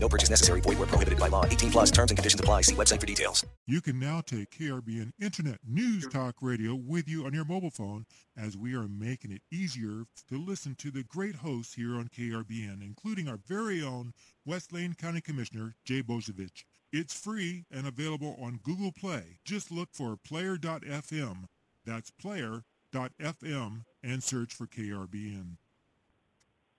No 0.00 0.08
purchase 0.08 0.30
necessary. 0.30 0.60
Void 0.60 0.78
where 0.78 0.86
prohibited 0.86 1.18
by 1.18 1.28
law. 1.28 1.44
18 1.44 1.70
plus 1.70 1.90
terms 1.90 2.10
and 2.10 2.18
conditions 2.18 2.40
apply. 2.40 2.62
See 2.62 2.74
website 2.74 3.00
for 3.00 3.06
details. 3.06 3.44
You 3.66 3.80
can 3.80 3.98
now 3.98 4.20
take 4.20 4.50
KRBN 4.50 5.12
Internet 5.20 5.58
News 5.66 6.06
Talk 6.06 6.36
Radio 6.40 6.74
with 6.74 7.08
you 7.08 7.26
on 7.26 7.34
your 7.34 7.44
mobile 7.44 7.70
phone 7.70 8.06
as 8.36 8.56
we 8.56 8.74
are 8.74 8.88
making 8.88 9.32
it 9.32 9.42
easier 9.50 10.04
to 10.28 10.38
listen 10.38 10.74
to 10.76 10.90
the 10.90 11.02
great 11.02 11.36
hosts 11.36 11.74
here 11.74 11.96
on 11.96 12.08
KRBN, 12.08 12.82
including 12.82 13.28
our 13.28 13.38
very 13.46 13.82
own 13.82 14.12
West 14.46 14.72
Lane 14.72 14.94
County 14.94 15.20
Commissioner, 15.20 15.74
Jay 15.84 16.02
Bozovich. 16.02 16.64
It's 16.92 17.18
free 17.18 17.64
and 17.70 17.86
available 17.86 18.38
on 18.40 18.60
Google 18.62 18.92
Play. 18.92 19.40
Just 19.44 19.70
look 19.70 19.90
for 19.92 20.16
player.fm. 20.16 21.44
That's 21.84 22.10
player.fm 22.10 23.82
and 24.02 24.22
search 24.22 24.54
for 24.54 24.66
KRBN. 24.66 25.56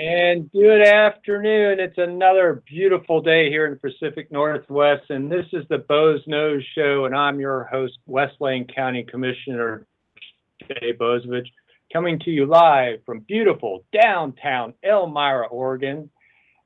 And 0.00 0.48
good 0.52 0.86
afternoon. 0.86 1.80
It's 1.80 1.98
another 1.98 2.62
beautiful 2.68 3.20
day 3.20 3.50
here 3.50 3.66
in 3.66 3.72
the 3.72 3.90
Pacific 3.90 4.30
Northwest, 4.30 5.10
and 5.10 5.28
this 5.28 5.46
is 5.52 5.64
the 5.70 5.78
Boze 5.78 6.24
Noze 6.28 6.62
Show, 6.76 7.06
and 7.06 7.16
I'm 7.16 7.40
your 7.40 7.64
host, 7.64 7.98
West 8.06 8.36
Lane 8.38 8.64
County 8.72 9.02
Commissioner 9.02 9.88
Jay 10.68 10.92
Bozovich, 10.92 11.48
coming 11.92 12.20
to 12.20 12.30
you 12.30 12.46
live 12.46 13.00
from 13.04 13.24
beautiful 13.26 13.84
downtown 13.92 14.72
Elmira, 14.84 15.48
Oregon. 15.48 16.08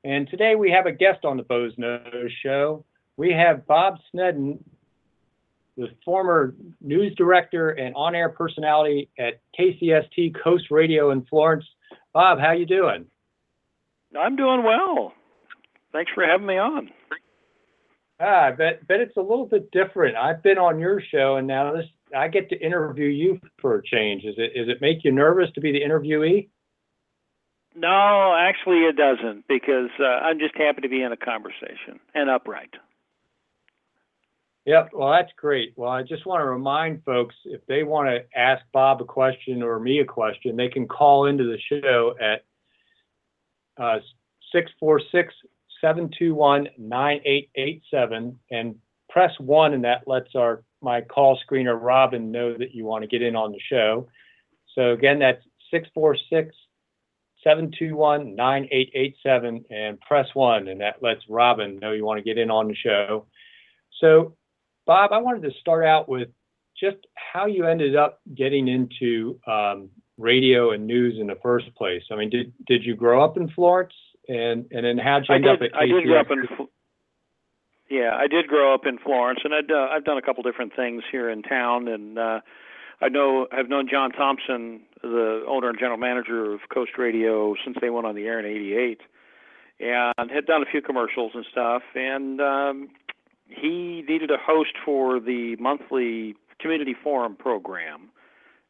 And 0.03 0.29
today 0.29 0.53
we 0.53 0.69
have 0.69 0.85
a 0.85 0.91
guest 0.91 1.25
on 1.25 1.35
the 1.35 1.43
Boze 1.43 1.73
Noze 1.75 2.29
Show. 2.43 2.85
We 3.17 3.31
have 3.31 3.65
Bob 3.65 3.95
Sneddon, 4.13 4.59
the 5.75 5.87
former 6.05 6.53
news 6.81 7.15
director 7.15 7.71
and 7.71 7.95
on-air 7.95 8.29
personality 8.29 9.09
at 9.17 9.41
KCST 9.59 10.35
Coast 10.43 10.65
Radio 10.69 11.09
in 11.09 11.25
Florence. 11.25 11.65
Bob, 12.13 12.37
how 12.39 12.51
you 12.51 12.67
doing? 12.67 13.07
I'm 14.17 14.35
doing 14.35 14.63
well. 14.63 15.13
Thanks 15.91 16.11
for 16.13 16.25
having 16.25 16.47
me 16.47 16.57
on. 16.57 16.89
Ah, 18.19 18.45
I 18.45 18.51
bet 18.51 18.87
bet 18.87 18.99
it's 18.99 19.17
a 19.17 19.21
little 19.21 19.45
bit 19.45 19.69
different. 19.71 20.15
I've 20.15 20.43
been 20.43 20.57
on 20.57 20.79
your 20.79 21.01
show, 21.11 21.37
and 21.37 21.47
now 21.47 21.73
this 21.73 21.85
I 22.15 22.27
get 22.27 22.49
to 22.49 22.59
interview 22.59 23.07
you 23.07 23.39
for 23.59 23.75
a 23.75 23.83
change. 23.83 24.23
Is 24.23 24.35
it 24.37 24.51
is 24.55 24.69
it 24.69 24.81
make 24.81 25.03
you 25.03 25.11
nervous 25.11 25.49
to 25.55 25.61
be 25.61 25.71
the 25.71 25.81
interviewee? 25.81 26.49
No, 27.75 28.35
actually, 28.37 28.81
it 28.81 28.95
doesn't 28.95 29.47
because 29.47 29.89
uh, 29.99 30.03
I'm 30.03 30.37
just 30.39 30.55
happy 30.55 30.81
to 30.81 30.89
be 30.89 31.01
in 31.01 31.11
a 31.11 31.17
conversation 31.17 31.99
and 32.13 32.29
upright. 32.29 32.69
Yep. 34.65 34.91
Well, 34.93 35.11
that's 35.11 35.31
great. 35.35 35.73
Well, 35.75 35.89
I 35.89 36.03
just 36.03 36.25
want 36.25 36.39
to 36.39 36.45
remind 36.45 37.03
folks 37.03 37.35
if 37.45 37.65
they 37.65 37.83
want 37.83 38.07
to 38.09 38.39
ask 38.39 38.63
Bob 38.71 39.01
a 39.01 39.05
question 39.05 39.61
or 39.61 39.79
me 39.79 39.99
a 39.99 40.05
question, 40.05 40.55
they 40.55 40.69
can 40.69 40.87
call 40.87 41.25
into 41.25 41.43
the 41.43 41.57
show 41.67 42.15
at 42.21 42.45
uh, 43.77 43.99
646 44.51 45.33
721 45.81 46.69
9887 46.77 48.39
and 48.51 48.75
press 49.09 49.31
one, 49.39 49.73
and 49.73 49.83
that 49.83 50.07
lets 50.07 50.35
our 50.35 50.63
my 50.81 51.01
call 51.01 51.39
screener 51.39 51.77
Robin 51.79 52.31
know 52.31 52.57
that 52.57 52.73
you 52.73 52.85
want 52.85 53.03
to 53.03 53.07
get 53.07 53.21
in 53.21 53.35
on 53.35 53.51
the 53.51 53.59
show. 53.69 54.07
So 54.75 54.91
again, 54.91 55.19
that's 55.19 55.43
646 55.71 56.55
721 57.43 58.35
9887 58.35 59.65
and 59.69 59.99
press 60.01 60.27
one, 60.33 60.67
and 60.67 60.81
that 60.81 61.01
lets 61.01 61.21
Robin 61.29 61.79
know 61.79 61.91
you 61.91 62.05
want 62.05 62.17
to 62.17 62.23
get 62.23 62.37
in 62.37 62.49
on 62.49 62.67
the 62.67 62.75
show. 62.75 63.27
So, 63.99 64.35
Bob, 64.85 65.11
I 65.11 65.19
wanted 65.19 65.43
to 65.43 65.59
start 65.59 65.85
out 65.85 66.09
with 66.09 66.29
just 66.79 66.97
how 67.15 67.45
you 67.45 67.65
ended 67.65 67.95
up 67.95 68.19
getting 68.35 68.67
into 68.67 69.39
um, 69.47 69.89
radio 70.23 70.71
and 70.71 70.87
news 70.87 71.17
in 71.19 71.27
the 71.27 71.37
first 71.43 71.73
place. 71.75 72.01
I 72.11 72.15
mean, 72.15 72.29
did 72.29 72.53
did 72.65 72.83
you 72.83 72.95
grow 72.95 73.23
up 73.23 73.37
in 73.37 73.49
Florence, 73.49 73.93
and 74.27 74.65
and 74.71 74.85
then 74.85 74.97
how'd 74.97 75.25
you 75.27 75.33
I 75.33 75.35
end 75.35 75.43
did. 75.43 75.53
up 75.53 75.61
at 75.61 75.75
I 75.75 75.85
did 75.85 76.05
grow 76.05 76.19
up 76.19 76.31
in. 76.31 76.67
Yeah, 77.89 78.15
I 78.15 78.27
did 78.27 78.47
grow 78.47 78.73
up 78.73 78.87
in 78.87 78.97
Florence, 78.97 79.41
and 79.43 79.53
I'd 79.53 79.69
uh, 79.69 79.87
I've 79.91 80.05
done 80.05 80.17
a 80.17 80.21
couple 80.21 80.41
different 80.41 80.75
things 80.75 81.03
here 81.11 81.29
in 81.29 81.43
town, 81.43 81.87
and 81.87 82.17
uh, 82.17 82.39
I 83.01 83.09
know 83.09 83.47
I've 83.51 83.69
known 83.69 83.87
John 83.87 84.11
Thompson, 84.11 84.81
the 85.01 85.43
owner 85.47 85.69
and 85.69 85.77
general 85.77 85.97
manager 85.97 86.53
of 86.53 86.61
Coast 86.73 86.91
Radio, 86.97 87.55
since 87.63 87.77
they 87.81 87.89
went 87.89 88.07
on 88.07 88.15
the 88.15 88.23
air 88.23 88.39
in 88.39 88.45
'88, 88.45 89.01
and 89.79 90.31
had 90.31 90.45
done 90.45 90.63
a 90.63 90.65
few 90.65 90.81
commercials 90.81 91.33
and 91.35 91.45
stuff, 91.51 91.83
and 91.93 92.39
um, 92.41 92.89
he 93.47 94.03
needed 94.07 94.31
a 94.31 94.37
host 94.43 94.71
for 94.85 95.19
the 95.19 95.55
monthly 95.59 96.35
community 96.59 96.95
forum 97.03 97.35
program, 97.35 98.09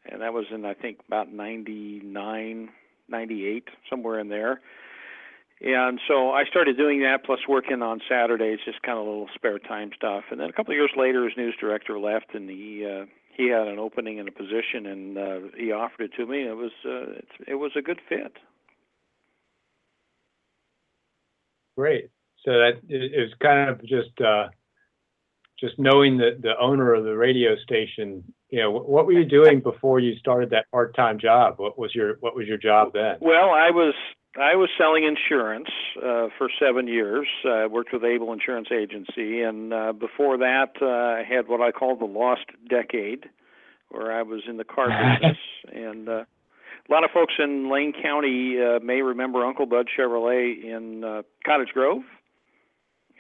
and 0.10 0.22
that 0.22 0.34
was 0.34 0.46
in 0.54 0.66
I 0.66 0.74
think 0.74 1.00
about 1.08 1.32
'99, 1.32 2.70
'98, 3.08 3.68
somewhere 3.90 4.20
in 4.20 4.30
there. 4.30 4.62
And 5.62 6.00
so 6.08 6.32
I 6.32 6.44
started 6.44 6.76
doing 6.76 7.02
that, 7.04 7.24
plus 7.26 7.40
working 7.48 7.82
on 7.82 8.02
Saturdays, 8.10 8.60
just 8.66 8.82
kind 8.82 9.00
of 9.00 9.06
little 9.06 9.30
spare 9.34 9.60
time 9.60 9.92
stuff. 9.96 10.26
And 10.30 10.40
then 10.40 10.50
a 10.50 10.54
couple 10.54 10.74
of 10.74 10.78
years 10.78 10.92
later, 10.98 11.24
his 11.24 11.38
news 11.38 11.56
director 11.60 11.98
left, 11.98 12.34
and 12.34 12.50
he 12.50 12.86
uh, 12.86 13.06
he 13.36 13.48
had 13.48 13.68
an 13.68 13.80
opening 13.80 14.18
in 14.18 14.28
a 14.28 14.32
position, 14.32 14.86
and 14.86 15.18
uh, 15.18 15.40
he 15.58 15.72
offered 15.72 16.04
it 16.04 16.12
to 16.18 16.26
me. 16.26 16.48
It 16.48 16.58
was 16.58 16.72
uh, 16.86 17.12
it, 17.12 17.28
it 17.48 17.56
was 17.56 17.72
a 17.78 17.82
good 17.82 18.02
fit. 18.10 18.34
Great. 21.78 22.10
So 22.46 22.52
that 22.52 22.82
it, 22.90 23.14
it 23.14 23.22
was 23.22 23.34
kind 23.42 23.70
of 23.70 23.80
just 23.82 24.20
uh, 24.20 24.50
just 25.60 25.80
knowing 25.80 26.18
the 26.18 26.38
the 26.42 26.54
owner 26.60 26.94
of 26.94 27.06
the 27.06 27.16
radio 27.16 27.56
station. 27.56 28.24
You 28.54 28.60
know, 28.60 28.70
what 28.70 29.08
were 29.08 29.14
you 29.14 29.26
doing 29.26 29.62
before 29.62 30.00
you 30.00 30.16
started 30.20 30.52
that 30.52 30.70
part 30.70 30.96
time 30.96 31.18
job? 31.20 31.56
What 31.58 31.80
was 31.80 31.96
your 31.96 32.18
what 32.20 32.36
was 32.36 32.46
your 32.48 32.60
job 32.60 32.94
then? 32.94 33.16
Well, 33.20 33.50
I 33.50 33.72
was 33.72 33.96
I 34.40 34.54
was 34.54 34.70
selling 34.78 35.06
insurance 35.06 35.70
uh, 35.98 36.28
for 36.38 36.50
seven 36.64 36.88
years. 36.88 37.26
Uh, 37.44 37.50
I 37.50 37.66
worked 37.66 37.92
with 37.92 38.04
Able 38.04 38.32
Insurance 38.32 38.68
Agency, 38.72 39.42
and 39.42 39.74
uh, 39.74 39.92
before 39.94 40.38
that, 40.38 40.74
uh, 40.80 40.86
I 40.86 41.24
had 41.28 41.48
what 41.48 41.62
I 41.62 41.72
call 41.72 41.96
the 41.96 42.06
lost 42.06 42.46
decade, 42.70 43.26
where 43.90 44.14
I 44.14 44.22
was 44.22 44.42
in 44.48 44.58
the 44.58 44.66
car 44.66 44.90
business. 45.20 45.40
and 45.74 46.08
uh, 46.08 46.12
a 46.12 46.90
lot 46.92 47.04
of 47.04 47.10
folks 47.12 47.34
in 47.40 47.72
Lane 47.72 47.92
County 48.04 48.58
uh, 48.62 48.80
may 48.82 49.02
remember 49.02 49.44
Uncle 49.44 49.66
Bud 49.66 49.88
Chevrolet 49.98 50.64
in 50.64 51.04
uh, 51.04 51.24
Cottage 51.44 51.70
Grove. 51.74 52.04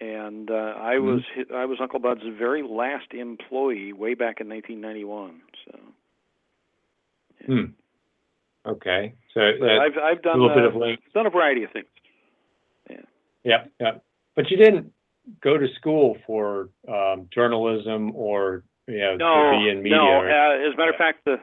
And 0.03 0.52
uh, 0.52 0.53
I 0.81 1.00
was 1.00 1.22
I 1.56 1.64
was 1.66 1.78
Uncle 1.81 2.00
Bud's 2.00 2.24
very 2.38 2.62
last 2.62 3.14
employee 3.14 3.94
way 3.94 4.16
back 4.16 4.41
in 4.41 4.50
1991. 4.50 5.41
So 5.66 5.80
Hmm. 7.46 7.64
Okay. 8.66 9.13
So 9.34 9.52
but 9.59 9.69
I've 9.69 9.98
I've 9.98 10.19
a 10.19 10.22
done 10.22 10.42
little 10.42 10.56
bit 10.56 10.66
uh, 10.66 10.69
of 10.69 10.75
link. 10.75 11.00
done 11.13 11.25
a 11.25 11.30
variety 11.30 11.63
of 11.63 11.72
things. 11.72 11.86
Yeah, 13.45 13.66
yeah. 13.80 13.92
But 14.36 14.50
you 14.50 14.57
didn't 14.57 14.92
go 15.42 15.57
to 15.57 15.68
school 15.75 16.18
for 16.25 16.69
um, 16.88 17.28
journalism 17.33 18.13
or 18.16 18.63
you 18.88 19.00
know 19.00 19.16
no, 19.18 19.51
to 19.51 19.57
be 19.63 19.69
in 19.69 19.83
media. 19.83 19.98
No, 19.98 20.04
or- 20.06 20.30
uh, 20.30 20.68
as 20.68 20.74
a 20.74 20.78
matter 20.78 20.92
of 20.92 20.98
fact, 20.98 21.25
the 21.25 21.38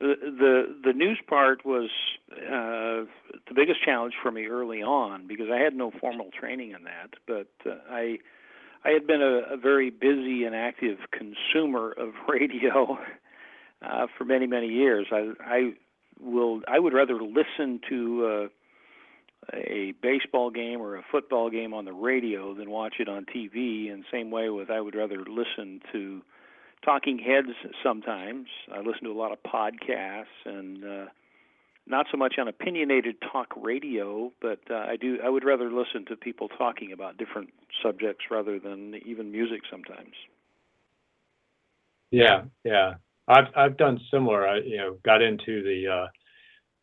the 0.00 0.76
the, 0.82 0.92
news 0.92 1.20
part 1.28 1.64
was 1.64 1.90
uh, 2.32 3.04
the 3.48 3.54
biggest 3.54 3.84
challenge 3.84 4.14
for 4.22 4.30
me 4.30 4.46
early 4.46 4.82
on 4.82 5.26
because 5.26 5.48
I 5.52 5.58
had 5.58 5.74
no 5.74 5.92
formal 6.00 6.30
training 6.38 6.70
in 6.70 6.84
that. 6.84 7.10
But 7.26 7.70
uh, 7.70 7.76
I 7.90 8.18
I 8.84 8.90
had 8.90 9.06
been 9.06 9.20
a, 9.20 9.54
a 9.54 9.56
very 9.56 9.90
busy 9.90 10.44
and 10.44 10.54
active 10.54 10.98
consumer 11.12 11.92
of 11.92 12.14
radio 12.28 12.98
uh, 13.82 14.06
for 14.16 14.24
many 14.24 14.46
many 14.46 14.68
years. 14.68 15.06
I 15.12 15.32
I 15.44 15.72
will 16.18 16.62
I 16.66 16.78
would 16.78 16.92
rather 16.92 17.18
listen 17.20 17.80
to. 17.88 18.26
Uh, 18.26 18.48
a 19.54 19.94
baseball 20.02 20.50
game 20.50 20.80
or 20.80 20.96
a 20.96 21.02
football 21.10 21.48
game 21.50 21.72
on 21.72 21.86
the 21.86 21.92
radio 21.94 22.54
than 22.54 22.70
watch 22.70 22.96
it 23.00 23.08
on 23.08 23.24
TV. 23.24 23.90
And 23.90 24.04
same 24.12 24.30
way 24.30 24.50
with 24.50 24.70
I 24.70 24.80
would 24.80 24.94
rather 24.94 25.24
listen 25.26 25.80
to 25.92 26.20
talking 26.84 27.18
heads 27.18 27.48
sometimes. 27.82 28.46
I 28.72 28.78
listen 28.78 29.04
to 29.04 29.10
a 29.10 29.18
lot 29.18 29.32
of 29.32 29.38
podcasts 29.42 30.24
and 30.44 30.84
uh 30.84 31.06
not 31.86 32.06
so 32.10 32.16
much 32.16 32.34
on 32.38 32.46
opinionated 32.46 33.16
talk 33.32 33.52
radio, 33.56 34.32
but 34.40 34.60
uh, 34.70 34.74
I 34.74 34.96
do. 34.96 35.18
I 35.24 35.28
would 35.28 35.44
rather 35.44 35.70
listen 35.72 36.04
to 36.08 36.16
people 36.16 36.48
talking 36.48 36.92
about 36.92 37.16
different 37.16 37.50
subjects 37.82 38.26
rather 38.30 38.58
than 38.60 38.94
even 39.04 39.32
music 39.32 39.62
sometimes. 39.70 40.14
Yeah, 42.10 42.42
yeah. 42.64 42.94
I've 43.28 43.46
I've 43.56 43.76
done 43.76 43.98
similar. 44.10 44.46
I 44.46 44.58
you 44.58 44.76
know 44.76 44.98
got 45.04 45.22
into 45.22 45.62
the 45.62 45.88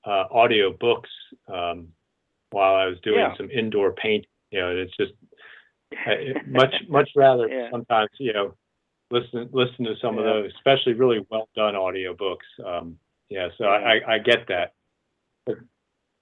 uh, 0.06 0.10
uh, 0.10 0.26
audio 0.32 0.74
books 0.74 1.10
um, 1.48 1.90
while 2.52 2.76
I 2.76 2.86
was 2.88 2.98
doing 3.04 3.20
Yeah. 3.20 3.38
some 3.38 3.50
indoor 3.52 3.94
paint. 3.94 4.26
You 4.52 4.60
know, 4.60 4.76
it's 4.76 4.96
just 4.98 5.14
much 6.48 6.74
much 6.90 7.10
rather 7.16 7.48
Yeah. 7.52 7.70
sometimes 7.72 8.10
you 8.20 8.34
know 8.34 8.56
listen 9.12 9.50
listen 9.52 9.86
to 9.86 9.96
some 10.02 10.18
of 10.18 10.26
Yeah. 10.26 10.34
those, 10.34 10.52
especially 10.56 10.94
really 10.94 11.26
well 11.30 11.50
done 11.56 11.76
audio 11.76 12.14
books. 12.14 12.46
Um, 12.66 12.98
yeah, 13.30 13.50
so 13.58 13.66
I, 13.66 13.96
I 13.96 14.14
I 14.16 14.20
get 14.20 14.48
that. 14.48 14.74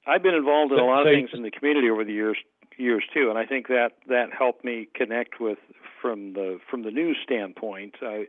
I've 0.08 0.22
been 0.24 0.36
involved 0.36 0.72
in 0.72 0.80
a 0.80 0.86
lot 0.86 1.06
of 1.08 1.12
things 1.14 1.30
in 1.34 1.42
the 1.44 1.52
community 1.52 1.90
over 1.90 2.04
the 2.04 2.14
years 2.14 2.38
years 2.78 3.04
too, 3.14 3.30
and 3.30 3.38
I 3.40 3.46
think 3.46 3.68
that 3.70 3.92
that 4.08 4.32
helped 4.38 4.64
me 4.64 4.88
connect 4.94 5.40
with 5.40 5.58
from 6.02 6.34
the 6.34 6.60
from 6.70 6.84
the 6.84 6.92
news 6.92 7.18
standpoint. 7.24 7.96
I 8.02 8.28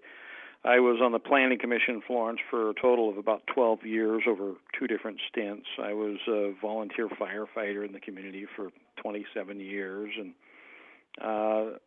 I 0.64 0.80
was 0.80 1.00
on 1.02 1.12
the 1.12 1.18
planning 1.18 1.58
commission 1.58 1.96
in 1.96 2.00
Florence 2.02 2.40
for 2.50 2.70
a 2.70 2.74
total 2.74 3.08
of 3.08 3.18
about 3.18 3.46
12 3.54 3.84
years 3.84 4.22
over 4.26 4.54
two 4.76 4.86
different 4.86 5.20
stints. 5.28 5.66
I 5.80 5.92
was 5.92 6.16
a 6.26 6.54
volunteer 6.60 7.08
firefighter 7.08 7.84
in 7.86 7.92
the 7.92 8.00
community 8.00 8.46
for 8.56 8.70
27 8.96 9.60
years 9.60 10.12
and 10.18 10.32
uh 11.22 11.78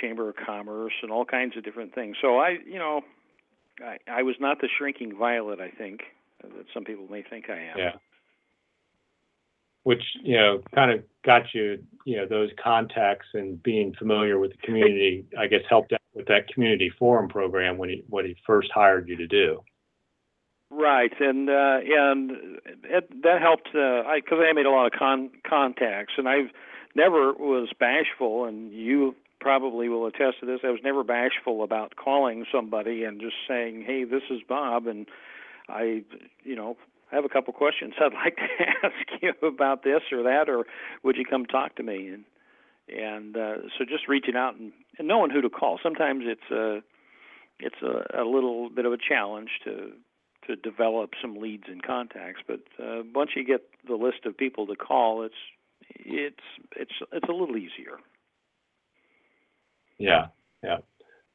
chamber 0.00 0.28
of 0.28 0.36
commerce 0.36 0.92
and 1.02 1.10
all 1.10 1.24
kinds 1.24 1.56
of 1.56 1.64
different 1.64 1.94
things. 1.94 2.16
So 2.20 2.38
I, 2.38 2.56
you 2.66 2.78
know, 2.78 3.02
I 3.80 3.98
I 4.10 4.22
was 4.22 4.36
not 4.40 4.60
the 4.60 4.68
shrinking 4.76 5.16
violet 5.18 5.60
I 5.60 5.70
think 5.70 6.00
that 6.42 6.66
some 6.72 6.84
people 6.84 7.06
may 7.10 7.22
think 7.22 7.50
I 7.50 7.58
am. 7.58 7.78
Yeah. 7.78 7.92
Which, 9.84 10.02
you 10.22 10.36
know, 10.36 10.62
kind 10.74 10.90
of 10.90 11.04
got 11.24 11.42
you, 11.54 11.78
you 12.04 12.16
know, 12.16 12.26
those 12.26 12.50
contacts 12.62 13.26
and 13.34 13.62
being 13.62 13.94
familiar 13.96 14.36
with 14.38 14.50
the 14.50 14.58
community, 14.66 15.24
I 15.38 15.46
guess 15.46 15.60
helped 15.68 15.92
out 15.92 16.00
with 16.12 16.26
that 16.26 16.48
community 16.48 16.90
forum 16.98 17.28
program 17.28 17.78
when 17.78 17.90
he, 17.90 18.04
what 18.08 18.24
he 18.24 18.36
first 18.44 18.68
hired 18.74 19.08
you 19.08 19.16
to 19.16 19.28
do. 19.28 19.62
Right, 20.70 21.12
and 21.20 21.48
uh, 21.48 21.78
and 21.80 22.32
it, 22.82 23.22
that 23.22 23.40
helped. 23.40 23.68
Uh, 23.72 24.02
I 24.02 24.20
because 24.20 24.38
I 24.40 24.52
made 24.52 24.66
a 24.66 24.70
lot 24.70 24.86
of 24.86 24.98
con- 24.98 25.30
contacts, 25.48 26.14
and 26.18 26.28
I've 26.28 26.50
never 26.96 27.32
was 27.32 27.68
bashful, 27.78 28.46
and 28.46 28.72
you 28.72 29.14
probably 29.40 29.88
will 29.88 30.06
attest 30.06 30.40
to 30.40 30.46
this. 30.46 30.60
I 30.64 30.70
was 30.70 30.80
never 30.82 31.04
bashful 31.04 31.62
about 31.62 31.94
calling 31.96 32.46
somebody 32.50 33.04
and 33.04 33.20
just 33.20 33.36
saying, 33.46 33.84
"Hey, 33.86 34.04
this 34.04 34.22
is 34.30 34.40
Bob," 34.48 34.86
and 34.86 35.06
I, 35.68 36.02
you 36.42 36.56
know, 36.56 36.76
I 37.12 37.14
have 37.14 37.24
a 37.24 37.28
couple 37.28 37.52
questions 37.52 37.94
I'd 38.00 38.14
like 38.14 38.36
to 38.36 38.86
ask 38.86 39.22
you 39.22 39.32
about 39.46 39.84
this 39.84 40.02
or 40.10 40.22
that, 40.24 40.48
or 40.48 40.64
would 41.02 41.16
you 41.16 41.24
come 41.24 41.44
talk 41.46 41.76
to 41.76 41.82
me? 41.82 42.08
And 42.08 42.24
and 42.88 43.36
uh, 43.36 43.54
so 43.76 43.84
just 43.84 44.08
reaching 44.08 44.36
out 44.36 44.56
and, 44.56 44.72
and 44.98 45.08
knowing 45.08 45.30
who 45.30 45.40
to 45.40 45.50
call. 45.50 45.78
Sometimes 45.82 46.24
it's 46.26 46.50
a 46.50 46.82
it's 47.58 47.82
a, 47.82 48.22
a 48.22 48.24
little 48.24 48.70
bit 48.70 48.86
of 48.86 48.92
a 48.92 48.98
challenge 48.98 49.50
to 49.64 49.92
to 50.46 50.56
develop 50.56 51.10
some 51.20 51.36
leads 51.36 51.64
and 51.66 51.82
contacts. 51.82 52.40
But 52.46 52.60
uh, 52.82 53.02
once 53.14 53.30
you 53.34 53.44
get 53.44 53.62
the 53.86 53.96
list 53.96 54.24
of 54.24 54.36
people 54.36 54.66
to 54.68 54.76
call, 54.76 55.22
it's 55.24 55.34
it's 55.90 56.36
it's 56.76 56.92
it's 57.12 57.28
a 57.28 57.32
little 57.32 57.56
easier. 57.56 57.98
Yeah, 59.98 60.26
yeah. 60.62 60.78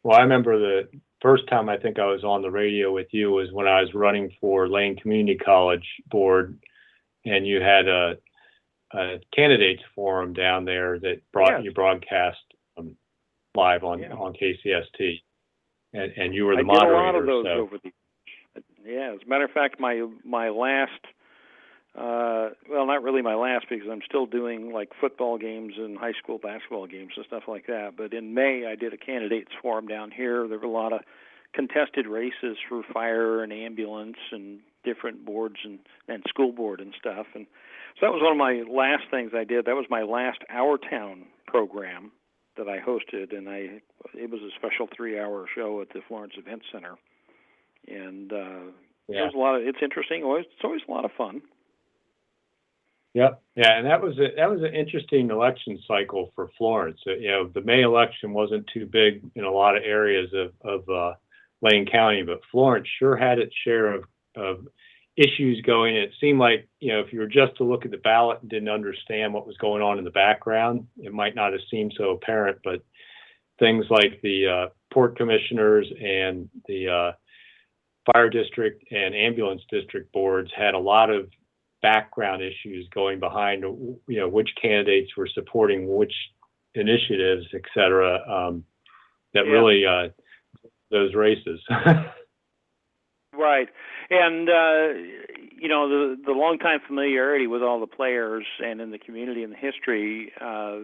Well, 0.03 0.17
I 0.17 0.21
remember 0.21 0.57
the 0.59 0.89
first 1.21 1.47
time 1.47 1.69
I 1.69 1.77
think 1.77 1.99
I 1.99 2.05
was 2.05 2.23
on 2.23 2.41
the 2.41 2.51
radio 2.51 2.91
with 2.93 3.07
you 3.11 3.31
was 3.31 3.49
when 3.51 3.67
I 3.67 3.81
was 3.81 3.93
running 3.93 4.31
for 4.39 4.67
Lane 4.67 4.95
Community 4.97 5.37
College 5.37 5.85
board, 6.09 6.59
and 7.25 7.45
you 7.45 7.61
had 7.61 7.87
a, 7.87 8.17
a 8.93 9.19
candidates 9.35 9.81
forum 9.95 10.33
down 10.33 10.65
there 10.65 10.99
that 10.99 11.21
brought 11.31 11.51
Yes. 11.53 11.63
you 11.63 11.71
broadcast 11.71 12.39
um, 12.77 12.95
live 13.55 13.83
on 13.83 13.99
Yeah. 13.99 14.13
on 14.13 14.33
KCST, 14.33 15.21
and 15.93 16.11
and 16.17 16.33
you 16.35 16.45
were 16.45 16.53
the 16.55 16.59
I 16.59 16.63
did 16.63 16.67
moderator. 16.67 16.93
a 16.93 16.97
lot 17.05 17.15
of 17.15 17.25
those 17.25 17.45
so. 17.45 17.51
over 17.51 17.77
the. 17.83 17.91
Yeah, 18.83 19.13
as 19.13 19.19
a 19.25 19.29
matter 19.29 19.45
of 19.45 19.51
fact, 19.51 19.79
my 19.79 20.07
my 20.23 20.49
last. 20.49 20.91
Uh, 21.93 22.49
well, 22.69 22.87
not 22.87 23.03
really 23.03 23.21
my 23.21 23.35
last 23.35 23.65
because 23.69 23.87
I'm 23.91 24.01
still 24.05 24.25
doing 24.25 24.71
like 24.71 24.89
football 24.99 25.37
games 25.37 25.73
and 25.77 25.97
high 25.97 26.13
school 26.13 26.37
basketball 26.37 26.87
games 26.87 27.11
and 27.17 27.25
stuff 27.25 27.43
like 27.47 27.67
that. 27.67 27.97
But 27.97 28.13
in 28.13 28.33
May, 28.33 28.65
I 28.65 28.75
did 28.75 28.93
a 28.93 28.97
candidates 28.97 29.51
forum 29.61 29.87
down 29.87 30.09
here. 30.11 30.47
There 30.47 30.57
were 30.57 30.65
a 30.65 30.69
lot 30.69 30.93
of 30.93 31.01
contested 31.53 32.07
races 32.07 32.57
for 32.69 32.81
fire 32.93 33.43
and 33.43 33.51
ambulance 33.51 34.15
and 34.31 34.59
different 34.85 35.25
boards 35.25 35.57
and 35.65 35.79
and 36.07 36.23
school 36.29 36.53
board 36.53 36.79
and 36.79 36.93
stuff. 36.97 37.25
And 37.35 37.45
so 37.99 38.05
that 38.05 38.11
was 38.13 38.21
one 38.23 38.31
of 38.31 38.37
my 38.37 38.63
last 38.73 39.03
things 39.11 39.31
I 39.35 39.43
did. 39.43 39.65
That 39.65 39.75
was 39.75 39.85
my 39.89 40.03
last 40.03 40.39
Our 40.49 40.77
Town 40.77 41.25
program 41.45 42.11
that 42.55 42.69
I 42.69 42.79
hosted, 42.79 43.35
and 43.37 43.49
I 43.49 43.81
it 44.15 44.29
was 44.31 44.39
a 44.41 44.49
special 44.55 44.87
three-hour 44.95 45.45
show 45.53 45.81
at 45.81 45.89
the 45.89 45.99
Florence 46.07 46.33
Event 46.37 46.61
Center, 46.71 46.95
and 47.87 48.31
uh, 48.31 48.35
it 49.09 49.15
Yeah. 49.15 49.25
was 49.25 49.33
a 49.35 49.37
lot 49.37 49.55
of. 49.59 49.67
It's 49.67 49.79
interesting. 49.81 50.23
Always, 50.23 50.45
it's 50.45 50.63
always 50.63 50.81
a 50.87 50.91
lot 50.91 51.03
of 51.03 51.11
fun. 51.17 51.41
Yep. 53.13 53.41
Yeah, 53.57 53.77
and 53.77 53.85
that 53.87 54.01
was 54.01 54.17
a, 54.19 54.27
that 54.37 54.49
was 54.49 54.61
an 54.61 54.73
interesting 54.73 55.29
election 55.29 55.77
cycle 55.85 56.31
for 56.35 56.49
Florence. 56.57 56.99
You 57.05 57.27
know, 57.27 57.47
the 57.53 57.61
May 57.61 57.81
election 57.81 58.31
wasn't 58.31 58.65
too 58.73 58.85
big 58.85 59.23
in 59.35 59.43
a 59.43 59.51
lot 59.51 59.75
of 59.75 59.83
areas 59.83 60.29
of 60.33 60.53
of 60.63 60.89
uh, 60.89 61.13
Lane 61.61 61.85
County, 61.91 62.23
but 62.23 62.39
Florence 62.51 62.87
sure 62.99 63.17
had 63.17 63.37
its 63.39 63.53
share 63.65 63.93
of 63.93 64.05
of 64.37 64.67
issues 65.17 65.61
going. 65.65 65.97
It 65.97 66.11
seemed 66.21 66.39
like 66.39 66.69
you 66.79 66.93
know 66.93 67.01
if 67.01 67.11
you 67.11 67.19
were 67.19 67.27
just 67.27 67.57
to 67.57 67.65
look 67.65 67.83
at 67.83 67.91
the 67.91 67.97
ballot 67.97 68.39
and 68.41 68.49
didn't 68.49 68.69
understand 68.69 69.33
what 69.33 69.45
was 69.45 69.57
going 69.57 69.81
on 69.81 69.97
in 69.97 70.05
the 70.05 70.11
background, 70.11 70.87
it 70.97 71.11
might 71.11 71.35
not 71.35 71.51
have 71.51 71.61
seemed 71.69 71.93
so 71.97 72.11
apparent. 72.11 72.59
But 72.63 72.81
things 73.59 73.85
like 73.89 74.21
the 74.23 74.47
uh, 74.47 74.69
port 74.93 75.17
commissioners 75.17 75.85
and 76.01 76.49
the 76.65 76.87
uh, 76.87 77.11
fire 78.11 78.29
district 78.29 78.85
and 78.91 79.13
ambulance 79.13 79.61
district 79.69 80.13
boards 80.13 80.49
had 80.55 80.73
a 80.75 80.79
lot 80.79 81.09
of 81.09 81.29
background 81.81 82.41
issues 82.41 82.87
going 82.93 83.19
behind 83.19 83.63
you 83.63 84.19
know 84.19 84.27
which 84.27 84.49
candidates 84.61 85.15
were 85.17 85.27
supporting 85.33 85.87
which 85.95 86.13
initiatives 86.75 87.45
et 87.53 87.61
cetera 87.73 88.19
um, 88.29 88.63
that 89.33 89.45
Yeah. 89.45 89.51
really 89.51 89.85
uh, 89.85 90.09
those 90.91 91.13
races 91.15 91.59
Right, 93.33 93.69
and 94.09 94.49
uh, 94.49 94.87
you 95.57 95.69
know 95.69 95.87
the 95.87 96.21
the 96.25 96.33
long 96.33 96.57
time 96.57 96.79
familiarity 96.85 97.47
with 97.47 97.61
all 97.63 97.79
the 97.79 97.87
players 97.87 98.45
and 98.63 98.81
in 98.81 98.91
the 98.91 98.97
community 98.99 99.41
and 99.43 99.53
the 99.53 99.57
history 99.57 100.33
uh, 100.41 100.79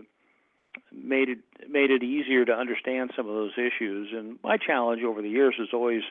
made 0.94 1.28
it 1.30 1.40
made 1.70 1.92
it 1.92 2.04
easier 2.04 2.46
to 2.46 2.54
understand 2.54 3.12
some 3.18 3.28
of 3.28 3.36
those 3.36 3.52
issues. 3.58 4.14
And 4.14 4.40
my 4.44 4.56
challenge 4.56 5.04
over 5.04 5.22
the 5.22 5.30
years 5.30 5.56
is 5.60 5.70
always 5.74 6.04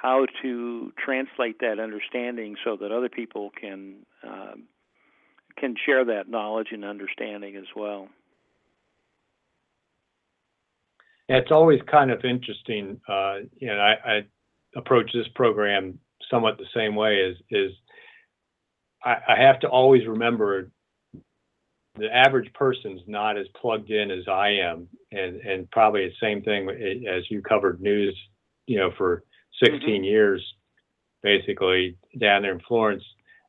how 0.00 0.26
to 0.42 0.92
translate 1.04 1.58
that 1.60 1.80
understanding 1.80 2.56
so 2.64 2.76
that 2.76 2.92
other 2.92 3.08
people 3.08 3.50
can 3.58 3.96
um, 4.22 4.64
can 5.58 5.74
share 5.84 6.04
that 6.04 6.28
knowledge 6.28 6.68
and 6.70 6.84
understanding 6.84 7.56
as 7.56 7.66
well. 7.74 8.08
it's 11.28 11.50
always 11.50 11.80
kind 11.90 12.10
of 12.10 12.24
interesting 12.24 13.00
uh, 13.08 13.38
you 13.58 13.68
know 13.68 13.78
I, 13.78 13.94
I 14.04 14.20
approach 14.76 15.10
this 15.12 15.28
program 15.34 15.98
somewhat 16.30 16.58
the 16.58 16.66
same 16.74 16.94
way 16.94 17.16
is 17.16 17.36
is 17.50 17.72
I, 19.04 19.16
I 19.28 19.42
have 19.42 19.60
to 19.60 19.68
always 19.68 20.06
remember 20.06 20.70
the 21.96 22.14
average 22.14 22.52
person's 22.54 23.00
not 23.06 23.36
as 23.36 23.46
plugged 23.60 23.90
in 23.90 24.10
as 24.10 24.28
I 24.28 24.50
am, 24.50 24.88
and 25.10 25.40
and 25.40 25.70
probably 25.70 26.06
the 26.06 26.14
same 26.26 26.42
thing 26.42 26.68
as 27.08 27.24
you 27.30 27.42
covered 27.42 27.80
news, 27.80 28.16
you 28.66 28.78
know, 28.78 28.90
for 28.96 29.24
16 29.62 29.80
mm-hmm. 29.80 30.04
years, 30.04 30.44
basically 31.22 31.96
down 32.18 32.42
there 32.42 32.52
in 32.52 32.60
Florence. 32.66 33.04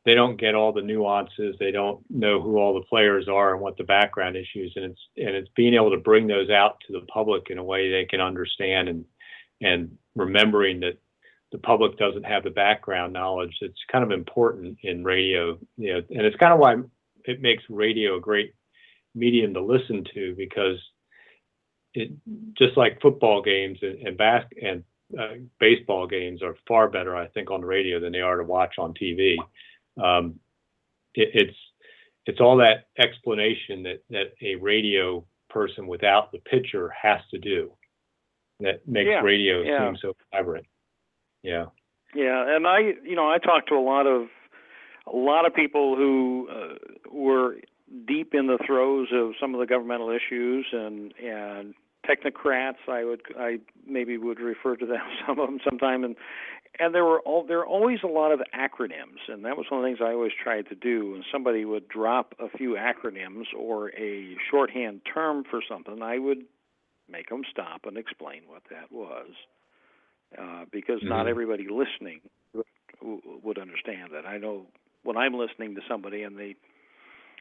They 0.05 0.15
don't 0.15 0.39
get 0.39 0.55
all 0.55 0.71
the 0.71 0.81
nuances. 0.81 1.55
They 1.59 1.71
don't 1.71 1.99
know 2.09 2.41
who 2.41 2.57
all 2.57 2.73
the 2.73 2.85
players 2.87 3.27
are 3.27 3.53
and 3.53 3.61
what 3.61 3.77
the 3.77 3.83
background 3.83 4.37
issues, 4.37 4.73
and 4.75 4.85
it's 4.85 5.01
and 5.17 5.35
it's 5.35 5.49
being 5.55 5.73
able 5.73 5.91
to 5.91 5.97
bring 5.97 6.25
those 6.25 6.49
out 6.49 6.77
to 6.87 6.93
the 6.93 7.05
public 7.07 7.47
in 7.49 7.57
a 7.57 7.63
way 7.63 7.91
they 7.91 8.05
can 8.05 8.21
understand, 8.21 8.87
and 8.87 9.05
and 9.61 9.97
remembering 10.15 10.79
that 10.79 10.97
the 11.51 11.57
public 11.57 11.97
doesn't 11.97 12.23
have 12.23 12.43
the 12.43 12.49
background 12.49 13.13
knowledge. 13.13 13.55
It's 13.61 13.79
kind 13.91 14.03
of 14.03 14.11
important 14.11 14.77
in 14.83 15.03
radio, 15.03 15.57
you 15.77 15.93
know, 15.93 16.01
and 16.09 16.25
it's 16.25 16.37
kind 16.37 16.53
of 16.53 16.59
why 16.59 16.75
it 17.25 17.41
makes 17.41 17.63
radio 17.69 18.17
a 18.17 18.21
great 18.21 18.53
medium 19.15 19.53
to 19.53 19.61
listen 19.61 20.05
to 20.13 20.35
because 20.37 20.77
it 21.93 22.11
just 22.57 22.77
like 22.77 23.01
football 23.01 23.41
games 23.41 23.79
and, 23.81 24.07
and 24.07 24.17
bas- 24.17 24.43
and 24.61 24.83
uh, 25.17 25.35
baseball 25.59 26.07
games 26.07 26.43
are 26.43 26.55
far 26.67 26.89
better, 26.89 27.15
I 27.15 27.27
think, 27.27 27.51
on 27.51 27.61
the 27.61 27.67
radio 27.67 27.99
than 27.99 28.11
they 28.11 28.21
are 28.21 28.37
to 28.37 28.43
watch 28.43 28.75
on 28.77 28.93
TV. 28.93 29.37
Um, 30.01 30.39
it, 31.15 31.29
it's 31.33 31.57
it's 32.25 32.39
all 32.39 32.57
that 32.57 32.87
explanation 32.97 33.83
that 33.83 34.03
that 34.09 34.33
a 34.41 34.55
radio 34.55 35.25
person 35.49 35.87
without 35.87 36.31
the 36.31 36.39
pitcher 36.39 36.89
has 36.89 37.21
to 37.31 37.39
do 37.39 37.71
that 38.59 38.87
makes 38.87 39.07
Yeah, 39.09 39.21
radio 39.21 39.61
yeah. 39.61 39.87
seem 39.87 39.97
so 40.01 40.15
vibrant. 40.31 40.65
Yeah. 41.43 41.65
Yeah, 42.15 42.55
and 42.55 42.67
I, 42.67 42.79
you 43.03 43.15
know, 43.15 43.29
I 43.29 43.37
talk 43.37 43.67
to 43.67 43.75
a 43.75 43.79
lot 43.85 44.07
of 44.07 44.27
a 45.11 45.15
lot 45.15 45.45
of 45.45 45.53
people 45.53 45.95
who 45.95 46.47
uh, 46.51 46.75
were 47.11 47.57
deep 48.07 48.33
in 48.33 48.47
the 48.47 48.57
throes 48.65 49.07
of 49.13 49.33
some 49.39 49.53
of 49.53 49.59
the 49.59 49.65
governmental 49.67 50.09
issues 50.09 50.65
and 50.71 51.13
and 51.23 51.73
technocrats 52.09 52.87
I 52.87 53.03
would 53.03 53.21
I 53.37 53.59
maybe 53.87 54.17
would 54.17 54.39
refer 54.39 54.75
to 54.75 54.85
them 54.85 55.01
some 55.27 55.39
of 55.39 55.47
them 55.47 55.59
sometime 55.63 56.03
and 56.03 56.15
and 56.79 56.93
there 56.93 57.05
were 57.05 57.19
all 57.21 57.45
there 57.45 57.59
are 57.59 57.67
always 57.67 57.99
a 58.03 58.07
lot 58.07 58.31
of 58.31 58.41
acronyms 58.55 59.19
and 59.27 59.45
that 59.45 59.57
was 59.57 59.65
one 59.69 59.79
of 59.79 59.83
the 59.83 59.89
things 59.89 59.99
I 60.01 60.13
always 60.13 60.31
tried 60.41 60.67
to 60.69 60.75
do 60.75 61.11
when 61.11 61.23
somebody 61.31 61.65
would 61.65 61.87
drop 61.87 62.33
a 62.39 62.49
few 62.57 62.75
acronyms 62.75 63.45
or 63.57 63.89
a 63.95 64.35
shorthand 64.49 65.01
term 65.11 65.43
for 65.49 65.61
something 65.67 66.01
I 66.01 66.19
would 66.19 66.39
make 67.09 67.29
them 67.29 67.41
stop 67.49 67.81
and 67.85 67.97
explain 67.97 68.43
what 68.47 68.63
that 68.69 68.91
was 68.91 69.31
uh, 70.37 70.65
because 70.71 70.99
mm-hmm. 70.99 71.09
not 71.09 71.27
everybody 71.27 71.67
listening 71.69 72.21
would, 72.53 72.65
would 73.43 73.57
understand 73.57 74.11
that 74.13 74.25
I 74.25 74.37
know 74.37 74.67
when 75.03 75.17
I'm 75.17 75.33
listening 75.33 75.75
to 75.75 75.81
somebody 75.89 76.23
and 76.23 76.37
they 76.37 76.55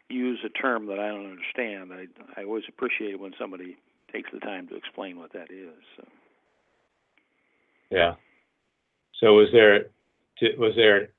use 0.08 0.38
a 0.44 0.48
term 0.48 0.86
that 0.86 0.98
I 0.98 1.08
don't 1.08 1.30
understand 1.30 1.92
I 1.92 2.40
I 2.40 2.44
always 2.44 2.64
appreciate 2.68 3.20
when 3.20 3.32
somebody 3.38 3.76
takes 4.12 4.30
the 4.32 4.40
time 4.40 4.66
to 4.68 4.76
explain 4.76 5.18
what 5.18 5.32
that 5.32 5.50
is. 5.50 5.74
So. 5.96 6.04
Yeah. 7.90 8.14
So 9.20 9.34
was 9.34 9.48
there 9.52 9.86
was 10.58 10.74
there 10.76 11.10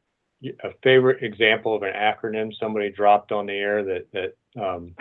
a 0.64 0.70
favorite 0.84 1.22
example 1.24 1.76
of 1.76 1.84
an 1.84 1.94
acronym 1.94 2.52
somebody 2.60 2.90
dropped 2.90 3.32
on 3.32 3.46
the 3.46 3.54
air 3.54 3.84
that 3.84 4.08
that 4.14 4.62
um, 4.62 4.96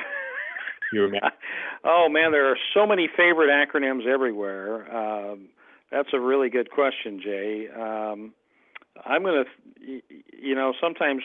you 0.93 1.03
remember? 1.03 1.31
oh 1.85 2.09
man, 2.09 2.33
there 2.33 2.51
are 2.51 2.59
so 2.75 2.87
many 2.87 3.09
favorite 3.17 3.51
acronyms 3.51 4.07
everywhere. 4.07 4.95
Um, 4.95 5.49
that's 5.91 6.09
a 6.13 6.21
really 6.21 6.51
good 6.51 6.71
question, 6.71 7.21
Jay. 7.23 7.69
Um, 7.75 8.35
I'm 9.07 9.23
going 9.23 9.45
to, 9.45 10.01
you 10.33 10.55
know, 10.55 10.75
sometimes 10.81 11.23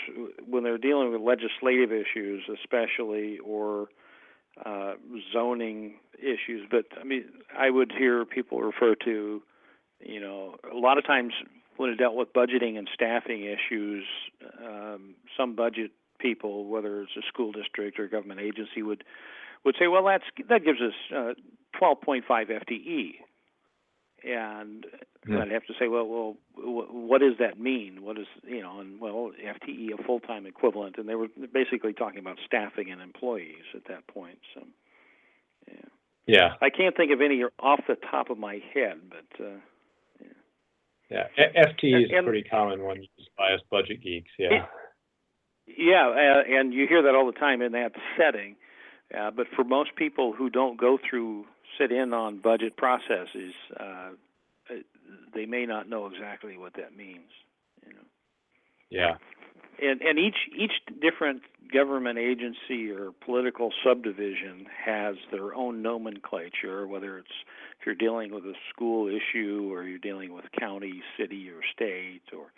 when 0.48 0.64
they're 0.64 0.78
dealing 0.78 1.12
with 1.12 1.22
legislative 1.22 1.92
issues, 1.92 2.44
especially, 2.62 3.40
or 3.40 3.88
uh, 4.66 4.94
zoning 5.32 5.96
issues, 6.20 6.68
but 6.70 6.86
I 7.00 7.04
mean, 7.04 7.26
I 7.58 7.70
would 7.70 7.92
hear 7.92 8.26
people 8.26 8.62
refer 8.62 8.96
to, 9.06 9.42
you 10.00 10.20
know, 10.20 10.56
a 10.72 10.78
lot 10.78 10.98
of 10.98 11.06
times 11.06 11.34
when 11.78 11.90
it 11.90 11.96
dealt 11.96 12.16
with 12.16 12.34
budgeting 12.34 12.78
and 12.78 12.88
staffing 12.94 13.44
issues, 13.44 14.04
um, 14.64 15.16
some 15.36 15.56
budget 15.56 15.92
people, 16.20 16.66
whether 16.66 17.02
it's 17.02 17.12
a 17.18 17.22
school 17.28 17.52
district 17.52 18.00
or 18.00 18.08
government 18.08 18.40
agency, 18.40 18.82
would 18.82 19.04
would 19.66 19.76
say, 19.80 19.88
well, 19.88 20.06
that's 20.06 20.26
that 20.50 20.64
gives 20.64 20.80
us 20.82 20.94
uh, 21.16 21.34
12.5 21.82 22.24
FTE, 22.30 23.14
and 24.24 24.86
yeah. 25.28 25.42
I'd 25.42 25.52
have 25.52 25.66
to 25.66 25.74
say, 25.80 25.88
well, 25.88 26.06
well, 26.08 26.36
what 26.58 27.22
does 27.22 27.38
that 27.40 27.60
mean? 27.60 28.04
What 28.04 28.18
is 28.18 28.28
you 28.44 28.62
know, 28.62 28.80
and 28.80 29.00
well, 29.00 29.32
FTE, 29.44 30.00
a 30.00 30.04
full 30.04 30.20
time 30.20 30.46
equivalent, 30.46 30.98
and 30.98 31.08
they 31.08 31.16
were 31.16 31.28
basically 31.54 31.94
talking 31.94 32.20
about 32.20 32.38
staffing 32.46 32.92
and 32.92 33.02
employees 33.02 33.66
at 33.76 33.86
that 33.88 34.08
point. 34.08 34.40
So, 34.54 34.62
yeah. 35.68 35.76
Yeah. 36.26 36.54
I 36.62 36.70
can't 36.70 36.96
think 36.96 37.12
of 37.12 37.22
any 37.22 37.44
off 37.60 37.82
the 37.88 37.96
top 37.96 38.30
of 38.30 38.38
my 38.38 38.62
head, 38.74 39.00
but. 39.10 39.44
Uh, 39.46 39.50
yeah. 41.12 41.28
yeah, 41.38 41.66
FTE 41.66 42.06
is 42.06 42.10
and, 42.12 42.20
a 42.20 42.24
pretty 42.24 42.44
common 42.44 42.82
one 42.82 42.98
used 42.98 43.30
by 43.38 43.54
us 43.54 43.62
budget 43.70 44.02
geeks. 44.02 44.32
Yeah. 44.40 44.54
It, 44.54 44.64
yeah, 45.78 46.08
uh, 46.10 46.60
and 46.60 46.74
you 46.74 46.88
hear 46.88 47.04
that 47.04 47.16
all 47.16 47.26
the 47.26 47.38
time 47.38 47.62
in 47.62 47.72
that 47.74 47.92
setting. 48.18 48.56
Uh, 49.18 49.32
but 49.32 49.48
for 49.56 49.64
most 49.64 49.96
people 49.96 50.34
who 50.34 50.50
don't 50.50 50.80
go 50.80 50.98
through 50.98 51.46
sit 51.78 51.92
in 51.92 52.14
on 52.14 52.40
budget 52.40 52.78
processes, 52.78 53.54
uh, 53.80 54.10
they 55.34 55.46
may 55.46 55.66
not 55.66 55.90
know 55.90 56.08
exactly 56.08 56.58
what 56.58 56.74
that 56.76 56.96
means. 56.96 57.30
You 57.86 57.94
know. 57.94 58.06
Yeah. 58.90 59.16
And 59.82 60.02
and 60.02 60.20
each 60.20 60.38
each 60.56 60.72
different 61.02 61.42
government 61.74 62.20
agency 62.20 62.92
or 62.92 63.12
political 63.26 63.72
subdivision 63.84 64.68
has 64.86 65.16
their 65.32 65.56
own 65.56 65.82
nomenclature, 65.82 66.88
whether 66.88 67.18
it's 67.18 67.28
if 67.80 67.86
you're 67.86 67.96
dealing 67.96 68.34
with 68.34 68.44
a 68.46 68.54
school 68.70 69.08
issue 69.08 69.70
or 69.72 69.84
you're 69.84 69.98
dealing 69.98 70.34
with 70.34 70.46
county, 70.60 71.02
city, 71.18 71.50
or 71.50 71.62
state, 71.74 72.22
or 72.32 72.52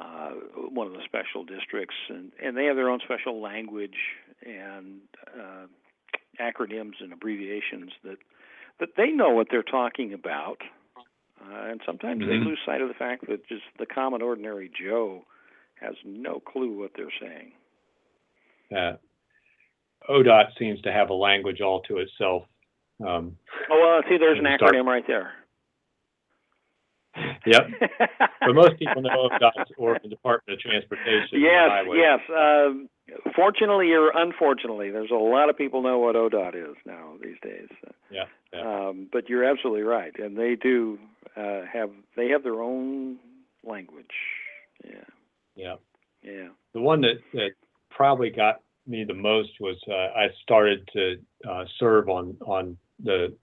uh, 0.00 0.30
one 0.70 0.88
of 0.88 0.92
the 0.92 1.02
special 1.04 1.44
districts, 1.44 1.94
and, 2.08 2.32
and 2.42 2.56
they 2.56 2.64
have 2.64 2.76
their 2.76 2.90
own 2.90 2.98
special 3.04 3.40
language 3.40 3.96
and 4.44 5.00
uh, 5.38 5.66
acronyms 6.40 6.94
and 7.00 7.12
abbreviations 7.12 7.92
that 8.02 8.16
that 8.80 8.90
they 8.96 9.10
know 9.10 9.30
what 9.30 9.46
they're 9.50 9.62
talking 9.62 10.12
about, 10.12 10.58
uh, 11.52 11.70
and 11.70 11.80
sometimes 11.84 12.20
mm-hmm. 12.20 12.30
they 12.30 12.36
lose 12.36 12.58
sight 12.64 12.80
of 12.80 12.88
the 12.88 12.94
fact 12.94 13.26
that 13.28 13.46
just 13.48 13.62
the 13.78 13.86
common 13.86 14.22
ordinary 14.22 14.70
Joe 14.70 15.24
has 15.80 15.94
no 16.04 16.40
clue 16.40 16.78
what 16.78 16.92
they're 16.96 17.06
saying. 17.20 17.52
Uh, 18.74 18.96
ODOT 20.08 20.46
seems 20.58 20.80
to 20.82 20.92
have 20.92 21.10
a 21.10 21.14
language 21.14 21.60
all 21.60 21.82
to 21.82 21.98
itself. 21.98 22.44
Um, 23.00 23.36
oh 23.70 23.80
well, 23.80 24.02
see, 24.08 24.18
there's 24.18 24.38
an 24.38 24.44
acronym 24.44 24.56
start... 24.58 24.86
right 24.86 25.04
there. 25.06 25.32
Yep. 27.46 27.66
but 28.40 28.54
most 28.54 28.78
people 28.78 29.02
know 29.02 29.28
of 29.30 29.40
DOTS 29.40 29.70
or 29.76 29.98
the 30.02 30.08
Department 30.08 30.58
of 30.58 30.60
Transportation. 30.60 31.40
Yes, 31.40 31.86
yes. 31.94 32.20
Um, 32.30 32.88
fortunately 33.34 33.92
or 33.92 34.10
unfortunately, 34.14 34.90
there's 34.90 35.10
a 35.10 35.14
lot 35.14 35.50
of 35.50 35.56
people 35.56 35.82
know 35.82 35.98
what 35.98 36.16
ODOT 36.16 36.54
is 36.54 36.76
now 36.86 37.14
these 37.22 37.36
days. 37.42 37.68
Yeah. 38.10 38.24
yeah. 38.52 38.88
Um, 38.88 39.08
but 39.12 39.28
you're 39.28 39.44
absolutely 39.44 39.82
right, 39.82 40.12
and 40.18 40.36
they 40.36 40.56
do 40.60 40.98
uh, 41.36 41.62
have 41.72 41.90
they 42.16 42.28
have 42.28 42.42
their 42.42 42.62
own 42.62 43.18
language. 43.64 44.06
Yeah. 44.84 45.04
Yeah. 45.54 45.74
Yeah. 46.22 46.48
The 46.72 46.80
one 46.80 47.00
that 47.02 47.20
that 47.32 47.50
probably 47.90 48.30
got 48.30 48.60
me 48.86 49.04
the 49.04 49.14
most 49.14 49.50
was 49.60 49.76
uh, 49.88 50.18
I 50.18 50.28
started 50.42 50.88
to 50.92 51.16
uh, 51.48 51.64
serve 51.78 52.08
on 52.08 52.36
on 52.46 52.76
the 53.02 53.36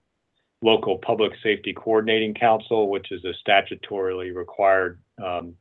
local 0.62 0.98
public 0.98 1.32
safety 1.42 1.72
coordinating 1.72 2.34
council, 2.34 2.88
which 2.88 3.10
is 3.10 3.24
a 3.24 3.50
statutorily 3.50 4.34
required 4.34 5.00
um, 5.22 5.54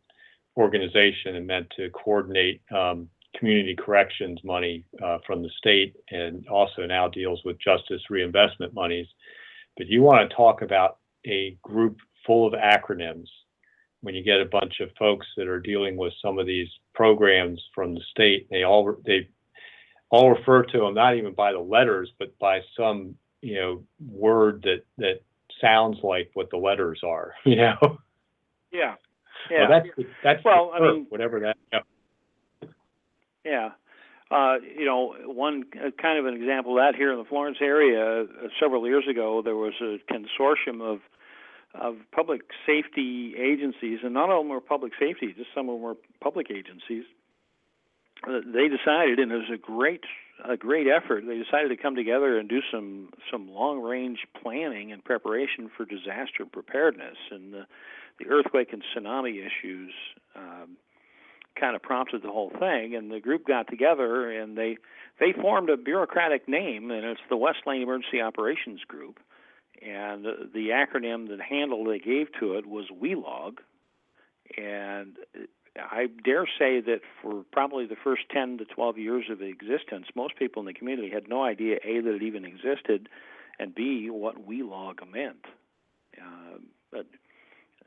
organization 0.58 1.36
and 1.36 1.48
meant 1.48 1.68
to 1.76 1.90
coordinate 1.90 2.62
um, 2.76 3.10
community 3.38 3.76
corrections 3.76 4.40
money 4.44 4.84
uh, 5.04 5.18
from 5.26 5.42
the 5.42 5.50
state 5.58 5.96
and 6.12 6.48
also 6.48 6.86
now 6.86 7.08
deals 7.08 7.42
with 7.46 7.58
justice 7.60 8.02
reinvestment 8.10 8.74
monies. 8.74 9.08
But 9.78 9.88
you 9.88 10.02
want 10.02 10.30
to 10.30 10.36
talk 10.36 10.62
about 10.62 10.98
a 11.26 11.58
group 11.64 11.98
full 12.26 12.46
of 12.46 12.54
acronyms 12.54 13.28
when 14.02 14.16
you 14.16 14.24
get 14.24 14.42
a 14.42 14.46
bunch 14.46 14.80
of 14.82 14.90
folks 14.98 15.28
that 15.38 15.48
are 15.48 15.60
dealing 15.60 15.96
with 15.96 16.14
some 16.22 16.40
of 16.40 16.48
these 16.48 16.68
programs 16.94 17.62
from 17.74 17.94
the 17.94 18.02
state, 18.10 18.48
they 18.50 18.64
all 18.64 18.96
they 19.06 19.30
all 20.10 20.32
refer 20.32 20.64
to 20.64 20.80
them 20.80 20.94
not 20.94 21.16
even 21.16 21.34
by 21.34 21.52
the 21.52 21.60
letters, 21.60 22.12
but 22.20 22.38
by 22.40 22.60
some 22.76 23.16
you 23.42 23.56
know 23.56 23.84
word 24.10 24.64
that 24.64 24.84
that 24.98 25.22
sounds 25.60 25.98
like 26.04 26.32
what 26.34 26.50
the 26.50 26.58
letters 26.58 27.02
are. 27.06 27.34
You 27.46 27.58
know. 27.58 27.98
Yeah. 28.72 28.96
Yeah. 29.50 29.70
Well, 29.70 29.82
that's 29.84 30.10
that's 30.24 30.46
well, 30.46 30.72
I 30.74 30.80
mean, 30.80 31.06
whatever 31.10 31.40
that. 31.42 31.58
Yeah. 31.74 32.70
Yeah. 33.44 33.70
Uh, 34.30 34.56
you 34.78 34.86
know, 34.86 35.14
one 35.26 35.66
uh, 35.76 35.90
kind 36.02 36.18
of 36.18 36.26
an 36.26 36.36
example 36.36 36.78
of 36.78 36.84
that 36.84 36.96
here 36.96 37.12
in 37.12 37.18
the 37.18 37.26
Florence 37.26 37.58
area, 37.60 38.22
uh, 38.24 38.48
several 38.62 38.88
years 38.88 39.04
ago, 39.10 39.42
there 39.44 39.58
was 39.58 39.74
a 39.82 39.98
consortium 40.12 40.82
of 40.82 41.00
of 41.74 41.96
public 42.14 42.42
safety 42.66 43.34
agencies, 43.38 44.00
and 44.04 44.14
not 44.14 44.30
all 44.30 44.42
of 44.42 44.46
them 44.46 44.50
were 44.50 44.62
public 44.62 44.94
safety, 45.00 45.34
just 45.38 45.50
some 45.56 45.70
of 45.70 45.76
them 45.76 45.82
were 45.82 45.96
public 46.22 46.48
agencies. 46.50 47.04
Uh, 48.28 48.40
they 48.46 48.68
decided, 48.68 49.20
and 49.20 49.32
it 49.32 49.36
was 49.36 49.52
a 49.54 49.58
great 49.58 50.04
a 50.48 50.58
great 50.58 50.88
effort. 50.88 51.24
They 51.26 51.38
decided 51.38 51.70
to 51.70 51.78
come 51.78 51.96
together 51.96 52.38
and 52.38 52.50
do 52.50 52.62
some 52.72 53.10
some 53.32 53.50
long 53.50 53.82
range 53.82 54.20
planning 54.42 54.92
and 54.92 55.04
preparation 55.04 55.70
for 55.76 55.86
disaster 55.86 56.46
preparedness, 56.52 57.18
and 57.32 57.54
the, 57.54 57.66
the 58.20 58.28
earthquake 58.28 58.74
and 58.74 58.84
tsunami 58.96 59.40
issues. 59.46 59.94
Um, 60.36 60.78
kind 61.60 61.76
of 61.76 61.82
prompted 61.82 62.24
the 62.24 62.32
whole 62.32 62.50
thing 62.50 62.96
and 62.96 63.12
the 63.12 63.20
group 63.20 63.46
got 63.46 63.68
together 63.68 64.32
and 64.32 64.58
they 64.58 64.78
they 65.20 65.34
formed 65.34 65.70
a 65.70 65.76
bureaucratic 65.76 66.48
name 66.48 66.90
and 66.92 67.06
it's 67.06 67.20
the 67.30 67.36
West 67.36 67.60
Lane 67.68 67.82
Emergency 67.82 68.22
Operations 68.22 68.80
Group 68.88 69.20
and 69.82 70.26
the 70.54 70.70
acronym, 70.70 71.28
the 71.28 71.42
handle 71.44 71.84
they 71.84 71.98
gave 71.98 72.28
to 72.40 72.54
it 72.54 72.68
was 72.68 72.86
WELOG. 72.92 73.58
And 74.58 75.18
I 75.78 76.08
dare 76.24 76.46
say 76.60 76.82
that 76.82 77.00
for 77.22 77.44
probably 77.52 77.86
the 77.86 77.96
first 77.96 78.24
10 78.32 78.58
to 78.58 78.66
12 78.66 78.98
years 78.98 79.26
of 79.30 79.42
existence, 79.42 80.08
most 80.16 80.36
people 80.38 80.62
in 80.62 80.66
the 80.66 80.74
community 80.74 81.10
had 81.10 81.30
no 81.30 81.44
idea 81.44 81.78
A, 81.84 82.02
that 82.02 82.16
it 82.16 82.24
even 82.24 82.44
existed, 82.44 83.08
and 83.58 83.74
B, 83.74 84.10
what 84.10 84.46
WELOG 84.48 85.10
meant. 85.10 85.46
Uh, 86.18 86.58
but 86.92 87.06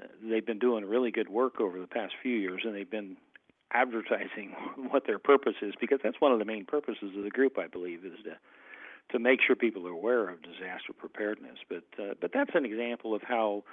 uh, 0.00 0.06
they've 0.22 0.46
been 0.46 0.58
doing 0.58 0.84
really 0.84 1.10
good 1.10 1.28
work 1.28 1.60
over 1.60 1.78
the 1.78 1.86
past 1.86 2.14
few 2.22 2.34
years, 2.34 2.62
and 2.64 2.74
they've 2.74 2.90
been 2.90 3.16
advertising 3.72 4.54
what 4.90 5.06
their 5.06 5.18
purpose 5.18 5.56
is 5.60 5.74
because 5.78 5.98
that's 6.02 6.20
one 6.20 6.32
of 6.32 6.38
the 6.38 6.44
main 6.44 6.64
purposes 6.64 7.10
of 7.16 7.24
the 7.24 7.30
group, 7.30 7.58
I 7.58 7.66
believe, 7.66 8.04
is 8.04 8.18
to 8.24 8.36
to 9.10 9.18
make 9.18 9.40
sure 9.46 9.54
people 9.54 9.86
are 9.86 9.90
aware 9.90 10.30
of 10.30 10.40
disaster 10.40 10.94
preparedness. 10.96 11.58
But 11.68 11.84
uh, 12.02 12.14
but 12.20 12.30
that's 12.32 12.52
an 12.54 12.64
example 12.64 13.14
of 13.14 13.20
how 13.22 13.64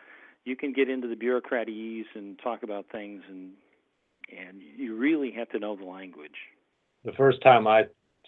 you 0.44 0.58
can 0.58 0.74
get 0.74 0.90
into 0.90 1.08
the 1.08 1.16
bureaucratese 1.16 2.06
and 2.16 2.38
talk 2.40 2.64
about 2.64 2.88
things 2.92 3.22
and 3.30 3.52
and 4.38 4.62
you 4.62 4.96
really 4.96 5.32
have 5.32 5.50
to 5.50 5.60
know 5.60 5.76
the 5.76 5.86
language. 5.86 6.36
The 7.04 7.14
first 7.14 7.42
time 7.42 7.68
I 7.68 7.86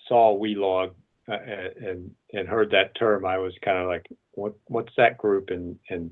saw 0.07 0.38
WeLog 0.38 0.91
uh, 1.29 1.38
and 1.81 2.12
and 2.33 2.48
heard 2.48 2.72
that 2.72 2.95
term, 2.95 3.25
I 3.25 3.38
was 3.38 3.53
kind 3.63 3.77
of 3.77 3.88
like, 3.88 4.07
"What 4.31 4.53
what's 4.67 4.93
that 4.98 5.17
group?" 5.17 5.50
And 5.50 5.77
and 5.89 6.12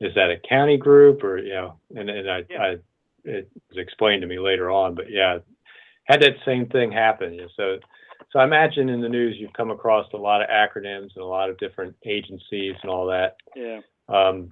is 0.00 0.14
that 0.14 0.30
a 0.30 0.48
county 0.48 0.76
group 0.76 1.24
or 1.24 1.38
you 1.38 1.54
know? 1.54 1.78
And 1.96 2.10
and 2.10 2.30
I, 2.30 2.44
yeah. 2.48 2.62
I 2.62 2.76
it 3.24 3.50
was 3.70 3.78
explained 3.78 4.22
to 4.22 4.28
me 4.28 4.38
later 4.38 4.70
on, 4.70 4.94
but 4.94 5.10
yeah, 5.10 5.38
had 6.04 6.20
that 6.22 6.36
same 6.44 6.66
thing 6.66 6.92
happen. 6.92 7.40
So 7.56 7.78
so 8.30 8.38
I 8.38 8.44
imagine 8.44 8.88
in 8.88 9.00
the 9.00 9.08
news 9.08 9.36
you've 9.38 9.52
come 9.52 9.70
across 9.70 10.06
a 10.12 10.16
lot 10.16 10.42
of 10.42 10.48
acronyms 10.48 11.10
and 11.14 11.22
a 11.22 11.24
lot 11.24 11.50
of 11.50 11.58
different 11.58 11.94
agencies 12.04 12.74
and 12.82 12.90
all 12.90 13.06
that. 13.06 13.36
Yeah. 13.56 13.80
Um, 14.08 14.50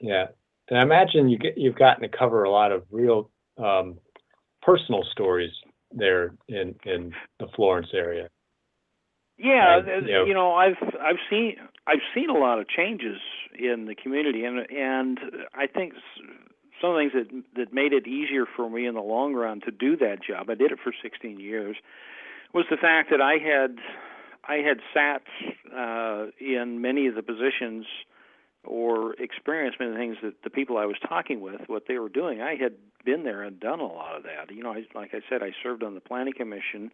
yeah, 0.00 0.26
and 0.68 0.78
I 0.78 0.82
imagine 0.82 1.28
you 1.28 1.38
get 1.38 1.58
you've 1.58 1.76
gotten 1.76 2.02
to 2.02 2.16
cover 2.16 2.44
a 2.44 2.50
lot 2.50 2.72
of 2.72 2.84
real 2.90 3.30
um, 3.58 3.98
personal 4.62 5.04
stories 5.12 5.52
there 5.92 6.34
in 6.48 6.74
in 6.84 7.12
the 7.38 7.46
Florence 7.54 7.88
area. 7.94 8.28
Yeah, 9.38 9.78
and, 9.78 10.06
you, 10.06 10.12
know, 10.12 10.24
you 10.24 10.34
know, 10.34 10.52
I've 10.52 10.82
I've 11.00 11.18
seen 11.28 11.56
I've 11.86 12.00
seen 12.14 12.30
a 12.30 12.38
lot 12.38 12.58
of 12.58 12.68
changes 12.68 13.18
in 13.58 13.86
the 13.86 13.94
community, 13.94 14.44
and 14.44 14.58
and 14.70 15.18
I 15.54 15.66
think 15.66 15.92
some 16.80 16.90
of 16.90 16.96
the 16.96 17.00
things 17.00 17.12
that 17.12 17.60
that 17.60 17.72
made 17.74 17.92
it 17.92 18.06
easier 18.06 18.44
for 18.56 18.70
me 18.70 18.86
in 18.86 18.94
the 18.94 19.02
long 19.02 19.34
run 19.34 19.60
to 19.62 19.70
do 19.70 19.96
that 19.98 20.22
job. 20.26 20.48
I 20.48 20.54
did 20.54 20.72
it 20.72 20.78
for 20.82 20.92
16 21.02 21.38
years. 21.38 21.76
Was 22.54 22.64
the 22.70 22.76
fact 22.76 23.10
that 23.10 23.20
I 23.20 23.34
had 23.34 23.76
I 24.48 24.56
had 24.56 24.78
sat 24.94 25.22
uh, 25.76 26.26
in 26.40 26.80
many 26.80 27.06
of 27.06 27.14
the 27.14 27.22
positions 27.22 27.84
or 28.66 29.14
experienced 29.14 29.78
many 29.80 29.96
things 29.96 30.16
that 30.22 30.42
the 30.42 30.50
people 30.50 30.76
I 30.76 30.86
was 30.86 30.96
talking 31.08 31.40
with, 31.40 31.62
what 31.68 31.84
they 31.88 31.98
were 31.98 32.08
doing. 32.08 32.40
I 32.40 32.56
had 32.56 32.74
been 33.04 33.24
there 33.24 33.42
and 33.42 33.58
done 33.60 33.80
a 33.80 33.86
lot 33.86 34.16
of 34.16 34.24
that. 34.24 34.54
You 34.54 34.62
know, 34.62 34.72
I, 34.72 34.84
like 34.94 35.14
I 35.14 35.20
said, 35.28 35.42
I 35.42 35.52
served 35.62 35.82
on 35.82 35.94
the 35.94 36.00
planning 36.00 36.34
commission 36.34 36.90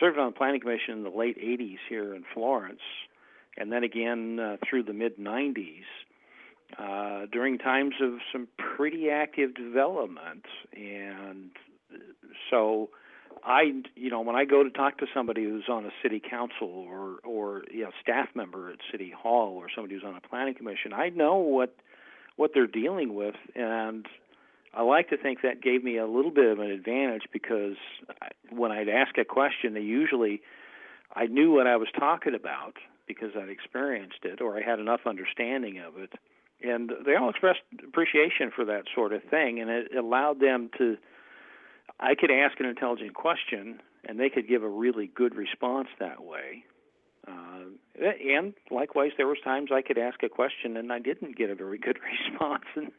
served 0.00 0.18
on 0.18 0.26
the 0.26 0.36
planning 0.36 0.60
commission 0.60 0.94
in 0.94 1.02
the 1.02 1.10
late 1.10 1.38
80s 1.38 1.78
here 1.88 2.14
in 2.14 2.24
Florence, 2.34 2.80
and 3.56 3.72
then 3.72 3.84
again 3.84 4.38
uh, 4.38 4.56
through 4.68 4.84
the 4.84 4.92
mid 4.92 5.18
90s. 5.18 5.84
Uh, 6.78 7.26
during 7.30 7.58
times 7.58 7.92
of 8.00 8.14
some 8.32 8.48
pretty 8.56 9.10
active 9.10 9.54
development, 9.54 10.46
and 10.74 11.50
so 12.50 12.88
I, 13.44 13.82
you 13.96 14.10
know, 14.10 14.20
when 14.20 14.36
I 14.36 14.44
go 14.44 14.62
to 14.62 14.70
talk 14.70 14.98
to 14.98 15.06
somebody 15.14 15.44
who's 15.44 15.68
on 15.68 15.84
a 15.84 15.90
city 16.02 16.20
council 16.20 16.68
or 16.68 17.16
or 17.24 17.62
you 17.70 17.84
know 17.84 17.90
staff 18.00 18.28
member 18.34 18.70
at 18.70 18.78
city 18.90 19.12
hall 19.16 19.56
or 19.56 19.68
somebody 19.74 19.94
who's 19.94 20.04
on 20.04 20.16
a 20.16 20.20
planning 20.20 20.54
commission, 20.54 20.92
I 20.92 21.08
know 21.10 21.36
what 21.36 21.74
what 22.36 22.52
they're 22.54 22.66
dealing 22.66 23.14
with, 23.14 23.34
and 23.54 24.06
I 24.74 24.82
like 24.82 25.10
to 25.10 25.16
think 25.16 25.42
that 25.42 25.60
gave 25.60 25.84
me 25.84 25.98
a 25.98 26.06
little 26.06 26.30
bit 26.30 26.46
of 26.46 26.58
an 26.58 26.70
advantage 26.70 27.24
because 27.32 27.76
when 28.50 28.72
I'd 28.72 28.88
ask 28.88 29.18
a 29.18 29.24
question, 29.24 29.74
they 29.74 29.80
usually 29.80 30.40
I 31.14 31.26
knew 31.26 31.52
what 31.52 31.66
I 31.66 31.76
was 31.76 31.88
talking 31.98 32.34
about 32.34 32.76
because 33.06 33.30
I'd 33.36 33.50
experienced 33.50 34.24
it 34.24 34.40
or 34.40 34.56
I 34.56 34.62
had 34.62 34.78
enough 34.78 35.00
understanding 35.06 35.78
of 35.78 35.98
it. 35.98 36.12
And 36.62 36.92
they 37.04 37.16
all 37.16 37.28
expressed 37.28 37.60
appreciation 37.82 38.50
for 38.54 38.64
that 38.66 38.84
sort 38.94 39.12
of 39.12 39.22
thing, 39.24 39.60
and 39.60 39.68
it 39.68 39.94
allowed 39.96 40.40
them 40.40 40.70
to. 40.78 40.96
I 42.00 42.14
could 42.14 42.30
ask 42.30 42.58
an 42.60 42.66
intelligent 42.66 43.14
question, 43.14 43.80
and 44.08 44.18
they 44.18 44.28
could 44.28 44.48
give 44.48 44.62
a 44.62 44.68
really 44.68 45.06
good 45.06 45.34
response 45.34 45.88
that 45.98 46.22
way. 46.24 46.64
Uh, 47.26 47.66
and 48.00 48.54
likewise, 48.70 49.12
there 49.16 49.28
was 49.28 49.38
times 49.44 49.70
I 49.72 49.82
could 49.82 49.98
ask 49.98 50.22
a 50.24 50.28
question 50.28 50.76
and 50.76 50.92
I 50.92 50.98
didn't 50.98 51.36
get 51.36 51.50
a 51.50 51.54
very 51.54 51.78
good 51.78 51.98
response, 52.32 52.64
and 52.74 52.90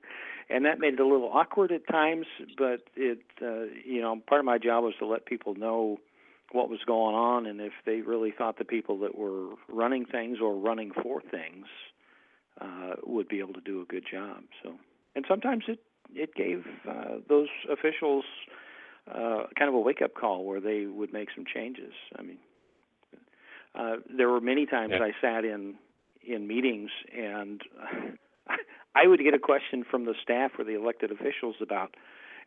and 0.49 0.65
that 0.65 0.79
made 0.79 0.93
it 0.93 0.99
a 0.99 1.07
little 1.07 1.29
awkward 1.33 1.71
at 1.71 1.87
times. 1.87 2.25
But 2.57 2.83
it, 2.95 3.19
uh, 3.41 3.65
you 3.85 4.01
know, 4.01 4.21
part 4.27 4.39
of 4.39 4.45
my 4.45 4.57
job 4.57 4.83
was 4.83 4.93
to 4.99 5.05
let 5.05 5.25
people 5.25 5.55
know 5.55 5.99
what 6.51 6.69
was 6.69 6.79
going 6.85 7.15
on, 7.15 7.45
and 7.45 7.59
if 7.59 7.73
they 7.85 8.01
really 8.01 8.31
thought 8.31 8.57
the 8.57 8.65
people 8.65 8.99
that 8.99 9.17
were 9.17 9.55
running 9.67 10.05
things 10.05 10.37
or 10.41 10.55
running 10.55 10.91
for 11.01 11.21
things 11.21 11.65
uh, 12.61 12.93
would 13.03 13.27
be 13.27 13.39
able 13.39 13.53
to 13.53 13.61
do 13.61 13.81
a 13.81 13.85
good 13.85 14.05
job. 14.09 14.43
So, 14.63 14.75
and 15.15 15.25
sometimes 15.27 15.65
it 15.67 15.79
it 16.13 16.33
gave 16.35 16.65
uh, 16.87 17.17
those 17.27 17.47
officials 17.69 18.23
uh, 19.09 19.43
kind 19.57 19.69
of 19.69 19.73
a 19.73 19.79
wake 19.79 20.01
up 20.01 20.13
call 20.13 20.45
where 20.45 20.61
they 20.61 20.85
would 20.85 21.11
make 21.11 21.29
some 21.35 21.45
changes. 21.51 21.93
I 22.17 22.21
mean, 22.21 22.37
uh, 23.75 23.95
there 24.15 24.29
were 24.29 24.41
many 24.41 24.65
times 24.65 24.93
yeah. 24.95 25.03
I 25.03 25.11
sat 25.21 25.45
in 25.45 25.75
in 26.25 26.47
meetings 26.47 26.89
and 27.15 27.61
I 28.95 29.07
would 29.07 29.19
get 29.19 29.33
a 29.33 29.39
question 29.39 29.83
from 29.89 30.05
the 30.05 30.13
staff 30.21 30.51
or 30.57 30.63
the 30.63 30.75
elected 30.75 31.11
officials 31.11 31.55
about, 31.61 31.95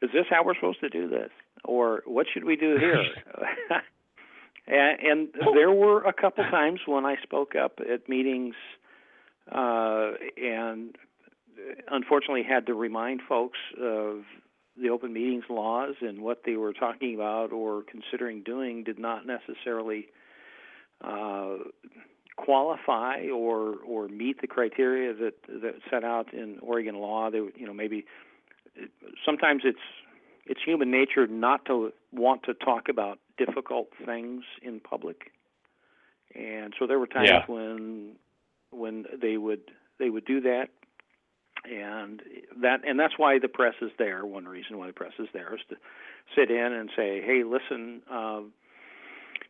is 0.01 0.11
this 0.13 0.27
how 0.31 0.45
we're 0.45 0.55
supposed 0.55 0.81
to 0.81 0.89
do 0.89 1.09
this, 1.09 1.31
or 1.65 2.03
what 2.07 2.27
should 2.33 2.45
we 2.45 2.57
do 2.57 2.77
here? 2.79 3.03
and, 4.67 5.01
and 5.01 5.29
there 5.55 5.73
were 5.73 6.05
a 6.05 6.13
couple 6.13 6.45
times 6.45 6.81
when 6.87 7.05
I 7.05 7.17
spoke 7.23 7.55
up 7.57 7.81
at 7.81 8.09
meetings, 8.09 8.55
uh, 9.51 10.13
and 10.37 10.97
unfortunately 11.91 12.43
had 12.43 12.67
to 12.67 12.75
remind 12.75 13.23
folks 13.29 13.59
of 13.81 14.23
the 14.81 14.91
open 14.91 15.13
meetings 15.13 15.45
laws 15.49 15.95
and 16.01 16.21
what 16.21 16.43
they 16.45 16.57
were 16.57 16.73
talking 16.73 17.15
about 17.15 17.53
or 17.53 17.83
considering 17.83 18.43
doing 18.43 18.85
did 18.85 18.99
not 18.99 19.25
necessarily 19.27 20.07
uh, 21.03 21.57
qualify 22.37 23.29
or 23.29 23.77
or 23.87 24.09
meet 24.09 24.41
the 24.41 24.47
criteria 24.47 25.15
that 25.15 25.35
that 25.49 25.75
set 25.91 26.05
out 26.05 26.33
in 26.33 26.59
Oregon 26.61 26.97
law. 26.97 27.31
They 27.31 27.39
you 27.39 27.67
know 27.67 27.73
maybe 27.73 28.05
sometimes 29.25 29.63
it's 29.65 29.79
it's 30.45 30.61
human 30.65 30.91
nature 30.91 31.27
not 31.27 31.65
to 31.67 31.93
want 32.13 32.43
to 32.45 32.55
talk 32.55 32.89
about 32.89 33.19
difficult 33.39 33.89
things 34.05 34.45
in 34.63 34.81
public, 34.81 35.33
and 36.35 36.75
so 36.79 36.87
there 36.87 36.99
were 36.99 37.07
times 37.07 37.29
yeah. 37.31 37.45
when 37.47 38.17
when 38.71 39.07
they 39.21 39.37
would 39.37 39.63
they 39.99 40.11
would 40.11 40.25
do 40.25 40.41
that 40.43 40.69
and 41.71 42.23
that 42.61 42.81
and 42.87 42.99
that's 42.99 43.15
why 43.17 43.39
the 43.39 43.49
press 43.49 43.75
is 43.83 43.91
there 43.99 44.25
one 44.25 44.47
reason 44.47 44.79
why 44.79 44.87
the 44.87 44.93
press 44.93 45.13
is 45.19 45.29
there 45.33 45.55
is 45.55 45.61
to 45.69 45.77
sit 46.35 46.51
in 46.51 46.73
and 46.73 46.91
say 46.97 47.21
hey 47.21 47.43
listen 47.45 48.03
um, 48.11 48.53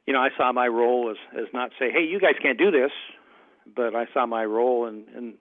you 0.06 0.12
know, 0.12 0.20
I 0.20 0.30
saw 0.36 0.52
my 0.52 0.68
role 0.68 1.10
as 1.10 1.16
as 1.38 1.46
not 1.52 1.72
say, 1.78 1.90
"Hey, 1.90 2.04
you 2.04 2.20
guys 2.20 2.34
can't 2.40 2.58
do 2.58 2.70
this," 2.70 2.92
but 3.74 3.94
I 3.94 4.06
saw 4.14 4.24
my 4.26 4.44
role 4.44 4.86
and 4.86 5.06
and 5.14 5.34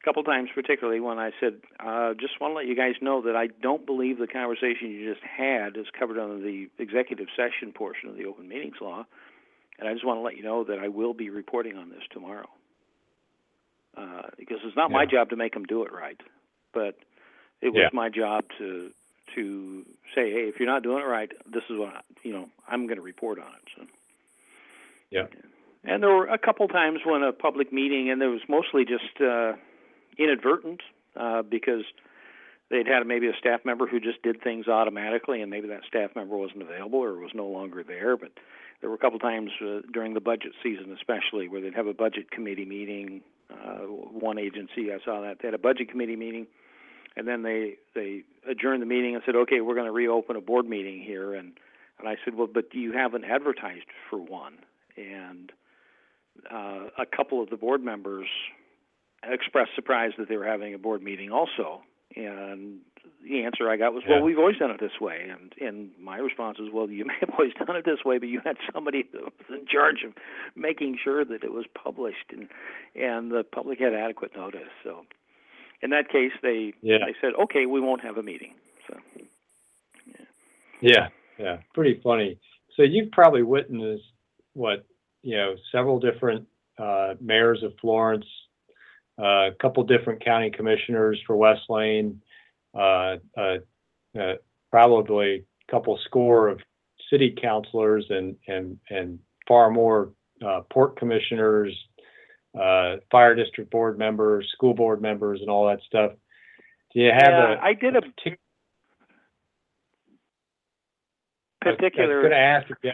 a 0.00 0.04
couple 0.04 0.22
times, 0.24 0.48
particularly 0.54 1.00
when 1.00 1.18
I 1.18 1.32
said, 1.38 1.60
uh, 1.78 2.14
"Just 2.14 2.40
want 2.40 2.52
to 2.52 2.56
let 2.56 2.66
you 2.66 2.74
guys 2.74 2.94
know 3.02 3.20
that 3.22 3.36
I 3.36 3.48
don't 3.48 3.84
believe 3.84 4.18
the 4.18 4.26
conversation 4.26 4.90
you 4.90 5.12
just 5.12 5.24
had 5.24 5.76
is 5.76 5.86
covered 5.98 6.18
under 6.18 6.38
the 6.38 6.68
executive 6.78 7.28
session 7.36 7.72
portion 7.72 8.08
of 8.08 8.16
the 8.16 8.24
open 8.24 8.48
meetings 8.48 8.80
law, 8.80 9.04
and 9.78 9.88
I 9.88 9.92
just 9.92 10.06
want 10.06 10.18
to 10.18 10.22
let 10.22 10.36
you 10.36 10.42
know 10.42 10.64
that 10.64 10.78
I 10.78 10.88
will 10.88 11.14
be 11.14 11.28
reporting 11.28 11.76
on 11.76 11.90
this 11.90 12.02
tomorrow." 12.10 12.48
Uh, 13.98 14.22
because 14.36 14.58
it's 14.64 14.76
not 14.76 14.90
yeah. 14.90 14.96
my 14.96 15.06
job 15.06 15.30
to 15.30 15.36
make 15.36 15.54
them 15.54 15.64
do 15.64 15.82
it 15.82 15.92
right, 15.92 16.20
but 16.72 16.96
it 17.60 17.70
was 17.70 17.82
yeah. 17.82 17.88
my 17.92 18.08
job 18.08 18.44
to 18.58 18.90
to 19.34 19.84
say, 20.14 20.30
hey, 20.32 20.48
if 20.48 20.58
you're 20.58 20.68
not 20.68 20.82
doing 20.82 21.02
it 21.02 21.06
right, 21.06 21.30
this 21.52 21.64
is 21.68 21.78
what 21.78 21.88
I, 21.88 22.00
you 22.22 22.32
know 22.32 22.48
I'm 22.68 22.86
going 22.86 22.96
to 22.96 23.02
report 23.02 23.38
on 23.38 23.48
it. 23.48 23.68
So. 23.76 23.84
Yeah. 25.10 25.26
And 25.84 26.02
there 26.02 26.10
were 26.10 26.26
a 26.26 26.38
couple 26.38 26.68
times 26.68 27.00
when 27.04 27.22
a 27.22 27.32
public 27.32 27.72
meeting, 27.72 28.10
and 28.10 28.20
it 28.22 28.26
was 28.26 28.40
mostly 28.48 28.84
just 28.84 29.20
uh, 29.20 29.52
inadvertent 30.18 30.82
uh, 31.16 31.42
because 31.42 31.84
they'd 32.70 32.86
had 32.86 33.06
maybe 33.06 33.28
a 33.28 33.36
staff 33.38 33.64
member 33.64 33.86
who 33.86 34.00
just 34.00 34.22
did 34.22 34.42
things 34.42 34.68
automatically, 34.68 35.40
and 35.40 35.50
maybe 35.50 35.68
that 35.68 35.82
staff 35.86 36.10
member 36.14 36.36
wasn't 36.36 36.62
available 36.62 36.98
or 36.98 37.14
was 37.14 37.30
no 37.34 37.46
longer 37.46 37.82
there. 37.82 38.16
But 38.16 38.32
there 38.80 38.90
were 38.90 38.96
a 38.96 38.98
couple 38.98 39.18
times 39.18 39.50
uh, 39.62 39.80
during 39.92 40.14
the 40.14 40.20
budget 40.20 40.52
season, 40.62 40.92
especially, 40.92 41.48
where 41.48 41.60
they'd 41.60 41.74
have 41.74 41.86
a 41.86 41.94
budget 41.94 42.30
committee 42.30 42.66
meeting. 42.66 43.22
Uh, 43.50 43.78
one 43.86 44.38
agency 44.38 44.92
I 44.92 44.98
saw 45.04 45.22
that 45.22 45.38
they 45.40 45.48
had 45.48 45.54
a 45.54 45.58
budget 45.58 45.90
committee 45.90 46.16
meeting, 46.16 46.46
and 47.16 47.26
then 47.26 47.42
they 47.42 47.76
they 47.94 48.24
adjourned 48.48 48.82
the 48.82 48.86
meeting 48.86 49.14
and 49.14 49.22
said, 49.24 49.36
"Okay, 49.36 49.60
we're 49.60 49.74
going 49.74 49.86
to 49.86 49.92
reopen 49.92 50.36
a 50.36 50.40
board 50.40 50.68
meeting 50.68 51.02
here." 51.02 51.34
And 51.34 51.52
and 51.98 52.08
I 52.08 52.16
said, 52.24 52.34
"Well, 52.34 52.48
but 52.52 52.74
you 52.74 52.92
haven't 52.92 53.24
advertised 53.24 53.86
for 54.10 54.18
one." 54.18 54.58
and 54.98 55.52
uh, 56.50 56.88
a 56.98 57.06
couple 57.06 57.42
of 57.42 57.50
the 57.50 57.56
board 57.56 57.82
members 57.82 58.26
expressed 59.22 59.70
surprise 59.74 60.12
that 60.18 60.28
they 60.28 60.36
were 60.36 60.46
having 60.46 60.74
a 60.74 60.78
board 60.78 61.02
meeting 61.02 61.30
also. 61.30 61.82
And 62.16 62.80
the 63.22 63.44
answer 63.44 63.68
I 63.68 63.76
got 63.76 63.94
was, 63.94 64.02
yeah. 64.06 64.16
"Well, 64.16 64.24
we've 64.24 64.38
always 64.38 64.56
done 64.56 64.70
it 64.70 64.80
this 64.80 65.00
way." 65.00 65.28
And 65.30 65.52
and 65.60 65.90
my 66.00 66.18
response 66.18 66.58
was, 66.58 66.70
"Well, 66.72 66.90
you 66.90 67.04
may 67.04 67.14
have 67.20 67.30
always 67.30 67.52
done 67.66 67.76
it 67.76 67.84
this 67.84 68.04
way, 68.04 68.18
but 68.18 68.28
you 68.28 68.40
had 68.44 68.56
somebody 68.72 69.04
that 69.12 69.22
was 69.22 69.32
in 69.50 69.66
charge 69.66 70.02
of 70.04 70.12
making 70.56 70.98
sure 71.02 71.24
that 71.24 71.44
it 71.44 71.52
was 71.52 71.66
published, 71.74 72.32
and 72.32 72.48
and 72.94 73.30
the 73.30 73.44
public 73.44 73.80
had 73.80 73.94
adequate 73.94 74.34
notice." 74.36 74.68
So, 74.82 75.04
in 75.82 75.90
that 75.90 76.08
case, 76.08 76.32
they 76.42 76.74
yeah. 76.82 76.98
they 77.04 77.14
said, 77.20 77.34
"Okay, 77.34 77.66
we 77.66 77.80
won't 77.80 78.02
have 78.02 78.16
a 78.16 78.22
meeting." 78.22 78.54
So, 78.88 78.96
yeah, 80.06 80.24
yeah, 80.80 81.08
yeah, 81.38 81.58
pretty 81.74 82.00
funny. 82.02 82.38
So 82.76 82.82
you've 82.82 83.10
probably 83.10 83.42
witnessed 83.42 84.04
what 84.54 84.86
you 85.22 85.36
know 85.36 85.54
several 85.72 85.98
different 85.98 86.46
uh, 86.78 87.14
mayors 87.20 87.62
of 87.62 87.72
Florence, 87.80 88.26
uh, 89.18 89.48
a 89.48 89.54
couple 89.60 89.82
different 89.84 90.24
county 90.24 90.50
commissioners 90.50 91.20
for 91.26 91.36
West 91.36 91.62
Lane, 91.68 92.20
probably 94.70 95.44
a 95.68 95.72
couple 95.72 95.98
score 96.04 96.48
of 96.48 96.60
city 97.10 97.34
councilors 97.40 98.06
and 98.10 98.36
and 98.46 98.78
and 98.90 99.18
far 99.46 99.70
more 99.70 100.12
uh, 100.46 100.60
port 100.70 100.96
commissioners, 100.96 101.74
uh, 102.54 102.96
fire 103.10 103.34
district 103.34 103.70
board 103.70 103.98
members, 103.98 104.48
school 104.52 104.74
board 104.74 105.00
members, 105.00 105.40
and 105.40 105.50
all 105.50 105.66
that 105.68 105.80
stuff. 105.86 106.12
Do 106.94 107.00
you 107.00 107.10
have 107.12 107.30
yeah, 107.30 107.54
a? 107.54 107.60
I 107.60 107.74
did 107.74 107.96
a 107.96 108.00
partic- 108.00 108.36
particular. 111.60 112.12
I 112.12 112.16
was 112.16 112.22
going 112.22 112.30
to 112.30 112.36
ask 112.36 112.70
if 112.70 112.76
you 112.82 112.92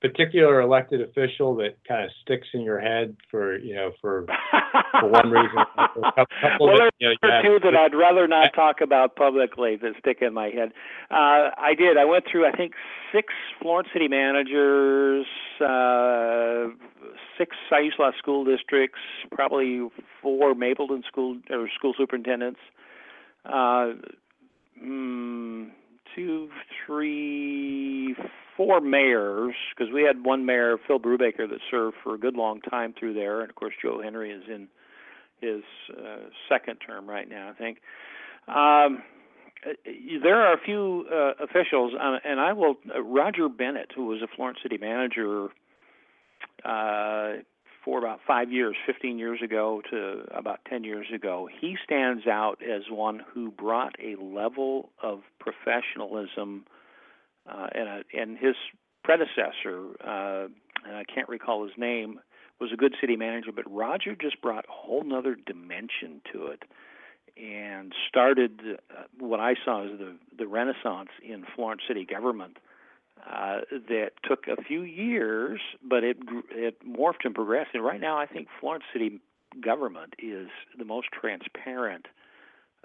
particular 0.00 0.60
elected 0.60 1.00
official 1.00 1.54
that 1.56 1.76
kind 1.86 2.04
of 2.04 2.10
sticks 2.22 2.48
in 2.54 2.62
your 2.62 2.80
head 2.80 3.16
for 3.30 3.56
you 3.58 3.74
know 3.74 3.92
for 4.00 4.26
for 5.00 5.08
one 5.08 5.30
reason. 5.30 5.58
a 5.58 6.12
couple 6.12 6.66
well, 6.68 6.76
that, 6.78 6.92
you 6.98 7.08
know, 7.08 7.12
you 7.12 7.18
there 7.22 7.32
have- 7.32 7.44
two 7.44 7.58
that 7.64 7.74
I'd 7.76 7.94
rather 7.94 8.26
not 8.28 8.52
talk 8.54 8.80
about 8.80 9.16
publicly 9.16 9.76
that 9.76 9.92
stick 9.98 10.18
in 10.20 10.34
my 10.34 10.48
head. 10.50 10.72
Uh, 11.10 11.50
I 11.58 11.74
did. 11.76 11.96
I 11.96 12.04
went 12.04 12.24
through, 12.30 12.46
I 12.46 12.52
think, 12.52 12.74
six 13.12 13.32
Florence 13.60 13.88
City 13.92 14.08
managers, 14.08 15.26
uh, 15.60 16.68
six 17.38 17.56
Siuslaw 17.70 18.16
school 18.18 18.44
districts, 18.44 19.00
probably 19.30 19.88
four 20.20 20.54
Mapleton 20.54 21.02
school 21.06 21.38
or 21.50 21.68
school 21.74 21.94
superintendents, 21.96 22.60
uh, 23.46 23.92
mm, 24.82 25.70
two, 26.14 26.48
three, 26.86 28.14
four 28.56 28.80
mayors, 28.80 29.54
because 29.74 29.92
we 29.92 30.02
had 30.02 30.24
one 30.24 30.44
mayor, 30.44 30.76
Phil 30.86 30.98
Brubaker, 31.00 31.48
that 31.48 31.58
served 31.70 31.96
for 32.02 32.14
a 32.14 32.18
good 32.18 32.34
long 32.36 32.60
time 32.60 32.94
through 32.98 33.14
there, 33.14 33.40
and 33.40 33.48
of 33.48 33.56
course 33.56 33.74
Joe 33.80 34.00
Henry 34.02 34.30
is 34.30 34.42
in 34.48 34.68
his 35.42 35.62
uh, 35.90 36.28
second 36.48 36.76
term 36.76 37.08
right 37.08 37.28
now, 37.28 37.50
I 37.50 37.52
think. 37.52 37.78
Um, 38.48 39.02
there 40.22 40.40
are 40.42 40.54
a 40.54 40.58
few 40.58 41.06
uh, 41.12 41.32
officials, 41.42 41.92
uh, 42.00 42.18
and 42.24 42.40
I 42.40 42.52
will. 42.52 42.76
Uh, 42.94 43.02
Roger 43.02 43.48
Bennett, 43.48 43.90
who 43.94 44.06
was 44.06 44.20
a 44.22 44.26
Florence 44.34 44.58
City 44.62 44.78
manager 44.78 45.48
uh, 46.64 47.42
for 47.84 47.98
about 47.98 48.20
five 48.26 48.50
years, 48.50 48.76
15 48.86 49.18
years 49.18 49.40
ago 49.42 49.82
to 49.90 50.24
about 50.36 50.60
10 50.68 50.84
years 50.84 51.06
ago, 51.14 51.48
he 51.60 51.76
stands 51.84 52.26
out 52.26 52.60
as 52.62 52.82
one 52.90 53.20
who 53.32 53.50
brought 53.50 53.94
a 54.02 54.20
level 54.22 54.90
of 55.02 55.20
professionalism, 55.38 56.64
uh, 57.48 57.66
and, 57.74 57.88
a, 57.88 58.02
and 58.14 58.38
his 58.38 58.54
predecessor, 59.02 59.90
uh, 60.04 60.46
and 60.84 60.96
I 60.96 61.04
can't 61.12 61.28
recall 61.28 61.64
his 61.64 61.72
name, 61.76 62.20
was 62.60 62.70
a 62.72 62.76
good 62.76 62.94
city 63.00 63.16
manager, 63.16 63.50
but 63.52 63.70
Roger 63.70 64.14
just 64.14 64.40
brought 64.40 64.64
a 64.68 64.72
whole 64.72 65.02
nother 65.02 65.34
dimension 65.34 66.20
to 66.32 66.46
it 66.46 66.62
and 67.36 67.92
started 68.08 68.60
uh, 68.90 69.02
what 69.18 69.40
I 69.40 69.54
saw 69.64 69.84
as 69.84 69.98
the 69.98 70.16
the 70.36 70.46
renaissance 70.46 71.08
in 71.22 71.44
Florence 71.54 71.82
city 71.88 72.04
government 72.04 72.58
uh, 73.26 73.60
that 73.70 74.10
took 74.24 74.46
a 74.48 74.62
few 74.62 74.82
years, 74.82 75.60
but 75.82 76.04
it 76.04 76.18
it 76.50 76.76
morphed 76.86 77.24
and 77.24 77.34
progressed. 77.34 77.70
And 77.74 77.84
right 77.84 78.00
now, 78.00 78.18
I 78.18 78.26
think 78.26 78.48
Florence 78.60 78.84
city 78.92 79.20
government 79.60 80.14
is 80.18 80.48
the 80.76 80.84
most 80.84 81.08
transparent 81.12 82.06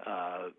uh, 0.06 0.50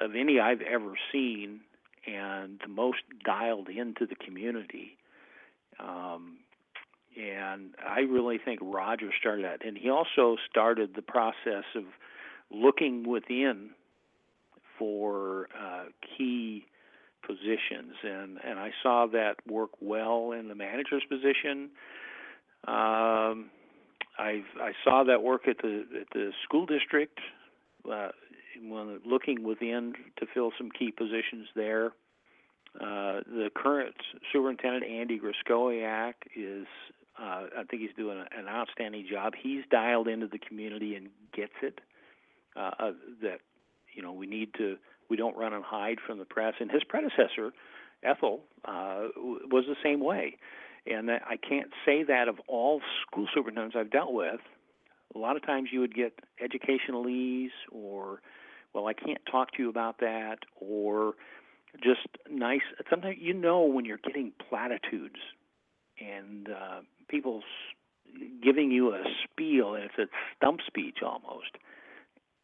of 0.00 0.14
any 0.16 0.40
I've 0.40 0.62
ever 0.62 0.94
seen, 1.12 1.60
and 2.06 2.60
the 2.62 2.68
most 2.68 2.98
dialed 3.24 3.68
into 3.68 4.06
the 4.06 4.14
community. 4.14 4.96
Um, 5.78 6.38
and 7.20 7.74
I 7.86 8.00
really 8.00 8.38
think 8.38 8.60
Roger 8.62 9.10
started 9.18 9.44
that, 9.44 9.66
and 9.66 9.76
he 9.76 9.90
also 9.90 10.36
started 10.48 10.94
the 10.94 11.02
process 11.02 11.64
of 11.74 11.84
looking 12.50 13.08
within 13.08 13.70
for 14.78 15.48
uh, 15.58 15.84
key 16.16 16.64
positions, 17.26 17.94
and 18.02 18.38
and 18.44 18.58
I 18.58 18.70
saw 18.82 19.06
that 19.12 19.36
work 19.46 19.70
well 19.80 20.32
in 20.32 20.48
the 20.48 20.54
manager's 20.54 21.04
position. 21.08 21.70
Um, 22.66 23.50
I 24.18 24.42
I 24.60 24.72
saw 24.84 25.04
that 25.04 25.22
work 25.22 25.48
at 25.48 25.58
the 25.58 25.84
at 26.00 26.06
the 26.12 26.30
school 26.44 26.66
district 26.66 27.18
uh, 27.90 28.08
when 28.62 29.00
looking 29.04 29.44
within 29.44 29.94
to 30.18 30.26
fill 30.32 30.52
some 30.58 30.70
key 30.70 30.90
positions 30.90 31.48
there. 31.54 31.92
Uh, 32.76 33.20
the 33.26 33.50
current 33.54 33.96
superintendent 34.32 34.84
Andy 34.84 35.18
Grzeskowiak 35.18 36.14
is 36.36 36.66
uh, 37.20 37.46
I 37.58 37.64
think 37.68 37.82
he's 37.82 37.94
doing 37.96 38.18
an 38.18 38.48
outstanding 38.48 39.06
job. 39.10 39.34
He's 39.40 39.62
dialed 39.70 40.08
into 40.08 40.26
the 40.26 40.38
community 40.38 40.94
and 40.94 41.08
gets 41.36 41.52
it 41.62 41.80
uh, 42.56 42.92
that 43.22 43.40
you 43.94 44.02
know 44.02 44.12
we 44.12 44.26
need 44.26 44.54
to 44.54 44.76
we 45.10 45.16
don't 45.16 45.36
run 45.36 45.52
and 45.52 45.64
hide 45.64 45.98
from 46.06 46.18
the 46.18 46.24
press. 46.24 46.54
And 46.60 46.70
his 46.70 46.82
predecessor, 46.84 47.52
Ethel, 48.02 48.40
uh, 48.64 49.08
was 49.50 49.64
the 49.66 49.76
same 49.82 50.00
way. 50.00 50.36
And 50.86 51.10
I 51.10 51.36
can't 51.36 51.70
say 51.84 52.04
that 52.04 52.28
of 52.28 52.36
all 52.48 52.80
school 53.06 53.26
superintendents 53.34 53.76
I've 53.78 53.90
dealt 53.90 54.14
with. 54.14 54.40
A 55.14 55.18
lot 55.18 55.36
of 55.36 55.44
times 55.44 55.70
you 55.72 55.80
would 55.80 55.94
get 55.94 56.18
educationalese 56.42 57.50
or, 57.70 58.22
well, 58.72 58.86
I 58.86 58.94
can't 58.94 59.20
talk 59.30 59.52
to 59.56 59.62
you 59.62 59.68
about 59.68 59.98
that, 59.98 60.38
or 60.58 61.14
just 61.82 62.06
nice. 62.30 62.60
Sometimes 62.88 63.16
you 63.20 63.34
know 63.34 63.62
when 63.62 63.84
you're 63.84 63.98
getting 63.98 64.32
platitudes 64.48 65.18
and 66.00 66.48
uh, 66.48 66.80
people 67.08 67.42
giving 68.42 68.70
you 68.70 68.94
a 68.94 69.02
spiel, 69.24 69.74
and 69.74 69.84
it's 69.84 69.98
a 69.98 70.06
stump 70.36 70.60
speech 70.66 70.98
almost 71.04 71.56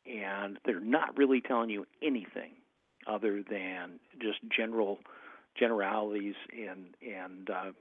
and 0.06 0.58
they're 0.64 0.80
not 0.80 1.16
really 1.16 1.40
telling 1.40 1.70
you 1.70 1.86
anything 2.02 2.52
other 3.06 3.42
than 3.48 3.98
just 4.20 4.38
general 4.54 4.98
generalities 5.58 6.34
and 6.52 6.94
and 7.02 7.50
uh, 7.50 7.72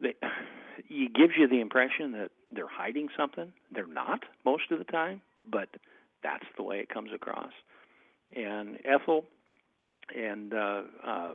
they, 0.00 0.14
it 0.88 1.14
gives 1.14 1.32
you 1.38 1.48
the 1.48 1.60
impression 1.60 2.12
that 2.12 2.30
they're 2.52 2.68
hiding 2.68 3.08
something. 3.16 3.52
They're 3.72 3.86
not 3.86 4.20
most 4.44 4.70
of 4.70 4.78
the 4.78 4.84
time, 4.84 5.20
but 5.50 5.68
that's 6.22 6.46
the 6.56 6.62
way 6.62 6.78
it 6.78 6.88
comes 6.88 7.10
across. 7.14 7.52
And 8.34 8.78
Ethel 8.84 9.24
and 10.16 10.52
uh, 10.52 10.82
uh, 11.06 11.30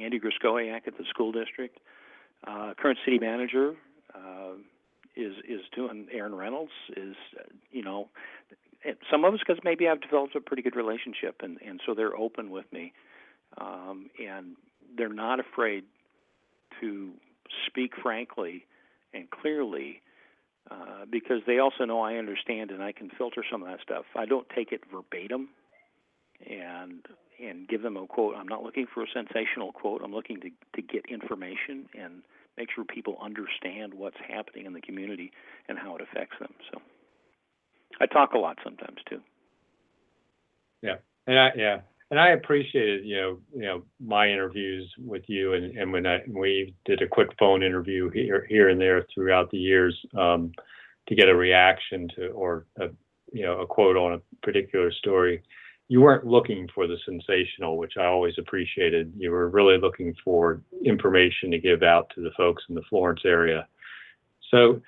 Andy 0.00 0.20
Grzeskowiak 0.20 0.86
at 0.86 0.96
the 0.98 1.04
school 1.08 1.32
district, 1.32 1.78
uh, 2.46 2.74
current 2.78 2.98
city 3.04 3.18
manager. 3.18 3.74
Uh, 4.14 4.54
is 5.16 5.34
is 5.48 5.60
doing 5.74 6.08
Erin 6.12 6.34
Reynolds 6.34 6.72
is 6.96 7.14
you 7.70 7.82
know 7.82 8.08
some 9.10 9.24
of 9.24 9.32
us 9.32 9.40
because 9.46 9.62
maybe 9.64 9.88
I've 9.88 10.00
developed 10.00 10.34
a 10.34 10.40
pretty 10.40 10.62
good 10.62 10.76
relationship 10.76 11.40
and 11.40 11.58
and 11.64 11.80
so 11.86 11.94
they're 11.94 12.16
open 12.16 12.50
with 12.50 12.64
me 12.72 12.92
um, 13.58 14.10
and 14.18 14.56
they're 14.96 15.12
not 15.12 15.40
afraid 15.40 15.84
to 16.80 17.12
speak 17.66 17.92
frankly 18.02 18.66
and 19.12 19.30
clearly 19.30 20.02
uh, 20.70 21.04
because 21.10 21.40
they 21.46 21.58
also 21.58 21.84
know 21.84 22.00
I 22.00 22.16
understand 22.16 22.70
and 22.70 22.82
I 22.82 22.92
can 22.92 23.10
filter 23.16 23.44
some 23.50 23.62
of 23.62 23.68
that 23.68 23.80
stuff. 23.82 24.04
I 24.16 24.24
don't 24.24 24.48
take 24.54 24.72
it 24.72 24.80
verbatim 24.92 25.50
and 26.48 27.06
and 27.42 27.68
give 27.68 27.82
them 27.82 27.96
a 27.96 28.06
quote. 28.06 28.34
I'm 28.36 28.48
not 28.48 28.62
looking 28.62 28.86
for 28.92 29.02
a 29.02 29.06
sensational 29.12 29.72
quote. 29.72 30.02
I'm 30.04 30.12
looking 30.12 30.40
to 30.40 30.50
to 30.74 30.82
get 30.82 31.04
information 31.08 31.88
and 31.98 32.22
make 32.56 32.68
sure 32.74 32.84
people 32.84 33.16
understand 33.20 33.94
what's 33.94 34.16
happening 34.28 34.66
in 34.66 34.72
the 34.72 34.80
community 34.80 35.32
and 35.68 35.78
how 35.78 35.96
it 35.96 36.02
affects 36.02 36.36
them. 36.38 36.52
So 36.72 36.80
I 38.00 38.06
talk 38.06 38.32
a 38.32 38.38
lot 38.38 38.58
sometimes 38.62 38.98
too. 39.08 39.20
Yeah, 40.82 40.96
and 41.26 41.38
I 41.38 41.50
yeah, 41.56 41.80
and 42.10 42.20
I 42.20 42.30
appreciated 42.30 43.04
you 43.04 43.16
know 43.16 43.38
you 43.54 43.62
know 43.62 43.82
my 44.00 44.28
interviews 44.28 44.90
with 44.98 45.22
you, 45.26 45.54
and 45.54 45.76
and 45.76 45.92
when 45.92 46.06
I 46.06 46.20
we 46.28 46.74
did 46.84 47.02
a 47.02 47.08
quick 47.08 47.28
phone 47.38 47.62
interview 47.62 48.10
here 48.10 48.46
here 48.48 48.68
and 48.68 48.80
there 48.80 49.06
throughout 49.14 49.50
the 49.50 49.58
years 49.58 49.98
um, 50.16 50.52
to 51.08 51.14
get 51.14 51.28
a 51.28 51.34
reaction 51.34 52.08
to 52.16 52.28
or 52.28 52.66
a 52.78 52.88
you 53.32 53.44
know 53.44 53.60
a 53.60 53.66
quote 53.66 53.96
on 53.96 54.14
a 54.14 54.46
particular 54.46 54.92
story. 54.92 55.42
You 55.88 56.00
weren't 56.00 56.26
looking 56.26 56.68
for 56.74 56.86
the 56.86 56.96
sensational, 57.04 57.76
which 57.76 57.94
I 57.98 58.06
always 58.06 58.34
appreciated. 58.38 59.12
You 59.16 59.30
were 59.30 59.48
really 59.48 59.78
looking 59.78 60.14
for 60.24 60.62
information 60.84 61.50
to 61.50 61.58
give 61.58 61.82
out 61.82 62.10
to 62.14 62.22
the 62.22 62.30
folks 62.36 62.62
in 62.68 62.74
the 62.74 62.82
Florence 62.88 63.20
area. 63.24 63.66
So, 64.50 64.80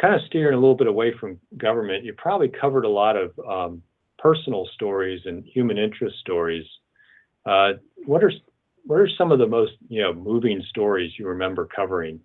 kind 0.00 0.14
of 0.14 0.20
steering 0.26 0.54
a 0.54 0.60
little 0.60 0.76
bit 0.76 0.86
away 0.86 1.12
from 1.18 1.40
government, 1.56 2.04
you 2.04 2.12
probably 2.12 2.48
covered 2.48 2.84
a 2.84 2.88
lot 2.88 3.16
of 3.16 3.32
um, 3.48 3.82
personal 4.18 4.68
stories 4.74 5.22
and 5.24 5.44
human 5.44 5.78
interest 5.78 6.16
stories. 6.20 6.66
Uh, 7.44 7.72
what 8.04 8.22
are 8.22 8.32
what 8.84 9.00
are 9.00 9.08
some 9.18 9.32
of 9.32 9.38
the 9.38 9.46
most 9.46 9.72
you 9.88 10.02
know 10.02 10.12
moving 10.12 10.62
stories 10.68 11.12
you 11.18 11.26
remember 11.26 11.66
covering? 11.66 12.20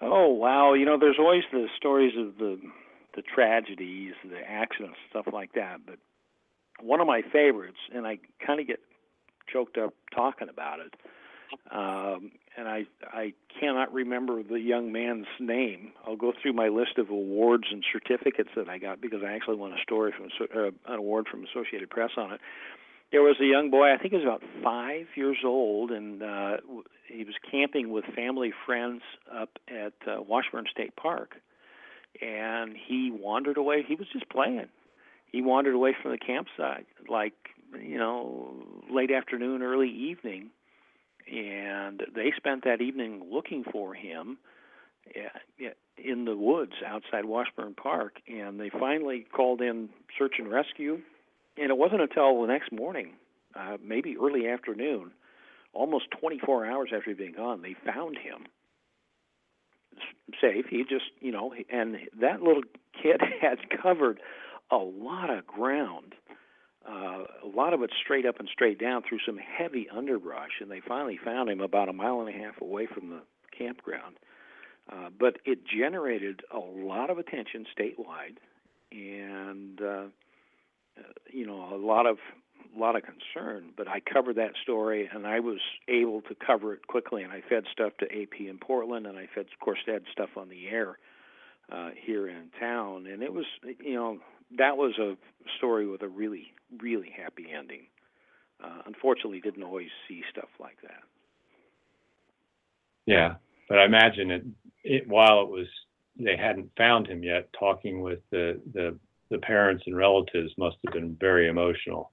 Oh 0.00 0.28
wow! 0.28 0.74
You 0.74 0.84
know, 0.84 0.98
there's 0.98 1.18
always 1.18 1.44
the 1.52 1.66
stories 1.76 2.12
of 2.18 2.36
the 2.38 2.58
the 3.16 3.22
tragedies, 3.22 4.14
the 4.28 4.40
accidents, 4.48 4.98
stuff 5.10 5.26
like 5.32 5.52
that. 5.54 5.80
But 5.86 5.98
one 6.80 7.00
of 7.00 7.06
my 7.06 7.22
favorites, 7.32 7.78
and 7.94 8.06
I 8.06 8.18
kind 8.44 8.60
of 8.60 8.66
get 8.66 8.80
choked 9.52 9.78
up 9.78 9.94
talking 10.14 10.48
about 10.48 10.80
it, 10.80 10.94
um, 11.70 12.32
and 12.56 12.68
I 12.68 12.84
I 13.12 13.32
cannot 13.60 13.92
remember 13.92 14.42
the 14.42 14.60
young 14.60 14.92
man's 14.92 15.26
name. 15.38 15.92
I'll 16.06 16.16
go 16.16 16.32
through 16.40 16.54
my 16.54 16.68
list 16.68 16.98
of 16.98 17.10
awards 17.10 17.64
and 17.70 17.84
certificates 17.92 18.50
that 18.56 18.68
I 18.68 18.78
got 18.78 19.00
because 19.00 19.20
I 19.24 19.32
actually 19.32 19.56
won 19.56 19.72
a 19.72 19.82
story 19.82 20.12
from 20.16 20.28
uh, 20.56 20.68
an 20.92 20.98
award 20.98 21.26
from 21.30 21.44
Associated 21.44 21.90
Press 21.90 22.10
on 22.16 22.32
it. 22.32 22.40
there 23.12 23.22
was 23.22 23.36
a 23.40 23.46
young 23.46 23.70
boy. 23.70 23.92
I 23.92 23.98
think 23.98 24.12
he 24.12 24.16
was 24.16 24.24
about 24.24 24.42
five 24.62 25.06
years 25.14 25.38
old, 25.44 25.90
and 25.90 26.22
uh, 26.22 26.56
he 27.06 27.24
was 27.24 27.34
camping 27.48 27.90
with 27.90 28.04
family 28.16 28.52
friends 28.66 29.02
up 29.32 29.50
at 29.68 29.94
uh, 30.08 30.22
Washburne 30.22 30.66
State 30.70 30.96
Park. 30.96 31.36
And 32.22 32.76
he 32.76 33.10
wandered 33.10 33.56
away. 33.56 33.84
He 33.86 33.94
was 33.94 34.06
just 34.12 34.28
playing. 34.28 34.68
He 35.26 35.42
wandered 35.42 35.74
away 35.74 35.96
from 36.00 36.12
the 36.12 36.18
campsite, 36.18 36.86
like 37.08 37.34
you 37.80 37.98
know, 37.98 38.54
late 38.88 39.10
afternoon, 39.10 39.62
early 39.62 39.90
evening, 39.90 40.50
and 41.26 42.02
they 42.14 42.32
spent 42.36 42.64
that 42.64 42.80
evening 42.80 43.24
looking 43.32 43.64
for 43.64 43.94
him 43.94 44.38
uh, 45.16 45.68
in 45.98 46.24
the 46.24 46.36
woods 46.36 46.74
outside 46.86 47.24
Washburne 47.24 47.74
Park. 47.74 48.18
And 48.28 48.60
they 48.60 48.70
finally 48.70 49.26
called 49.34 49.60
in 49.60 49.88
search 50.16 50.34
and 50.38 50.48
rescue 50.48 51.00
and 51.56 51.70
it 51.70 51.76
wasn't 51.76 52.00
until 52.00 52.40
the 52.40 52.48
next 52.48 52.72
morning, 52.72 53.10
uh, 53.54 53.76
maybe 53.82 54.16
early 54.16 54.48
afternoon, 54.48 55.12
almost 55.72 56.06
24 56.20 56.66
hours 56.66 56.90
after 56.94 57.10
he'd 57.10 57.18
been 57.18 57.34
gone, 57.34 57.62
they 57.62 57.76
found 57.84 58.18
him 58.18 58.46
safe. 60.40 60.66
He 60.68 60.82
just, 60.82 61.10
you 61.20 61.32
know, 61.32 61.54
and 61.70 61.96
that 62.20 62.42
little 62.42 62.62
kid 63.00 63.20
had 63.40 63.58
covered 63.82 64.20
a 64.70 64.76
lot 64.76 65.30
of 65.30 65.46
ground, 65.46 66.14
uh, 66.88 67.24
a 67.42 67.48
lot 67.54 67.72
of 67.72 67.82
it 67.82 67.90
straight 68.02 68.26
up 68.26 68.38
and 68.38 68.48
straight 68.52 68.78
down 68.78 69.02
through 69.08 69.18
some 69.26 69.38
heavy 69.38 69.88
underbrush, 69.94 70.60
and 70.60 70.70
they 70.70 70.80
finally 70.86 71.18
found 71.22 71.48
him 71.48 71.60
about 71.60 71.88
a 71.88 71.92
mile 71.92 72.20
and 72.20 72.28
a 72.28 72.38
half 72.38 72.60
away 72.60 72.86
from 72.86 73.10
the 73.10 73.20
campground. 73.56 74.16
Uh, 74.90 75.08
but 75.18 75.38
it 75.46 75.60
generated 75.66 76.42
a 76.52 76.58
lot 76.58 77.08
of 77.08 77.18
attention 77.18 77.64
statewide, 77.78 78.36
and 78.92 79.80
uh, 79.80 80.04
uh, 80.98 81.02
you 81.30 81.46
know 81.46 81.74
a 81.74 81.78
lot 81.78 82.06
of 82.06 82.18
lot 82.78 82.96
of 82.96 83.02
concern. 83.02 83.70
But 83.76 83.88
I 83.88 84.00
covered 84.00 84.36
that 84.36 84.52
story, 84.62 85.08
and 85.12 85.26
I 85.26 85.40
was 85.40 85.58
able 85.88 86.22
to 86.22 86.34
cover 86.34 86.74
it 86.74 86.86
quickly. 86.86 87.22
And 87.22 87.32
I 87.32 87.42
fed 87.48 87.64
stuff 87.72 87.92
to 88.00 88.06
AP 88.06 88.40
in 88.40 88.58
Portland, 88.58 89.06
and 89.06 89.18
I 89.18 89.28
fed, 89.34 89.46
of 89.52 89.58
course, 89.60 89.78
had 89.86 90.02
stuff 90.12 90.30
on 90.36 90.48
the 90.48 90.68
air 90.68 90.98
uh, 91.70 91.90
here 92.04 92.28
in 92.28 92.50
town. 92.58 93.06
And 93.06 93.22
it 93.22 93.32
was, 93.32 93.46
you 93.80 93.94
know, 93.94 94.18
that 94.58 94.76
was 94.76 94.98
a 94.98 95.16
story 95.58 95.86
with 95.86 96.02
a 96.02 96.08
really, 96.08 96.52
really 96.80 97.12
happy 97.16 97.46
ending. 97.56 97.86
Uh, 98.62 98.82
unfortunately, 98.86 99.40
didn't 99.40 99.62
always 99.62 99.90
see 100.08 100.22
stuff 100.30 100.48
like 100.60 100.80
that. 100.82 101.02
Yeah, 103.06 103.34
but 103.68 103.78
I 103.78 103.84
imagine 103.84 104.30
it, 104.30 104.44
it 104.82 105.08
while 105.08 105.42
it 105.42 105.48
was 105.48 105.66
they 106.18 106.36
hadn't 106.36 106.70
found 106.76 107.06
him 107.06 107.22
yet. 107.22 107.48
Talking 107.58 108.00
with 108.00 108.20
the 108.30 108.60
the 108.72 108.96
the 109.30 109.38
parents 109.38 109.84
and 109.86 109.96
relatives 109.96 110.52
must 110.56 110.76
have 110.84 110.94
been 110.94 111.16
very 111.20 111.48
emotional. 111.48 112.12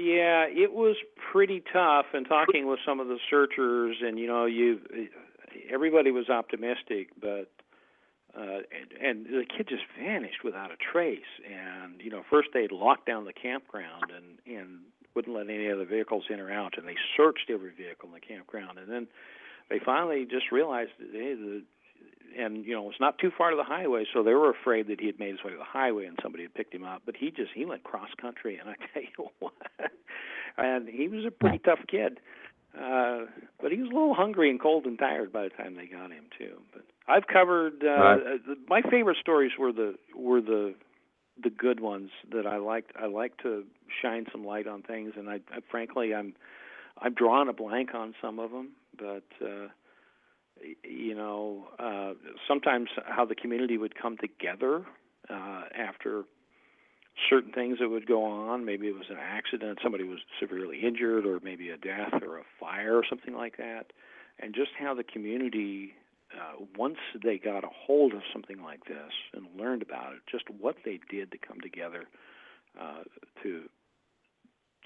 Yeah, 0.00 0.46
it 0.48 0.72
was 0.72 0.96
pretty 1.30 1.62
tough. 1.72 2.06
And 2.14 2.26
talking 2.26 2.66
with 2.66 2.78
some 2.86 3.00
of 3.00 3.08
the 3.08 3.18
searchers, 3.28 3.96
and 4.00 4.18
you 4.18 4.26
know, 4.26 4.46
you 4.46 4.80
everybody 5.70 6.10
was 6.10 6.30
optimistic, 6.30 7.08
but 7.20 7.50
uh, 8.34 8.64
and, 8.72 8.92
and 9.02 9.26
the 9.26 9.44
kid 9.44 9.68
just 9.68 9.82
vanished 10.00 10.42
without 10.42 10.70
a 10.70 10.76
trace. 10.76 11.20
And 11.44 12.00
you 12.00 12.08
know, 12.08 12.22
first 12.30 12.48
they'd 12.54 12.72
locked 12.72 13.04
down 13.04 13.26
the 13.26 13.34
campground 13.34 14.04
and 14.16 14.56
and 14.56 14.78
wouldn't 15.14 15.36
let 15.36 15.50
any 15.50 15.70
other 15.70 15.84
vehicles 15.84 16.24
in 16.30 16.40
or 16.40 16.50
out, 16.50 16.78
and 16.78 16.88
they 16.88 16.96
searched 17.14 17.50
every 17.50 17.72
vehicle 17.72 18.08
in 18.08 18.14
the 18.14 18.20
campground, 18.20 18.78
and 18.78 18.90
then 18.90 19.06
they 19.68 19.80
finally 19.84 20.24
just 20.24 20.50
realized 20.50 20.92
that 20.98 21.10
hey, 21.12 21.34
the 21.34 21.62
and 22.38 22.64
you 22.64 22.74
know 22.74 22.88
it's 22.90 23.00
not 23.00 23.18
too 23.18 23.30
far 23.36 23.50
to 23.50 23.56
the 23.56 23.64
highway, 23.64 24.04
so 24.12 24.22
they 24.22 24.34
were 24.34 24.50
afraid 24.50 24.88
that 24.88 25.00
he 25.00 25.06
had 25.06 25.18
made 25.18 25.30
his 25.30 25.44
way 25.44 25.50
to 25.50 25.56
the 25.56 25.64
highway 25.64 26.06
and 26.06 26.18
somebody 26.22 26.44
had 26.44 26.54
picked 26.54 26.74
him 26.74 26.84
up. 26.84 27.02
But 27.04 27.16
he 27.16 27.30
just 27.30 27.50
he 27.54 27.64
went 27.64 27.84
cross 27.84 28.10
country, 28.20 28.58
and 28.58 28.68
I 28.68 28.74
tell 28.92 29.02
you 29.02 29.30
what, 29.38 29.52
and 30.56 30.88
he 30.88 31.08
was 31.08 31.24
a 31.24 31.30
pretty 31.30 31.58
tough 31.58 31.80
kid. 31.88 32.18
Uh, 32.74 33.26
but 33.60 33.72
he 33.72 33.78
was 33.78 33.90
a 33.90 33.94
little 33.94 34.14
hungry 34.14 34.48
and 34.48 34.60
cold 34.60 34.86
and 34.86 34.96
tired 34.98 35.32
by 35.32 35.42
the 35.42 35.50
time 35.50 35.74
they 35.74 35.86
got 35.86 36.12
him 36.12 36.24
too. 36.38 36.58
But 36.72 36.82
I've 37.08 37.26
covered 37.26 37.82
uh, 37.82 37.88
right. 37.88 38.20
uh, 38.48 38.54
my 38.68 38.82
favorite 38.82 39.16
stories 39.20 39.52
were 39.58 39.72
the 39.72 39.94
were 40.14 40.40
the 40.40 40.74
the 41.42 41.50
good 41.50 41.80
ones 41.80 42.10
that 42.32 42.46
I 42.46 42.58
liked. 42.58 42.92
I 43.00 43.06
like 43.06 43.38
to 43.38 43.64
shine 44.02 44.26
some 44.30 44.44
light 44.44 44.66
on 44.66 44.82
things, 44.82 45.14
and 45.16 45.28
I, 45.28 45.40
I 45.50 45.60
frankly 45.70 46.14
I'm 46.14 46.34
I've 47.02 47.14
drawn 47.14 47.48
a 47.48 47.52
blank 47.52 47.94
on 47.94 48.14
some 48.20 48.38
of 48.38 48.50
them, 48.50 48.70
but. 48.96 49.24
uh 49.44 49.68
you 50.84 51.14
know, 51.14 51.68
uh, 51.78 52.12
sometimes 52.46 52.88
how 53.06 53.24
the 53.24 53.34
community 53.34 53.78
would 53.78 53.94
come 54.00 54.16
together 54.16 54.84
uh, 55.28 55.64
after 55.76 56.24
certain 57.28 57.52
things 57.52 57.78
that 57.80 57.88
would 57.88 58.06
go 58.06 58.24
on. 58.24 58.64
Maybe 58.64 58.86
it 58.88 58.94
was 58.94 59.10
an 59.10 59.18
accident, 59.20 59.78
somebody 59.82 60.04
was 60.04 60.20
severely 60.38 60.80
injured, 60.84 61.26
or 61.26 61.40
maybe 61.42 61.70
a 61.70 61.76
death 61.76 62.22
or 62.22 62.38
a 62.38 62.44
fire 62.58 62.96
or 62.96 63.04
something 63.08 63.34
like 63.34 63.56
that. 63.58 63.92
And 64.38 64.54
just 64.54 64.70
how 64.78 64.94
the 64.94 65.04
community, 65.04 65.94
uh, 66.34 66.64
once 66.76 66.96
they 67.22 67.38
got 67.38 67.64
a 67.64 67.68
hold 67.68 68.14
of 68.14 68.22
something 68.32 68.62
like 68.62 68.84
this 68.84 69.12
and 69.34 69.46
learned 69.58 69.82
about 69.82 70.14
it, 70.14 70.20
just 70.30 70.44
what 70.58 70.76
they 70.84 70.98
did 71.10 71.30
to 71.32 71.38
come 71.38 71.60
together 71.60 72.04
uh, 72.80 73.02
to 73.42 73.64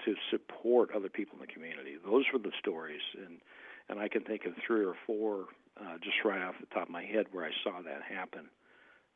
to 0.03 0.13
support 0.29 0.89
other 0.93 1.09
people 1.09 1.35
in 1.39 1.47
the 1.47 1.51
community. 1.51 1.95
Those 2.03 2.25
were 2.31 2.37
the 2.37 2.51
stories, 2.59 3.01
and 3.25 3.37
and 3.89 3.99
I 3.99 4.07
can 4.07 4.21
think 4.23 4.45
of 4.45 4.53
three 4.65 4.83
or 4.83 4.95
four 5.05 5.45
uh, 5.79 5.97
just 6.03 6.17
right 6.23 6.41
off 6.41 6.55
the 6.59 6.67
top 6.67 6.83
of 6.83 6.89
my 6.89 7.03
head 7.03 7.27
where 7.31 7.45
I 7.45 7.51
saw 7.63 7.81
that 7.81 8.01
happen. 8.01 8.47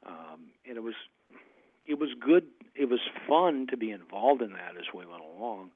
Um, 0.06 0.52
and 0.68 0.78
it 0.78 0.84
was 0.84 0.96
it 1.86 2.00
was 2.00 2.10
good. 2.20 2.46
It 2.76 2.90
was 2.90 3.00
fun 3.28 3.68
to 3.72 3.78
be 3.78 3.92
involved 3.92 4.42
in 4.42 4.54
that 4.54 4.78
as 4.78 4.86
we 4.94 5.06
went 5.06 5.24
along, 5.24 5.72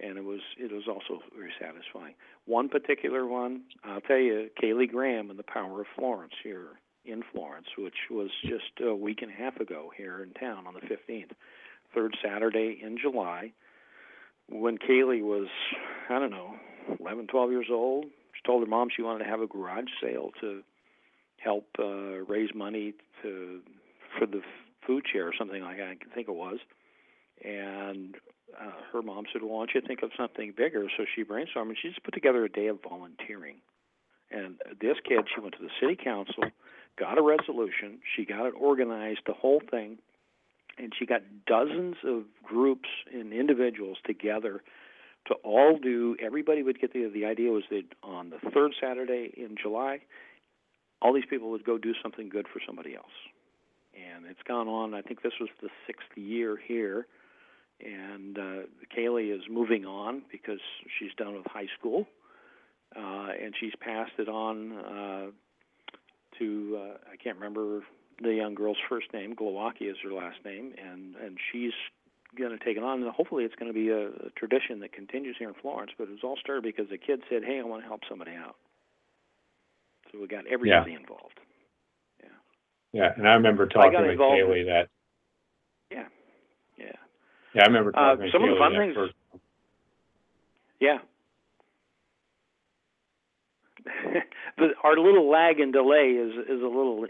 and 0.00 0.16
it 0.16 0.24
was 0.24 0.40
it 0.58 0.72
was 0.72 0.84
also 0.88 1.22
very 1.36 1.52
satisfying. 1.60 2.14
One 2.46 2.68
particular 2.68 3.26
one, 3.26 3.62
I'll 3.84 4.00
tell 4.00 4.18
you, 4.18 4.48
Kaylee 4.60 4.90
Graham 4.90 5.30
and 5.30 5.38
the 5.38 5.44
Power 5.44 5.82
of 5.82 5.86
Florence 5.96 6.32
here 6.42 6.80
in 7.04 7.22
Florence, 7.32 7.68
which 7.78 7.94
was 8.10 8.30
just 8.42 8.80
a 8.84 8.94
week 8.94 9.22
and 9.22 9.30
a 9.30 9.34
half 9.34 9.56
ago 9.60 9.90
here 9.96 10.22
in 10.22 10.32
town 10.32 10.66
on 10.66 10.74
the 10.74 10.80
15th, 10.80 11.30
third 11.94 12.16
Saturday 12.22 12.78
in 12.82 12.98
July, 12.98 13.52
when 14.48 14.78
Kaylee 14.78 15.22
was 15.22 15.48
I 16.08 16.18
don't 16.18 16.30
know 16.30 16.54
11, 16.98 17.26
12 17.28 17.50
years 17.50 17.66
old, 17.70 18.06
she 18.40 18.48
told 18.48 18.62
her 18.62 18.68
mom 18.68 18.88
she 18.94 19.02
wanted 19.02 19.24
to 19.24 19.30
have 19.30 19.40
a 19.40 19.46
garage 19.46 19.90
sale 20.02 20.30
to 20.40 20.62
help 21.36 21.66
uh, 21.78 22.24
raise 22.28 22.50
money 22.54 22.94
to 23.22 23.60
for 24.18 24.26
the 24.26 24.42
food 24.86 25.04
share 25.10 25.28
or 25.28 25.32
something 25.38 25.62
like 25.62 25.76
that. 25.76 25.88
I 25.88 26.14
think 26.14 26.28
it 26.28 26.34
was. 26.34 26.58
And 27.44 28.16
uh, 28.60 28.72
her 28.92 29.02
mom 29.02 29.24
said, 29.32 29.42
"Well, 29.42 29.52
why 29.52 29.60
don't 29.60 29.74
you 29.74 29.80
think 29.86 30.02
of 30.02 30.10
something 30.16 30.52
bigger?" 30.56 30.86
So 30.96 31.04
she 31.14 31.24
brainstormed 31.24 31.68
and 31.68 31.76
she 31.80 31.88
just 31.88 32.02
put 32.02 32.14
together 32.14 32.44
a 32.44 32.48
day 32.48 32.66
of 32.66 32.78
volunteering. 32.82 33.56
And 34.30 34.56
this 34.80 34.96
kid, 35.06 35.26
she 35.34 35.40
went 35.40 35.54
to 35.56 35.62
the 35.62 35.70
city 35.80 35.96
council, 36.02 36.44
got 36.96 37.18
a 37.18 37.22
resolution, 37.22 37.98
she 38.14 38.24
got 38.24 38.46
it 38.46 38.54
organized, 38.56 39.20
the 39.26 39.32
whole 39.32 39.60
thing, 39.70 39.98
and 40.78 40.92
she 40.96 41.04
got 41.04 41.22
dozens 41.46 41.96
of 42.04 42.24
groups 42.44 42.88
and 43.12 43.32
individuals 43.32 43.98
together 44.06 44.62
to 45.26 45.34
all 45.44 45.78
do. 45.78 46.16
Everybody 46.20 46.62
would 46.62 46.80
get 46.80 46.92
the 46.92 47.10
the 47.12 47.24
idea 47.24 47.50
was 47.50 47.64
that 47.70 47.84
on 48.02 48.30
the 48.30 48.50
third 48.50 48.72
Saturday 48.80 49.32
in 49.36 49.56
July, 49.60 50.00
all 51.02 51.12
these 51.12 51.24
people 51.28 51.50
would 51.50 51.64
go 51.64 51.78
do 51.78 51.94
something 52.02 52.28
good 52.28 52.46
for 52.52 52.60
somebody 52.66 52.94
else. 52.94 53.06
And 53.94 54.26
it's 54.26 54.42
gone 54.46 54.68
on. 54.68 54.94
I 54.94 55.02
think 55.02 55.22
this 55.22 55.32
was 55.40 55.50
the 55.60 55.68
sixth 55.86 56.16
year 56.16 56.56
here, 56.56 57.06
and 57.84 58.38
uh, 58.38 58.62
Kaylee 58.96 59.34
is 59.34 59.42
moving 59.50 59.84
on 59.84 60.22
because 60.30 60.60
she's 60.98 61.10
done 61.16 61.34
with 61.34 61.46
high 61.46 61.68
school, 61.78 62.06
uh, 62.96 63.28
and 63.42 63.54
she's 63.58 63.72
passed 63.80 64.12
it 64.18 64.28
on 64.28 64.72
uh, 64.72 65.26
to 66.38 66.78
uh, 66.80 66.96
I 67.12 67.16
can't 67.22 67.36
remember 67.36 67.82
the 68.22 68.34
young 68.34 68.54
girl's 68.54 68.78
first 68.88 69.12
name. 69.12 69.34
Glowacki 69.34 69.90
is 69.90 69.96
her 70.04 70.12
last 70.12 70.38
name, 70.44 70.72
and 70.78 71.16
and 71.16 71.36
she's 71.52 71.72
going 72.36 72.56
to 72.56 72.64
take 72.64 72.76
it 72.76 72.82
on. 72.82 73.02
And 73.02 73.10
hopefully, 73.10 73.44
it's 73.44 73.54
going 73.54 73.72
to 73.72 73.74
be 73.74 73.88
a, 73.88 74.08
a 74.08 74.30
tradition 74.36 74.80
that 74.80 74.92
continues 74.92 75.36
here 75.38 75.48
in 75.48 75.54
Florence. 75.54 75.92
But 75.96 76.04
it 76.04 76.10
was 76.10 76.20
all 76.24 76.36
started 76.40 76.62
because 76.62 76.88
the 76.90 76.98
kid 76.98 77.22
said, 77.28 77.42
"Hey, 77.44 77.60
I 77.60 77.62
want 77.62 77.82
to 77.82 77.88
help 77.88 78.00
somebody 78.08 78.32
out." 78.32 78.56
So 80.10 80.20
we 80.20 80.26
got 80.26 80.46
everybody 80.46 80.92
yeah. 80.92 80.98
involved. 80.98 81.40
Yeah. 82.22 82.28
Yeah, 82.92 83.12
and 83.16 83.28
I 83.28 83.32
remember 83.34 83.66
talking 83.66 83.96
I 83.96 84.02
with 84.02 84.18
Kaylee 84.18 84.66
that. 84.66 84.88
Yeah. 85.90 86.06
Yeah. 86.78 86.92
Yeah, 87.54 87.62
I 87.62 87.66
remember 87.66 87.90
uh, 87.90 88.16
talking 88.16 88.28
uh, 88.28 88.32
some 88.32 88.44
of 88.44 88.50
the 88.50 88.56
fun 88.58 88.72
things. 88.76 88.94
First. 88.94 89.14
Yeah. 90.80 90.98
the, 94.58 94.68
our 94.82 94.96
little 94.96 95.30
lag 95.30 95.60
and 95.60 95.72
delay 95.72 96.10
is 96.10 96.32
is 96.48 96.62
a 96.62 96.66
little 96.66 97.06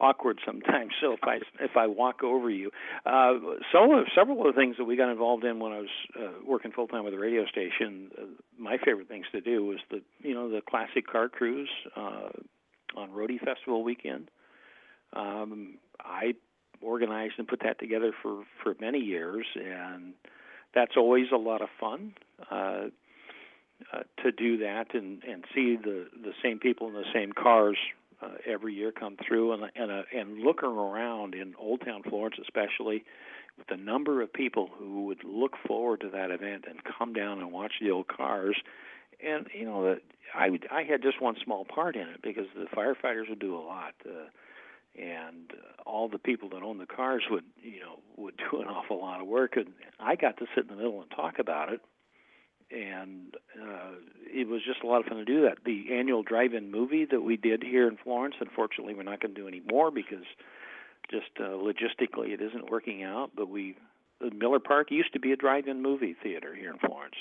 awkward 0.00 0.40
sometimes. 0.44 0.92
So 1.00 1.12
if 1.12 1.20
I 1.22 1.36
if 1.60 1.76
I 1.76 1.86
walk 1.86 2.22
over 2.22 2.50
you, 2.50 2.70
uh, 3.06 3.34
of, 3.34 4.06
several 4.14 4.46
of 4.46 4.54
the 4.54 4.60
things 4.60 4.76
that 4.78 4.84
we 4.84 4.96
got 4.96 5.10
involved 5.10 5.44
in 5.44 5.58
when 5.58 5.72
I 5.72 5.78
was 5.80 5.88
uh, 6.18 6.28
working 6.46 6.72
full 6.72 6.88
time 6.88 7.04
with 7.04 7.12
the 7.12 7.18
radio 7.18 7.46
station, 7.46 8.10
uh, 8.18 8.24
my 8.58 8.76
favorite 8.84 9.08
things 9.08 9.26
to 9.32 9.40
do 9.40 9.64
was 9.64 9.78
the 9.90 10.02
you 10.20 10.34
know 10.34 10.50
the 10.50 10.60
classic 10.68 11.06
car 11.06 11.28
cruise 11.28 11.70
uh, 11.96 12.28
on 12.96 13.12
Rhody 13.12 13.38
Festival 13.38 13.82
weekend. 13.82 14.30
Um, 15.12 15.78
I 16.00 16.34
organized 16.80 17.34
and 17.38 17.46
put 17.46 17.60
that 17.64 17.78
together 17.78 18.12
for 18.22 18.44
for 18.62 18.74
many 18.80 18.98
years, 18.98 19.46
and 19.54 20.14
that's 20.74 20.96
always 20.96 21.26
a 21.32 21.38
lot 21.38 21.62
of 21.62 21.68
fun 21.78 22.14
uh, 22.50 22.86
uh, 23.92 24.02
to 24.22 24.32
do 24.32 24.58
that 24.58 24.94
and 24.94 25.22
and 25.24 25.44
see 25.54 25.76
the 25.76 26.06
the 26.22 26.32
same 26.42 26.58
people 26.58 26.88
in 26.88 26.94
the 26.94 27.04
same 27.12 27.32
cars 27.32 27.76
uh, 28.22 28.28
every 28.46 28.74
year 28.74 28.92
come 28.92 29.16
through 29.26 29.52
and 29.52 29.64
and 29.74 29.90
uh, 29.90 30.02
and 30.14 30.38
looking 30.38 30.68
around 30.68 31.34
in 31.34 31.54
Old 31.58 31.82
Town 31.84 32.02
Florence 32.02 32.36
especially 32.40 33.04
with 33.58 33.66
the 33.66 33.76
number 33.76 34.22
of 34.22 34.32
people 34.32 34.70
who 34.78 35.04
would 35.06 35.22
look 35.24 35.56
forward 35.66 36.00
to 36.00 36.08
that 36.10 36.30
event 36.30 36.64
and 36.68 36.80
come 36.98 37.12
down 37.12 37.38
and 37.38 37.52
watch 37.52 37.72
the 37.80 37.90
old 37.90 38.08
cars. 38.08 38.56
And 39.24 39.46
you 39.54 39.64
know 39.64 39.84
that 39.84 40.00
I 40.34 40.48
I 40.70 40.82
had 40.82 41.02
just 41.02 41.20
one 41.20 41.36
small 41.44 41.64
part 41.64 41.96
in 41.96 42.08
it 42.08 42.22
because 42.22 42.46
the 42.54 42.66
firefighters 42.74 43.28
would 43.28 43.40
do 43.40 43.56
a 43.56 43.60
lot 43.60 43.94
uh, 44.06 44.28
and 44.98 45.52
uh, 45.52 45.82
all 45.88 46.08
the 46.08 46.18
people 46.18 46.48
that 46.50 46.62
own 46.62 46.78
the 46.78 46.86
cars 46.86 47.22
would 47.30 47.44
you 47.62 47.80
know 47.80 48.00
would 48.16 48.36
do 48.50 48.60
an 48.60 48.68
awful 48.68 49.00
lot 49.00 49.20
of 49.20 49.26
work. 49.26 49.56
And 49.56 49.68
I 49.98 50.16
got 50.16 50.38
to 50.38 50.46
sit 50.54 50.64
in 50.64 50.70
the 50.70 50.76
middle 50.76 51.00
and 51.00 51.10
talk 51.10 51.38
about 51.38 51.72
it 51.72 51.80
and 52.70 53.36
uh, 53.60 53.90
it 54.26 54.48
was 54.48 54.62
just 54.64 54.82
a 54.82 54.86
lot 54.86 55.00
of 55.00 55.06
fun 55.06 55.18
to 55.18 55.24
do 55.24 55.42
that. 55.42 55.58
The 55.64 55.92
annual 55.92 56.22
drive-in 56.22 56.70
movie 56.70 57.04
that 57.10 57.20
we 57.20 57.36
did 57.36 57.62
here 57.62 57.88
in 57.88 57.96
Florence, 57.96 58.36
unfortunately, 58.40 58.94
we're 58.94 59.02
not 59.02 59.20
going 59.20 59.34
to 59.34 59.40
do 59.40 59.48
any 59.48 59.62
more 59.70 59.90
because 59.90 60.24
just 61.10 61.30
uh, 61.40 61.48
logistically 61.48 62.32
it 62.32 62.40
isn't 62.40 62.70
working 62.70 63.02
out. 63.02 63.30
But 63.34 63.48
we, 63.48 63.76
Miller 64.20 64.60
Park 64.60 64.90
used 64.90 65.12
to 65.14 65.20
be 65.20 65.32
a 65.32 65.36
drive-in 65.36 65.82
movie 65.82 66.16
theater 66.22 66.54
here 66.54 66.70
in 66.70 66.78
Florence, 66.78 67.16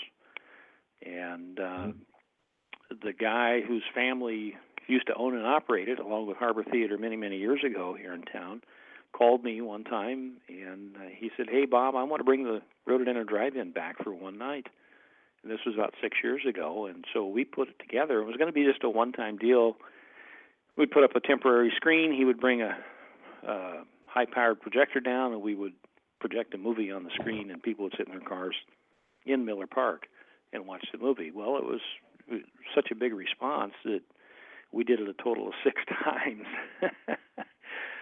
and 1.03 1.59
uh, 1.59 1.63
mm-hmm. 1.63 2.95
the 3.03 3.13
guy 3.13 3.61
whose 3.61 3.83
family 3.95 4.55
used 4.87 5.07
to 5.07 5.13
own 5.15 5.35
and 5.35 5.45
operate 5.45 5.87
it, 5.87 5.99
along 5.99 6.27
with 6.27 6.37
Harbor 6.37 6.63
Theater, 6.63 6.97
many 6.97 7.15
many 7.15 7.37
years 7.37 7.63
ago 7.63 7.95
here 7.99 8.13
in 8.13 8.21
town, 8.23 8.61
called 9.13 9.43
me 9.43 9.61
one 9.61 9.83
time 9.83 10.33
and 10.47 10.95
uh, 10.95 11.09
he 11.15 11.31
said, 11.35 11.47
"Hey 11.49 11.65
Bob, 11.65 11.95
I 11.95 12.03
want 12.03 12.19
to 12.19 12.23
bring 12.23 12.43
the 12.43 12.61
Rhododendron 12.85 13.25
Drive-In 13.25 13.71
back 13.71 14.03
for 14.03 14.13
one 14.13 14.37
night." 14.37 14.67
And 15.43 15.51
this 15.51 15.59
was 15.65 15.75
about 15.75 15.93
six 16.01 16.17
years 16.23 16.41
ago, 16.47 16.85
and 16.85 17.05
so 17.13 17.25
we 17.25 17.45
put 17.45 17.69
it 17.69 17.79
together. 17.79 18.19
It 18.19 18.25
was 18.25 18.35
going 18.35 18.49
to 18.49 18.53
be 18.53 18.65
just 18.65 18.83
a 18.83 18.89
one-time 18.89 19.37
deal. 19.37 19.77
We'd 20.77 20.91
put 20.91 21.03
up 21.03 21.15
a 21.15 21.19
temporary 21.19 21.71
screen. 21.75 22.13
He 22.13 22.25
would 22.25 22.39
bring 22.39 22.61
a, 22.61 22.77
a 23.47 23.83
high-powered 24.07 24.59
projector 24.59 24.99
down, 24.99 25.33
and 25.33 25.41
we 25.41 25.55
would 25.55 25.73
project 26.19 26.53
a 26.53 26.57
movie 26.57 26.91
on 26.91 27.03
the 27.03 27.11
screen, 27.11 27.51
and 27.51 27.63
people 27.63 27.85
would 27.85 27.93
sit 27.97 28.07
in 28.07 28.11
their 28.11 28.27
cars 28.27 28.55
in 29.25 29.45
Miller 29.45 29.67
Park 29.67 30.07
and 30.51 30.67
watch 30.67 30.85
the 30.91 30.97
movie. 30.97 31.31
Well, 31.31 31.57
it 31.57 31.63
was 31.63 31.81
such 32.75 32.91
a 32.91 32.95
big 32.95 33.13
response 33.13 33.73
that 33.85 34.01
we 34.71 34.83
did 34.83 34.99
it 34.99 35.07
a 35.07 35.23
total 35.23 35.47
of 35.47 35.53
six 35.63 35.81
times. 36.03 36.45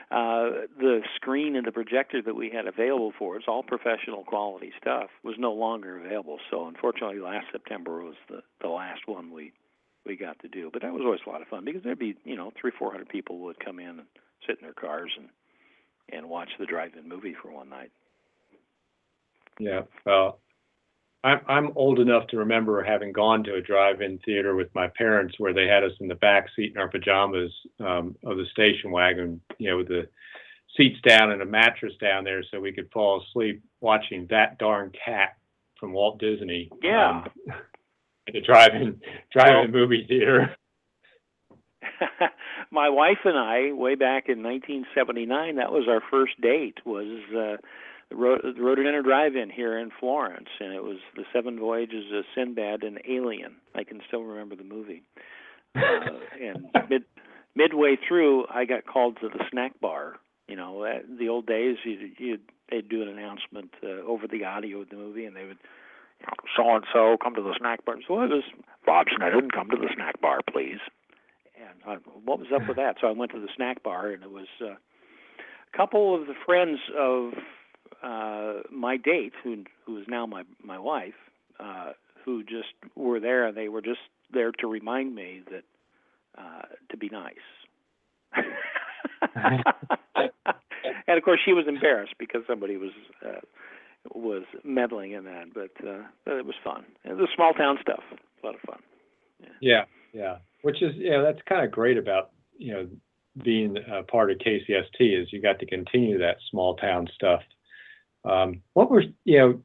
Uh, 0.09 0.67
the 0.79 1.01
screen 1.15 1.55
and 1.55 1.67
the 1.67 1.71
projector 1.71 2.21
that 2.21 2.35
we 2.35 2.49
had 2.49 2.65
available 2.65 3.11
for 3.17 3.35
us, 3.35 3.43
all 3.47 3.61
professional 3.61 4.23
quality 4.23 4.71
stuff, 4.79 5.09
was 5.23 5.35
no 5.37 5.51
longer 5.51 5.99
available. 5.99 6.39
So 6.49 6.67
unfortunately, 6.67 7.19
last 7.19 7.47
September 7.51 8.03
was 8.03 8.15
the 8.29 8.41
the 8.61 8.69
last 8.69 9.01
one 9.05 9.31
we 9.33 9.51
we 10.05 10.15
got 10.15 10.39
to 10.39 10.47
do. 10.47 10.69
But 10.71 10.81
that 10.83 10.93
was 10.93 11.01
always 11.03 11.19
a 11.27 11.29
lot 11.29 11.41
of 11.41 11.49
fun 11.49 11.65
because 11.65 11.83
there'd 11.83 11.99
be 11.99 12.15
you 12.23 12.37
know 12.37 12.53
three 12.59 12.71
four 12.77 12.91
hundred 12.91 13.09
people 13.09 13.39
would 13.39 13.59
come 13.59 13.79
in 13.79 13.89
and 13.89 14.07
sit 14.47 14.57
in 14.59 14.63
their 14.63 14.73
cars 14.73 15.11
and 15.17 15.27
and 16.09 16.29
watch 16.29 16.49
the 16.57 16.65
drive-in 16.65 17.07
movie 17.07 17.35
for 17.41 17.51
one 17.51 17.67
night. 17.67 17.91
Yeah, 19.59 19.81
well, 20.05 20.39
I'm 21.23 21.41
I'm 21.47 21.71
old 21.75 21.99
enough 21.99 22.27
to 22.27 22.37
remember 22.37 22.83
having 22.83 23.11
gone 23.11 23.43
to 23.45 23.55
a 23.55 23.61
drive-in 23.61 24.19
theater 24.19 24.55
with 24.55 24.73
my 24.75 24.87
parents 24.97 25.35
where 25.37 25.53
they 25.53 25.67
had 25.67 25.83
us 25.83 25.91
in 25.99 26.07
the 26.07 26.15
back 26.15 26.47
seat 26.55 26.73
in 26.73 26.77
our 26.77 26.87
pajamas 26.87 27.51
um, 27.79 28.15
of 28.23 28.37
the 28.37 28.45
station 28.51 28.91
wagon, 28.91 29.41
you 29.57 29.69
know, 29.69 29.77
with 29.77 29.87
the 29.87 30.07
seats 30.75 30.99
down 31.07 31.31
and 31.31 31.41
a 31.41 31.45
mattress 31.45 31.93
down 31.99 32.23
there, 32.23 32.43
so 32.49 32.59
we 32.59 32.71
could 32.71 32.89
fall 32.91 33.21
asleep 33.21 33.61
watching 33.81 34.27
that 34.29 34.57
darn 34.59 34.91
cat 35.03 35.37
from 35.79 35.93
Walt 35.93 36.19
Disney. 36.19 36.69
Yeah. 36.81 37.09
Um, 37.09 37.29
at 38.27 38.33
the 38.33 38.41
drive-in 38.41 39.01
drive-in 39.31 39.71
well, 39.71 39.81
movie 39.81 40.05
theater. 40.07 40.55
my 42.71 42.89
wife 42.89 43.19
and 43.25 43.37
I, 43.37 43.71
way 43.71 43.95
back 43.95 44.29
in 44.29 44.43
1979, 44.43 45.55
that 45.55 45.71
was 45.71 45.87
our 45.87 46.01
first 46.11 46.39
date. 46.41 46.77
Was 46.85 47.21
uh, 47.35 47.57
the 48.09 48.15
Rhododendron 48.15 49.03
Drive-In 49.03 49.49
here 49.49 49.77
in 49.77 49.91
Florence, 49.99 50.47
and 50.59 50.73
it 50.73 50.83
was 50.83 50.97
the 51.15 51.23
Seven 51.33 51.59
Voyages 51.59 52.05
of 52.13 52.23
Sinbad 52.35 52.83
and 52.83 52.99
Alien. 53.09 53.55
I 53.75 53.83
can 53.83 54.01
still 54.07 54.23
remember 54.23 54.55
the 54.55 54.63
movie. 54.63 55.03
Uh, 55.75 55.81
and 56.41 56.67
mid 56.89 57.03
midway 57.55 57.97
through, 58.07 58.45
I 58.49 58.65
got 58.65 58.85
called 58.85 59.17
to 59.21 59.29
the 59.29 59.43
snack 59.51 59.79
bar. 59.81 60.15
You 60.47 60.55
know, 60.55 60.85
at 60.85 61.03
the 61.19 61.27
old 61.27 61.45
days, 61.45 61.77
you 61.83 62.11
you 62.17 62.37
they'd 62.69 62.87
do 62.87 63.01
an 63.01 63.09
announcement 63.09 63.71
uh, 63.83 64.05
over 64.07 64.27
the 64.27 64.45
audio 64.45 64.81
of 64.81 64.89
the 64.89 64.95
movie, 64.95 65.25
and 65.25 65.35
they 65.35 65.45
would 65.45 65.57
so 66.55 66.75
and 66.75 66.85
so 66.93 67.17
come 67.21 67.35
to 67.35 67.41
the 67.41 67.55
snack 67.59 67.85
bar. 67.85 67.95
So 68.07 68.21
it 68.21 68.29
was 68.29 68.43
Bob 68.85 69.07
Sneddon, 69.07 69.51
come 69.51 69.69
to 69.69 69.77
the 69.77 69.89
snack 69.93 70.19
bar, 70.21 70.39
please. 70.51 70.79
And 71.59 71.79
I, 71.85 71.95
what 72.23 72.39
was 72.39 72.47
up 72.55 72.67
with 72.67 72.77
that? 72.77 72.95
So 73.01 73.07
I 73.07 73.11
went 73.11 73.31
to 73.31 73.39
the 73.39 73.49
snack 73.55 73.83
bar, 73.83 74.11
and 74.11 74.23
it 74.23 74.31
was 74.31 74.47
uh, 74.61 74.75
a 74.75 75.77
couple 75.77 76.19
of 76.19 76.27
the 76.27 76.35
friends 76.45 76.79
of 76.97 77.33
uh, 78.03 78.53
my 78.71 78.97
date, 78.97 79.33
who 79.43 79.63
who 79.85 79.97
is 79.99 80.05
now 80.07 80.25
my 80.25 80.43
my 80.63 80.79
wife, 80.79 81.13
uh, 81.59 81.91
who 82.25 82.43
just 82.43 82.73
were 82.95 83.19
there, 83.19 83.47
and 83.47 83.57
they 83.57 83.69
were 83.69 83.81
just 83.81 83.99
there 84.31 84.51
to 84.51 84.67
remind 84.67 85.15
me 85.15 85.41
that 85.51 85.63
uh, 86.37 86.63
to 86.89 86.97
be 86.97 87.09
nice. 87.09 87.35
and 89.35 91.17
of 91.17 91.23
course, 91.23 91.39
she 91.43 91.53
was 91.53 91.65
embarrassed 91.67 92.15
because 92.19 92.41
somebody 92.47 92.77
was 92.77 92.91
uh, 93.25 93.39
was 94.13 94.43
meddling 94.63 95.11
in 95.13 95.23
that, 95.25 95.53
but 95.53 95.71
uh, 95.85 96.03
it 96.25 96.45
was 96.45 96.55
fun. 96.63 96.85
It 97.03 97.17
was 97.17 97.29
small 97.35 97.53
town 97.53 97.77
stuff, 97.81 98.03
a 98.11 98.45
lot 98.45 98.55
of 98.55 98.61
fun. 98.61 98.79
Yeah, 99.39 99.49
yeah, 99.61 99.83
yeah. 100.13 100.37
which 100.61 100.81
is 100.81 100.93
yeah, 100.95 101.21
that's 101.21 101.39
kind 101.47 101.65
of 101.65 101.71
great 101.71 101.97
about 101.97 102.31
you 102.57 102.73
know 102.73 102.87
being 103.43 103.77
a 103.91 104.03
part 104.03 104.31
of 104.31 104.37
KCST 104.39 104.99
is 104.99 105.31
you 105.31 105.41
got 105.41 105.59
to 105.59 105.65
continue 105.65 106.17
that 106.17 106.37
small 106.49 106.75
town 106.75 107.07
stuff 107.13 107.41
what 108.73 108.89
were 108.91 109.03
you 109.23 109.37
know? 109.39 109.61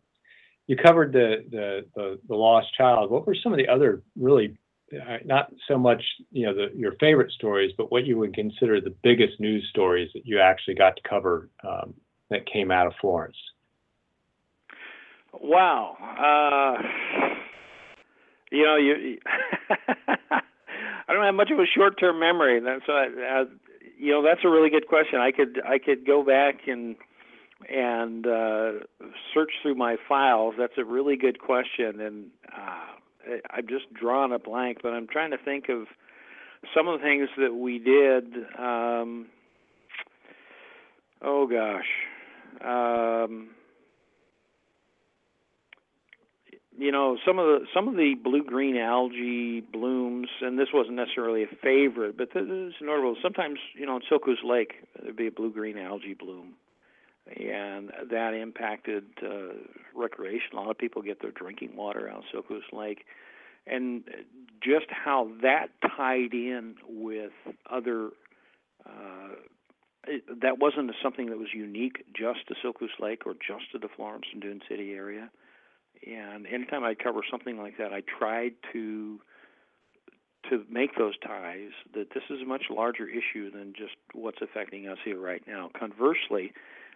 You 0.68 0.76
covered 0.76 1.12
the, 1.12 1.44
the 1.50 2.18
the 2.28 2.34
lost 2.34 2.68
child. 2.76 3.10
What 3.10 3.26
were 3.26 3.34
some 3.34 3.52
of 3.52 3.58
the 3.58 3.68
other 3.68 4.02
really 4.16 4.56
uh, 4.94 5.18
not 5.24 5.52
so 5.68 5.78
much 5.78 6.02
you 6.30 6.46
know 6.46 6.68
your 6.74 6.92
favorite 7.00 7.32
stories, 7.32 7.72
but 7.76 7.90
what 7.90 8.06
you 8.06 8.18
would 8.18 8.34
consider 8.34 8.80
the 8.80 8.94
biggest 9.02 9.40
news 9.40 9.66
stories 9.70 10.10
that 10.14 10.26
you 10.26 10.38
actually 10.38 10.74
got 10.74 10.96
to 10.96 11.02
cover 11.08 11.48
um, 11.64 11.94
that 12.30 12.46
came 12.46 12.70
out 12.70 12.86
of 12.86 12.92
Florence? 13.00 13.36
Wow. 15.32 15.96
Uh, 16.18 16.82
you 18.50 18.64
know, 18.64 18.76
you. 18.76 19.18
I 21.08 21.14
don't 21.14 21.24
have 21.24 21.34
much 21.34 21.50
of 21.50 21.58
a 21.58 21.66
short-term 21.66 22.20
memory. 22.20 22.60
That's 22.60 22.88
uh, 22.88 23.44
you 23.98 24.12
know 24.12 24.22
that's 24.22 24.40
a 24.44 24.48
really 24.48 24.70
good 24.70 24.86
question. 24.86 25.18
I 25.18 25.32
could 25.32 25.60
I 25.66 25.78
could 25.78 26.06
go 26.06 26.22
back 26.22 26.68
and 26.68 26.96
and 27.68 28.26
uh, 28.26 28.72
search 29.34 29.50
through 29.62 29.74
my 29.74 29.96
files? 30.08 30.54
That's 30.58 30.78
a 30.78 30.84
really 30.84 31.16
good 31.16 31.40
question, 31.40 32.00
and 32.00 32.26
uh, 32.56 33.34
I'm 33.50 33.66
just 33.68 33.92
drawing 33.92 34.32
a 34.32 34.38
blank. 34.38 34.78
But 34.82 34.90
I'm 34.90 35.06
trying 35.06 35.30
to 35.30 35.38
think 35.38 35.68
of 35.68 35.86
some 36.74 36.88
of 36.88 37.00
the 37.00 37.04
things 37.04 37.28
that 37.38 37.54
we 37.54 37.78
did. 37.78 38.34
Um, 38.58 39.26
oh 41.22 41.46
gosh. 41.46 41.86
Um, 42.64 43.50
you 46.78 46.90
know 46.90 47.16
some 47.26 47.38
of 47.38 47.46
the 47.46 47.66
some 47.74 47.88
of 47.88 47.94
the 47.94 48.14
blue 48.22 48.42
green 48.42 48.76
algae 48.76 49.60
blooms, 49.60 50.28
and 50.40 50.58
this 50.58 50.68
wasn't 50.72 50.96
necessarily 50.96 51.42
a 51.42 51.56
favorite, 51.62 52.16
but 52.16 52.28
this 52.34 52.44
is 52.44 52.74
notable. 52.80 53.16
Sometimes 53.22 53.58
you 53.74 53.86
know 53.86 53.96
in 53.96 54.02
Siltcoos 54.10 54.42
Lake 54.44 54.74
there'd 55.02 55.16
be 55.16 55.26
a 55.26 55.30
blue 55.30 55.52
green 55.52 55.78
algae 55.78 56.14
bloom, 56.14 56.54
and 57.26 57.90
that 58.10 58.34
impacted 58.34 59.04
uh, 59.22 59.54
recreation. 59.94 60.54
A 60.54 60.56
lot 60.56 60.70
of 60.70 60.78
people 60.78 61.02
get 61.02 61.20
their 61.22 61.30
drinking 61.30 61.76
water 61.76 62.08
out 62.08 62.18
of 62.18 62.44
Siltcoos 62.44 62.72
Lake, 62.72 63.04
and 63.66 64.04
just 64.62 64.86
how 64.90 65.30
that 65.42 65.68
tied 65.96 66.32
in 66.32 66.76
with 66.88 67.32
other. 67.70 68.10
Uh, 68.84 69.36
it, 70.08 70.24
that 70.40 70.58
wasn't 70.58 70.90
something 71.00 71.30
that 71.30 71.38
was 71.38 71.54
unique 71.54 72.04
just 72.12 72.40
to 72.48 72.54
Siltcoos 72.54 72.98
Lake 72.98 73.22
or 73.24 73.34
just 73.34 73.70
to 73.70 73.78
the 73.78 73.88
Florence 73.94 74.24
and 74.32 74.42
Dune 74.42 74.60
City 74.68 74.92
area. 74.94 75.30
And 76.04 76.46
anytime 76.48 76.82
I 76.82 76.94
cover 76.94 77.20
something 77.30 77.56
like 77.56 77.78
that, 77.78 77.92
I 77.92 78.02
tried 78.18 78.54
to 78.72 79.20
to 80.50 80.64
make 80.68 80.96
those 80.96 81.14
ties 81.24 81.70
that 81.94 82.08
this 82.14 82.24
is 82.28 82.42
a 82.42 82.44
much 82.44 82.64
larger 82.68 83.06
issue 83.06 83.48
than 83.52 83.72
just 83.76 83.94
what's 84.12 84.42
affecting 84.42 84.88
us 84.88 84.98
here 85.04 85.20
right 85.20 85.42
now. 85.46 85.70
Conversely, 85.78 86.52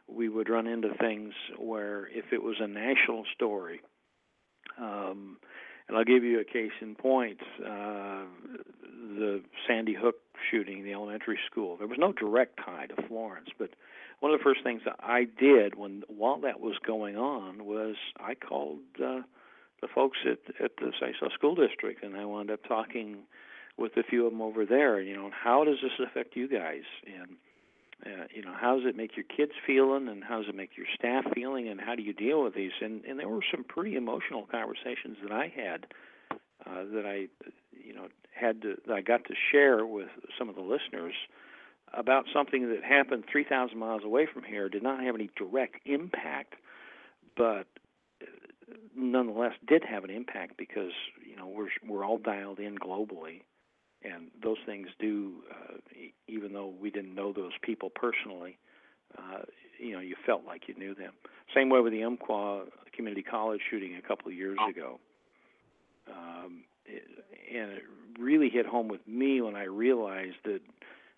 we 0.08 0.28
would 0.28 0.48
run 0.48 0.66
into 0.66 0.90
things 1.00 1.32
where 1.58 2.06
if 2.08 2.32
it 2.32 2.42
was 2.42 2.56
a 2.60 2.66
national 2.66 3.24
story, 3.34 3.80
um, 4.78 5.38
and 5.88 5.96
I'll 5.96 6.04
give 6.04 6.24
you 6.24 6.40
a 6.40 6.44
case 6.44 6.72
in 6.80 6.94
point. 6.94 7.38
Uh, 7.64 8.24
the 9.16 9.42
Sandy 9.66 9.94
Hook 9.94 10.16
shooting, 10.50 10.84
the 10.84 10.92
elementary 10.92 11.38
school. 11.50 11.76
There 11.76 11.86
was 11.86 11.98
no 11.98 12.12
direct 12.12 12.58
tie 12.64 12.86
to 12.86 13.08
Florence, 13.08 13.48
but 13.58 13.70
one 14.20 14.32
of 14.32 14.38
the 14.38 14.44
first 14.44 14.62
things 14.62 14.82
that 14.84 14.96
I 15.00 15.24
did 15.24 15.76
when 15.76 16.02
while 16.08 16.40
that 16.40 16.60
was 16.60 16.76
going 16.86 17.16
on 17.16 17.64
was 17.64 17.96
I 18.18 18.34
called 18.34 18.80
uh, 18.98 19.22
the 19.80 19.88
folks 19.94 20.18
at 20.24 20.38
at 20.62 20.72
the 20.76 20.92
Siuslaw 21.00 21.32
School 21.32 21.54
District, 21.54 22.02
and 22.02 22.16
I 22.16 22.24
wound 22.24 22.50
up 22.50 22.60
talking 22.66 23.18
with 23.76 23.96
a 23.96 24.02
few 24.02 24.26
of 24.26 24.32
them 24.32 24.42
over 24.42 24.64
there. 24.64 25.00
You 25.00 25.16
know, 25.16 25.30
how 25.30 25.64
does 25.64 25.78
this 25.82 26.06
affect 26.06 26.36
you 26.36 26.48
guys? 26.48 26.84
And 27.06 27.36
uh, 28.04 28.26
you 28.34 28.42
know, 28.42 28.52
how 28.58 28.76
does 28.76 28.86
it 28.86 28.96
make 28.96 29.16
your 29.16 29.24
kids 29.24 29.52
feeling, 29.66 30.08
and 30.08 30.22
how 30.22 30.38
does 30.38 30.48
it 30.48 30.54
make 30.54 30.76
your 30.76 30.86
staff 30.94 31.24
feeling, 31.34 31.68
and 31.68 31.80
how 31.80 31.94
do 31.94 32.02
you 32.02 32.12
deal 32.12 32.42
with 32.42 32.54
these? 32.54 32.72
And 32.80 33.04
and 33.04 33.18
there 33.18 33.28
were 33.28 33.44
some 33.50 33.64
pretty 33.64 33.96
emotional 33.96 34.46
conversations 34.50 35.16
that 35.22 35.32
I 35.32 35.52
had 35.54 35.86
uh, 36.66 36.84
that 36.92 37.06
I, 37.06 37.28
you 37.72 37.94
know, 37.94 38.08
had 38.34 38.62
to 38.62 38.76
that 38.86 38.94
I 38.94 39.00
got 39.00 39.24
to 39.24 39.34
share 39.50 39.86
with 39.86 40.08
some 40.38 40.48
of 40.48 40.54
the 40.54 40.62
listeners 40.62 41.14
about 41.94 42.26
something 42.32 42.68
that 42.68 42.82
happened 42.82 43.24
3,000 43.30 43.78
miles 43.78 44.02
away 44.04 44.26
from 44.26 44.42
here. 44.42 44.68
Did 44.68 44.82
not 44.82 45.02
have 45.02 45.14
any 45.14 45.30
direct 45.36 45.76
impact, 45.86 46.54
but 47.36 47.66
nonetheless 48.94 49.52
did 49.66 49.84
have 49.84 50.04
an 50.04 50.10
impact 50.10 50.56
because 50.56 50.92
you 51.24 51.36
know 51.36 51.46
we're 51.46 51.68
we're 51.86 52.04
all 52.04 52.18
dialed 52.18 52.58
in 52.58 52.76
globally, 52.76 53.42
and 54.06 54.28
those 54.42 54.58
things 54.66 54.88
do. 54.98 55.42
Uh, 55.50 55.76
even 56.28 56.52
though 56.52 56.72
we 56.80 56.90
didn't 56.90 57.14
know 57.14 57.32
those 57.32 57.52
people 57.62 57.90
personally, 57.90 58.58
uh, 59.18 59.42
you 59.78 59.92
know 59.92 60.00
you 60.00 60.16
felt 60.24 60.44
like 60.46 60.68
you 60.68 60.74
knew 60.74 60.94
them. 60.94 61.12
Same 61.54 61.68
way 61.68 61.80
with 61.80 61.92
the 61.92 62.02
Umpqua 62.02 62.64
Community 62.94 63.22
College 63.22 63.60
shooting 63.70 63.96
a 63.96 64.06
couple 64.06 64.28
of 64.28 64.34
years 64.34 64.58
ago. 64.68 64.98
Um, 66.08 66.64
it, 66.84 67.02
and 67.54 67.72
it 67.72 67.82
really 68.18 68.48
hit 68.48 68.66
home 68.66 68.88
with 68.88 69.06
me 69.06 69.40
when 69.40 69.56
I 69.56 69.64
realized 69.64 70.36
that 70.44 70.60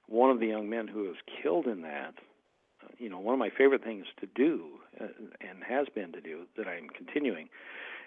one 0.08 0.30
of 0.30 0.40
the 0.40 0.46
young 0.46 0.68
men 0.68 0.88
who 0.88 1.00
was 1.04 1.16
killed 1.42 1.66
in 1.66 1.82
that, 1.82 2.14
uh, 2.82 2.88
you 2.98 3.08
know, 3.08 3.18
one 3.18 3.34
of 3.34 3.38
my 3.38 3.50
favorite 3.50 3.84
things 3.84 4.06
to 4.20 4.26
do 4.34 4.64
uh, 5.00 5.06
and 5.40 5.62
has 5.66 5.86
been 5.94 6.12
to 6.12 6.20
do 6.20 6.46
that 6.56 6.66
I'm 6.66 6.88
continuing 6.88 7.48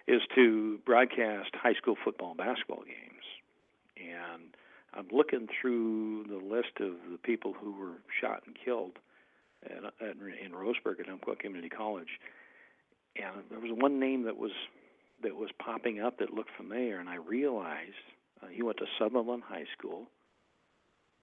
is 0.07 0.21
to 0.35 0.79
broadcast 0.85 1.51
high 1.53 1.73
school 1.73 1.95
football 2.03 2.29
and 2.29 2.37
basketball 2.37 2.83
games. 2.83 3.23
And 3.97 4.55
I'm 4.93 5.07
looking 5.11 5.47
through 5.61 6.25
the 6.27 6.37
list 6.37 6.79
of 6.79 6.93
the 7.11 7.17
people 7.23 7.53
who 7.53 7.71
were 7.73 8.01
shot 8.19 8.43
and 8.45 8.55
killed 8.63 8.97
at, 9.65 9.83
at, 10.05 10.15
in 10.17 10.51
Roseburg 10.51 10.99
at 10.99 11.09
Umpqua 11.09 11.35
Community 11.37 11.69
College, 11.69 12.19
and 13.15 13.43
there 13.49 13.59
was 13.59 13.71
one 13.73 13.99
name 13.99 14.23
that 14.23 14.37
was 14.37 14.51
that 15.23 15.35
was 15.35 15.49
popping 15.63 16.01
up 16.01 16.17
that 16.17 16.33
looked 16.33 16.49
familiar, 16.57 16.99
and 16.99 17.07
I 17.07 17.15
realized 17.15 17.93
uh, 18.41 18.47
he 18.47 18.63
went 18.63 18.77
to 18.77 18.85
Sutherlin 18.99 19.41
High 19.41 19.65
School, 19.77 20.07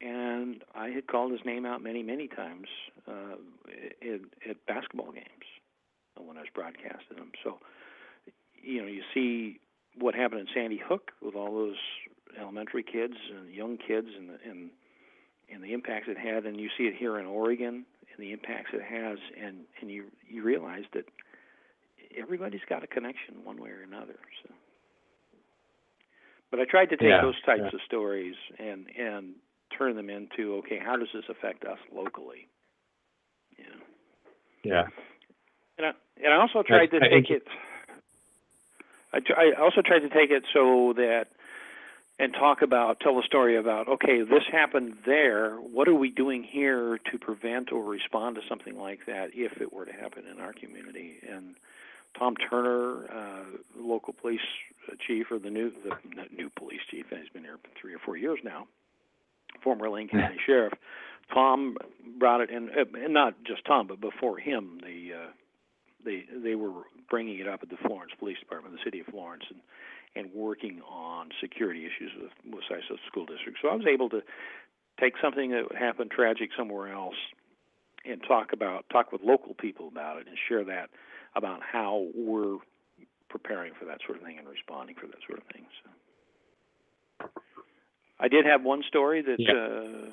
and 0.00 0.62
I 0.74 0.90
had 0.90 1.08
called 1.08 1.32
his 1.32 1.40
name 1.44 1.66
out 1.66 1.82
many, 1.82 2.02
many 2.02 2.28
times 2.28 2.68
uh, 3.08 3.34
at, 4.02 4.20
at 4.48 4.66
basketball 4.66 5.10
games 5.10 5.26
when 6.16 6.36
I 6.36 6.40
was 6.40 6.48
broadcasting 6.54 7.16
them. 7.16 7.32
So, 7.42 7.58
you 8.62 8.82
know, 8.82 8.88
you 8.88 9.02
see 9.12 9.58
what 9.98 10.14
happened 10.14 10.42
in 10.42 10.46
Sandy 10.54 10.80
Hook 10.82 11.10
with 11.20 11.34
all 11.34 11.52
those 11.52 11.76
elementary 12.40 12.82
kids 12.82 13.14
and 13.34 13.52
young 13.52 13.76
kids, 13.78 14.08
and 14.16 14.30
and 14.44 14.70
and 15.52 15.62
the 15.62 15.72
impacts 15.72 16.08
it 16.08 16.18
had, 16.18 16.44
and 16.44 16.60
you 16.60 16.68
see 16.76 16.84
it 16.84 16.94
here 16.96 17.18
in 17.18 17.26
Oregon 17.26 17.86
and 18.12 18.18
the 18.18 18.32
impacts 18.32 18.70
it 18.72 18.82
has, 18.82 19.18
and 19.42 19.64
and 19.80 19.90
you 19.90 20.04
you 20.28 20.42
realize 20.42 20.84
that 20.94 21.04
everybody's 22.16 22.60
got 22.68 22.82
a 22.82 22.86
connection 22.86 23.44
one 23.44 23.60
way 23.62 23.70
or 23.70 23.82
another. 23.82 24.16
So, 24.42 24.54
but 26.50 26.60
I 26.60 26.64
tried 26.64 26.86
to 26.90 26.96
take 26.96 27.08
Yeah, 27.08 27.22
those 27.22 27.40
types 27.42 27.60
yeah. 27.62 27.70
of 27.74 27.80
stories 27.86 28.34
and 28.58 28.86
and 28.98 29.34
turn 29.76 29.96
them 29.96 30.10
into 30.10 30.54
okay, 30.56 30.78
how 30.78 30.96
does 30.96 31.08
this 31.14 31.24
affect 31.28 31.64
us 31.64 31.78
locally? 31.94 32.48
Yeah, 33.58 33.64
Yeah. 34.64 34.86
and 35.78 35.86
I 35.86 35.92
and 36.22 36.32
I 36.32 36.36
also 36.36 36.62
tried 36.62 36.90
to 36.90 36.96
I- 37.02 37.06
I- 37.06 37.08
take 37.08 37.30
it. 37.30 37.46
I, 39.10 39.20
I 39.36 39.52
also 39.60 39.80
tried 39.80 40.00
to 40.00 40.10
take 40.10 40.30
it 40.30 40.44
so 40.52 40.92
that 40.96 41.28
and 42.18 42.34
talk 42.34 42.62
about 42.62 43.00
tell 43.00 43.16
the 43.16 43.22
story 43.22 43.56
about 43.56 43.88
okay 43.88 44.22
this 44.22 44.42
happened 44.50 44.94
there. 45.06 45.56
What 45.56 45.88
are 45.88 45.94
we 45.94 46.10
doing 46.10 46.42
here 46.42 46.98
to 47.10 47.18
prevent 47.18 47.72
or 47.72 47.84
respond 47.84 48.36
to 48.36 48.42
something 48.48 48.76
like 48.76 49.00
that 49.06 49.30
if 49.34 49.60
it 49.60 49.72
were 49.72 49.86
to 49.86 49.92
happen 49.92 50.24
in 50.30 50.40
our 50.40 50.52
community? 50.52 51.16
And 51.30 51.54
Tom 52.18 52.34
Turner 52.36 53.04
uh, 53.10 53.44
local 53.76 54.12
police 54.12 54.40
chief 55.06 55.26
or 55.30 55.38
the 55.38 55.50
new 55.50 55.70
the 55.84 55.96
new 56.36 56.50
police 56.50 56.80
chief 56.90 57.06
and 57.10 57.20
he's 57.20 57.28
been 57.30 57.44
here 57.44 57.58
for 57.62 57.70
three 57.80 57.94
or 57.94 57.98
four 58.04 58.16
years 58.16 58.38
now 58.44 58.66
former 59.62 59.88
Lane 59.88 60.08
County 60.08 60.36
sheriff. 60.46 60.72
Tom 61.32 61.76
brought 62.18 62.40
it 62.40 62.50
in 62.50 62.70
uh, 62.70 62.84
and 62.94 63.14
not 63.14 63.34
just 63.46 63.64
Tom 63.64 63.86
but 63.86 64.00
before 64.00 64.38
him 64.38 64.80
the 64.82 65.14
uh, 65.14 65.30
they 66.04 66.24
they 66.42 66.54
were 66.54 66.72
bringing 67.10 67.38
it 67.38 67.48
up 67.48 67.60
at 67.62 67.70
the 67.70 67.76
Florence 67.86 68.12
Police 68.18 68.38
Department, 68.38 68.74
the 68.74 68.84
city 68.84 69.00
of 69.00 69.06
Florence, 69.06 69.44
and 69.50 69.60
and 70.16 70.32
working 70.34 70.80
on 70.88 71.28
security 71.40 71.84
issues 71.86 72.10
with 72.44 72.62
Siuslaw 72.70 72.98
School 73.06 73.26
District. 73.26 73.58
So 73.62 73.68
I 73.68 73.74
was 73.74 73.86
able 73.86 74.08
to 74.10 74.22
take 75.00 75.14
something 75.22 75.50
that 75.50 75.74
happened 75.78 76.10
tragic 76.10 76.50
somewhere 76.56 76.92
else 76.92 77.14
and 78.04 78.22
talk 78.26 78.52
about 78.52 78.84
talk 78.90 79.12
with 79.12 79.22
local 79.22 79.54
people 79.54 79.88
about 79.88 80.18
it 80.18 80.26
and 80.26 80.36
share 80.48 80.64
that 80.64 80.90
about 81.36 81.60
how 81.62 82.06
we're 82.14 82.56
preparing 83.28 83.72
for 83.78 83.84
that 83.84 83.98
sort 84.06 84.18
of 84.18 84.24
thing 84.24 84.38
and 84.38 84.48
responding 84.48 84.94
for 84.98 85.06
that 85.06 85.18
sort 85.26 85.38
of 85.38 85.44
thing. 85.52 85.66
So 87.20 87.28
I 88.20 88.28
did 88.28 88.46
have 88.46 88.62
one 88.62 88.82
story 88.88 89.22
that 89.22 89.38
Yeah. 89.38 89.52
uh, 89.54 90.12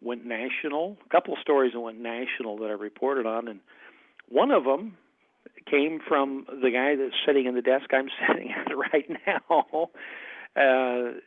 went 0.00 0.24
national. 0.24 0.98
A 1.06 1.08
couple 1.08 1.32
of 1.34 1.40
stories 1.40 1.72
that 1.72 1.80
went 1.80 1.98
national 1.98 2.58
that 2.58 2.66
I 2.70 2.74
reported 2.74 3.26
on, 3.26 3.48
and 3.48 3.60
one 4.28 4.50
of 4.50 4.64
them 4.64 4.96
came 5.70 6.00
from 6.06 6.46
the 6.48 6.70
guy 6.70 6.96
that's 6.96 7.14
sitting 7.26 7.46
in 7.46 7.54
the 7.54 7.62
desk 7.62 7.86
I'm 7.92 8.08
sitting 8.28 8.52
at 8.52 8.76
right 8.76 9.08
now. 9.26 9.90
Uh, 10.56 11.18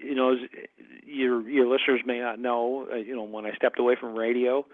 you 0.00 0.14
know, 0.14 0.36
your 1.04 1.40
your 1.48 1.66
listeners 1.66 2.02
may 2.06 2.20
not 2.20 2.38
know. 2.38 2.86
Uh, 2.92 2.94
you 2.94 3.16
know, 3.16 3.24
when 3.24 3.44
I 3.44 3.52
stepped 3.56 3.80
away 3.80 3.96
from 4.00 4.14
radio, 4.14 4.64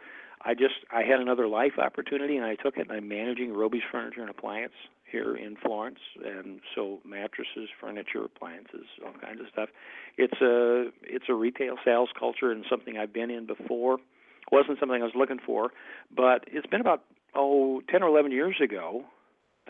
I 0.45 0.53
just 0.53 0.75
I 0.93 1.03
had 1.03 1.19
another 1.19 1.49
life 1.49 1.79
opportunity 1.79 2.37
and 2.37 2.45
I 2.45 2.57
took 2.57 2.77
it. 2.77 2.91
And 2.91 2.93
I'm 2.93 3.09
managing 3.09 3.55
Roby's 3.55 3.81
Furniture 3.91 4.21
and 4.21 4.29
Appliance 4.29 4.75
here 5.11 5.35
in 5.35 5.57
Florence, 5.57 5.99
and 6.25 6.61
so 6.75 6.99
mattresses, 7.07 7.69
furniture, 7.81 8.25
appliances, 8.25 8.87
all 9.05 9.13
kinds 9.21 9.41
of 9.41 9.47
stuff. 9.53 9.69
It's 10.19 10.41
a 10.41 10.91
it's 11.03 11.27
a 11.29 11.35
retail 11.35 11.77
sales 11.85 12.11
culture 12.19 12.51
and 12.51 12.65
something 12.69 12.99
I've 12.99 13.13
been 13.13 13.31
in 13.31 13.47
before. 13.47 13.99
wasn't 14.51 14.79
something 14.79 15.01
I 15.01 15.05
was 15.05 15.15
looking 15.15 15.39
for, 15.39 15.71
but 16.15 16.45
it's 16.49 16.67
been 16.67 16.81
about 16.81 17.03
oh, 17.35 17.83
10 17.91 18.03
or 18.03 18.09
11 18.09 18.33
years 18.33 18.57
ago, 18.63 19.05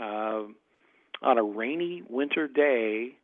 uh, 0.00 0.42
on 1.22 1.38
a 1.38 1.42
rainy 1.42 2.02
winter 2.08 2.48
day, 2.48 3.16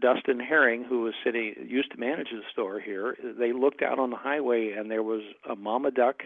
Dustin 0.00 0.40
Herring, 0.40 0.84
who 0.84 1.02
was 1.02 1.14
sitting, 1.24 1.54
used 1.66 1.92
to 1.92 1.98
manage 1.98 2.28
the 2.30 2.42
store 2.52 2.80
here, 2.80 3.16
they 3.38 3.52
looked 3.52 3.82
out 3.82 3.98
on 3.98 4.10
the 4.10 4.16
highway 4.16 4.72
and 4.76 4.90
there 4.90 5.02
was 5.02 5.22
a 5.48 5.56
mama 5.56 5.90
duck 5.90 6.22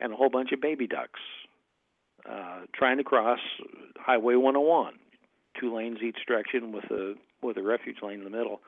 and 0.00 0.12
a 0.12 0.16
whole 0.16 0.28
bunch 0.30 0.52
of 0.52 0.60
baby 0.60 0.86
ducks 0.86 1.20
uh, 2.28 2.60
trying 2.74 2.98
to 2.98 3.04
cross 3.04 3.38
Highway 3.96 4.34
101, 4.34 4.94
two 5.60 5.74
lanes 5.74 5.98
each 6.02 6.18
direction 6.26 6.72
with 6.72 6.84
a 6.90 7.14
with 7.42 7.56
a 7.56 7.62
refuge 7.62 7.98
lane 8.02 8.18
in 8.18 8.24
the 8.24 8.30
middle, 8.30 8.60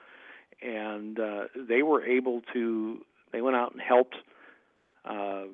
and 0.63 1.19
uh, 1.19 1.45
they 1.57 1.83
were 1.83 2.05
able 2.05 2.43
to. 2.53 2.99
They 3.33 3.43
went 3.43 3.57
out 3.57 3.73
and 3.73 3.81
helped. 3.81 4.17
Uh, 5.05 5.45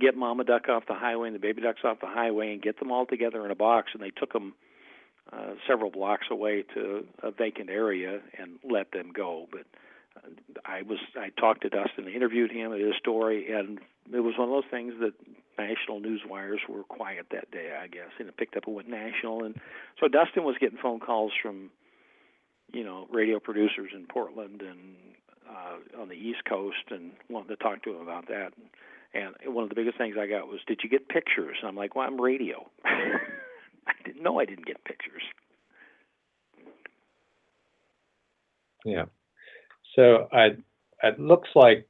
get 0.00 0.16
mama 0.16 0.44
duck 0.44 0.68
off 0.68 0.84
the 0.86 0.94
highway 0.94 1.28
and 1.28 1.34
the 1.34 1.40
baby 1.40 1.62
ducks 1.62 1.80
off 1.84 2.00
the 2.00 2.06
highway 2.06 2.52
and 2.52 2.62
get 2.62 2.78
them 2.78 2.90
all 2.90 3.06
together 3.06 3.44
in 3.44 3.50
a 3.50 3.54
box 3.56 3.90
and 3.94 4.02
they 4.02 4.10
took 4.10 4.32
them 4.32 4.54
uh, 5.32 5.54
several 5.66 5.90
blocks 5.90 6.26
away 6.30 6.64
to 6.74 7.04
a 7.22 7.30
vacant 7.30 7.68
area 7.70 8.20
and 8.38 8.58
let 8.68 8.90
them 8.92 9.10
go. 9.14 9.46
But 9.50 9.66
uh, 10.16 10.28
I 10.64 10.82
was 10.82 10.98
I 11.16 11.30
talked 11.38 11.62
to 11.62 11.68
Dustin 11.68 12.08
interviewed 12.08 12.50
him 12.50 12.72
at 12.72 12.80
his 12.80 12.94
story 12.98 13.52
and 13.52 13.78
it 14.12 14.20
was 14.20 14.34
one 14.38 14.48
of 14.48 14.54
those 14.54 14.70
things 14.70 14.94
that 15.00 15.12
national 15.58 16.00
news 16.00 16.22
wires 16.26 16.60
were 16.68 16.84
quiet 16.84 17.26
that 17.32 17.50
day 17.50 17.76
I 17.80 17.88
guess 17.88 18.10
and 18.18 18.28
it 18.28 18.36
picked 18.36 18.56
up 18.56 18.66
and 18.66 18.76
went 18.76 18.88
national. 18.88 19.44
And 19.44 19.56
so 20.00 20.08
Dustin 20.08 20.44
was 20.44 20.56
getting 20.60 20.78
phone 20.78 21.00
calls 21.00 21.32
from 21.42 21.70
you 22.72 22.84
know 22.84 23.06
radio 23.10 23.40
producers 23.40 23.90
in 23.94 24.06
Portland 24.06 24.62
and 24.62 24.96
uh, 25.48 26.00
on 26.00 26.08
the 26.08 26.14
East 26.14 26.44
Coast 26.48 26.90
and 26.90 27.12
wanted 27.28 27.48
to 27.48 27.56
talk 27.56 27.82
to 27.82 27.94
him 27.94 28.02
about 28.02 28.28
that. 28.28 28.52
and, 28.56 28.68
and 29.14 29.34
one 29.54 29.64
of 29.64 29.70
the 29.70 29.74
biggest 29.74 29.98
things 29.98 30.16
I 30.18 30.26
got 30.26 30.48
was, 30.48 30.60
"Did 30.66 30.80
you 30.82 30.88
get 30.88 31.08
pictures?" 31.08 31.56
And 31.60 31.68
I'm 31.68 31.76
like, 31.76 31.94
"Well, 31.94 32.06
I'm 32.06 32.20
radio." 32.20 32.68
I 32.84 33.92
didn't 34.04 34.22
know 34.22 34.38
I 34.38 34.44
didn't 34.44 34.66
get 34.66 34.84
pictures. 34.84 35.22
Yeah. 38.84 39.06
So 39.96 40.28
I, 40.32 40.56
it 41.02 41.18
looks 41.18 41.48
like, 41.54 41.88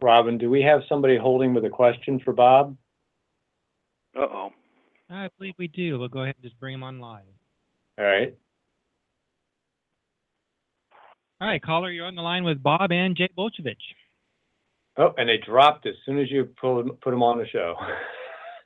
Robin, 0.00 0.38
do 0.38 0.50
we 0.50 0.62
have 0.62 0.80
somebody 0.88 1.16
holding 1.16 1.54
with 1.54 1.64
a 1.64 1.70
question 1.70 2.20
for 2.24 2.32
Bob? 2.32 2.76
Uh 4.16 4.20
oh. 4.20 4.50
I 5.10 5.28
believe 5.38 5.54
we 5.58 5.68
do. 5.68 5.98
We'll 5.98 6.08
go 6.08 6.20
ahead 6.20 6.36
and 6.36 6.44
just 6.44 6.58
bring 6.58 6.74
him 6.74 6.82
on 6.82 6.98
live. 6.98 7.22
All 7.98 8.04
right. 8.04 8.34
All 11.40 11.48
right, 11.48 11.62
caller, 11.62 11.90
you're 11.90 12.06
on 12.06 12.14
the 12.14 12.22
line 12.22 12.44
with 12.44 12.62
Bob 12.62 12.90
and 12.90 13.16
Jay 13.16 13.28
Bozievich. 13.36 13.76
Oh, 14.96 15.12
and 15.18 15.28
they 15.28 15.38
dropped 15.38 15.86
as 15.86 15.94
soon 16.06 16.20
as 16.20 16.30
you 16.30 16.48
pull, 16.60 16.84
put 17.02 17.10
them 17.10 17.22
on 17.22 17.38
the 17.38 17.48
show. 17.48 17.74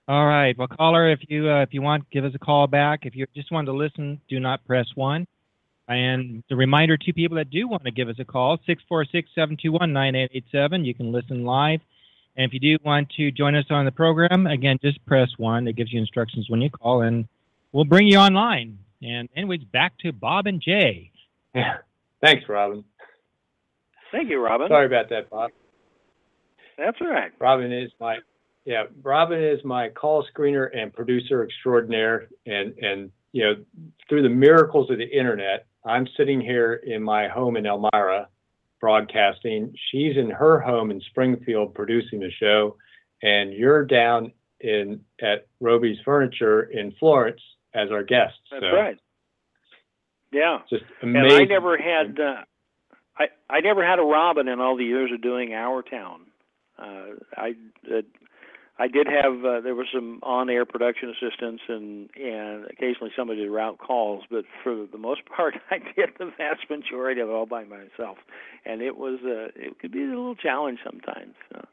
All 0.09 0.27
right. 0.27 0.57
Well, 0.57 0.69
caller, 0.69 1.11
if 1.11 1.21
you 1.29 1.51
uh, 1.51 1.63
if 1.63 1.73
you 1.73 1.83
want, 1.83 2.09
give 2.11 2.25
us 2.25 2.33
a 2.35 2.39
call 2.39 2.67
back. 2.67 3.01
If 3.05 3.15
you 3.15 3.27
just 3.35 3.53
want 3.53 3.67
to 3.67 3.73
listen, 3.73 4.19
do 4.29 4.41
not 4.41 4.67
press 4.67 4.87
one. 4.95 5.27
And 5.87 6.43
the 6.49 6.57
reminder 6.57 6.97
to 6.97 7.13
people 7.13 7.37
that 7.37 7.51
do 7.51 7.69
want 7.69 7.85
to 7.85 7.91
give 7.91 8.09
us 8.09 8.17
a 8.19 8.25
call, 8.25 8.59
646-721-9887. 8.69 10.85
You 10.85 10.95
can 10.95 11.13
listen 11.13 11.45
live. 11.45 11.81
And 12.37 12.47
if 12.47 12.53
you 12.53 12.61
do 12.61 12.77
want 12.85 13.09
to 13.17 13.31
join 13.31 13.55
us 13.55 13.65
on 13.71 13.87
the 13.87 13.91
program, 13.91 14.47
again, 14.47 14.79
just 14.83 15.03
press 15.07 15.31
one. 15.39 15.67
It 15.67 15.77
gives 15.77 15.91
you 15.93 15.99
instructions 15.99 16.51
when 16.51 16.61
you 16.61 16.69
call, 16.71 17.01
and 17.03 17.27
we'll 17.73 17.87
bring 17.87 18.07
you 18.07 18.19
online. 18.19 18.79
And 19.03 19.31
anyways, 19.35 19.65
back 19.65 19.97
to 20.01 20.13
Bob 20.13 20.47
and 20.47 20.61
Jay. 20.61 21.11
Yeah. 21.55 21.79
Thanks, 22.23 22.45
Robin. 22.49 22.85
Thank 24.13 24.29
you, 24.29 24.41
Robin. 24.41 24.69
Sorry 24.69 24.87
about 24.87 25.09
that, 25.11 25.31
Bob. 25.31 25.51
That's 26.79 27.01
right. 27.01 27.33
Robin 27.41 27.73
is 27.73 27.91
my 28.01 28.19
yeah, 28.65 28.85
Robin 29.03 29.43
is 29.43 29.65
my 29.65 29.89
call 29.89 30.25
screener 30.33 30.69
and 30.77 30.93
producer 30.93 31.43
extraordinaire, 31.43 32.29
and 32.47 32.75
and 32.79 33.11
you 33.33 33.45
know 33.45 33.55
through 34.09 34.23
the 34.23 34.29
miracles 34.29 34.91
of 34.91 34.99
the 34.99 35.09
internet, 35.09 35.67
I'm 35.85 36.07
sitting 36.17 36.41
here 36.41 36.75
in 36.75 37.03
my 37.03 37.29
home 37.29 37.57
in 37.57 37.67
Elmira, 37.67 38.29
broadcasting. 38.81 39.75
She's 39.91 40.17
in 40.17 40.31
her 40.31 40.61
home 40.61 40.91
in 40.91 41.01
Springfield 41.01 41.75
producing 41.75 42.21
the 42.21 42.31
show, 42.39 42.77
and 43.23 43.53
you're 43.53 43.85
down 43.85 44.33
in 44.61 45.01
at 45.21 45.47
Roby's 45.61 45.99
Furniture 46.05 46.65
in 46.65 46.93
Florence 47.01 47.41
as 47.75 47.91
our 47.91 48.03
guest. 48.03 48.35
That's 48.51 48.63
so 48.63 48.77
right. 48.77 48.99
Yeah. 50.33 50.59
Just 50.71 50.85
amazing. 51.03 51.33
And. 51.33 51.43
I 51.43 51.45
never 51.45 51.79
had 51.79 52.21
uh, 52.21 52.43
I 53.19 53.27
I 53.51 53.61
never 53.61 53.85
had 53.85 53.99
a 53.99 54.03
Robin 54.03 54.49
in 54.49 54.61
all 54.61 54.77
the 54.77 54.85
years 54.85 55.11
of 55.13 55.23
doing 55.23 55.55
Our 55.55 55.83
Town. 55.83 56.28
Uh, 56.79 57.17
I 57.37 57.55
uh, 57.93 58.03
I 58.81 58.87
did 58.87 59.09
have 59.09 59.45
uh, 59.45 59.61
there 59.61 59.75
were 59.75 59.87
some 59.93 60.21
on-air 60.23 60.65
production 60.65 61.11
assistants 61.11 61.63
and 61.69 62.09
and 62.17 62.65
occasionally 62.67 63.11
somebody 63.17 63.45
to 63.45 63.51
route 63.51 63.79
calls, 63.79 64.23
but 64.31 64.45
for 64.63 64.87
the 64.91 64.99
most 64.99 65.23
part, 65.37 65.55
I 65.71 65.79
did 65.79 66.11
the 66.19 66.33
vast 66.39 66.69
majority 66.71 67.21
of 67.21 67.29
it 67.29 67.33
all 67.33 67.47
by 67.47 67.65
myself, 67.65 68.19
and 68.65 68.81
it 68.81 68.97
was 68.97 69.19
uh, 69.25 69.51
it 69.57 69.79
could 69.81 69.93
be 69.93 70.03
a 70.05 70.07
little 70.07 70.37
challenge 70.37 70.79
sometimes. 70.85 71.35
So, 71.53 71.67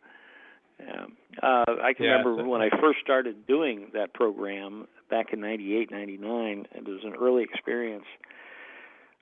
yeah. 0.79 1.05
Uh, 1.41 1.75
I 1.83 1.93
can 1.93 2.05
Yeah, 2.05 2.11
remember 2.23 2.45
when 2.45 2.61
I 2.61 2.69
first 2.81 2.99
started 3.03 3.45
doing 3.47 3.91
that 3.93 4.13
program 4.13 4.87
back 5.09 5.31
in 5.31 5.41
'98, 5.41 5.91
'99. 5.91 6.67
It 6.73 6.87
was 6.87 7.01
an 7.03 7.13
early 7.21 7.43
experience. 7.43 8.05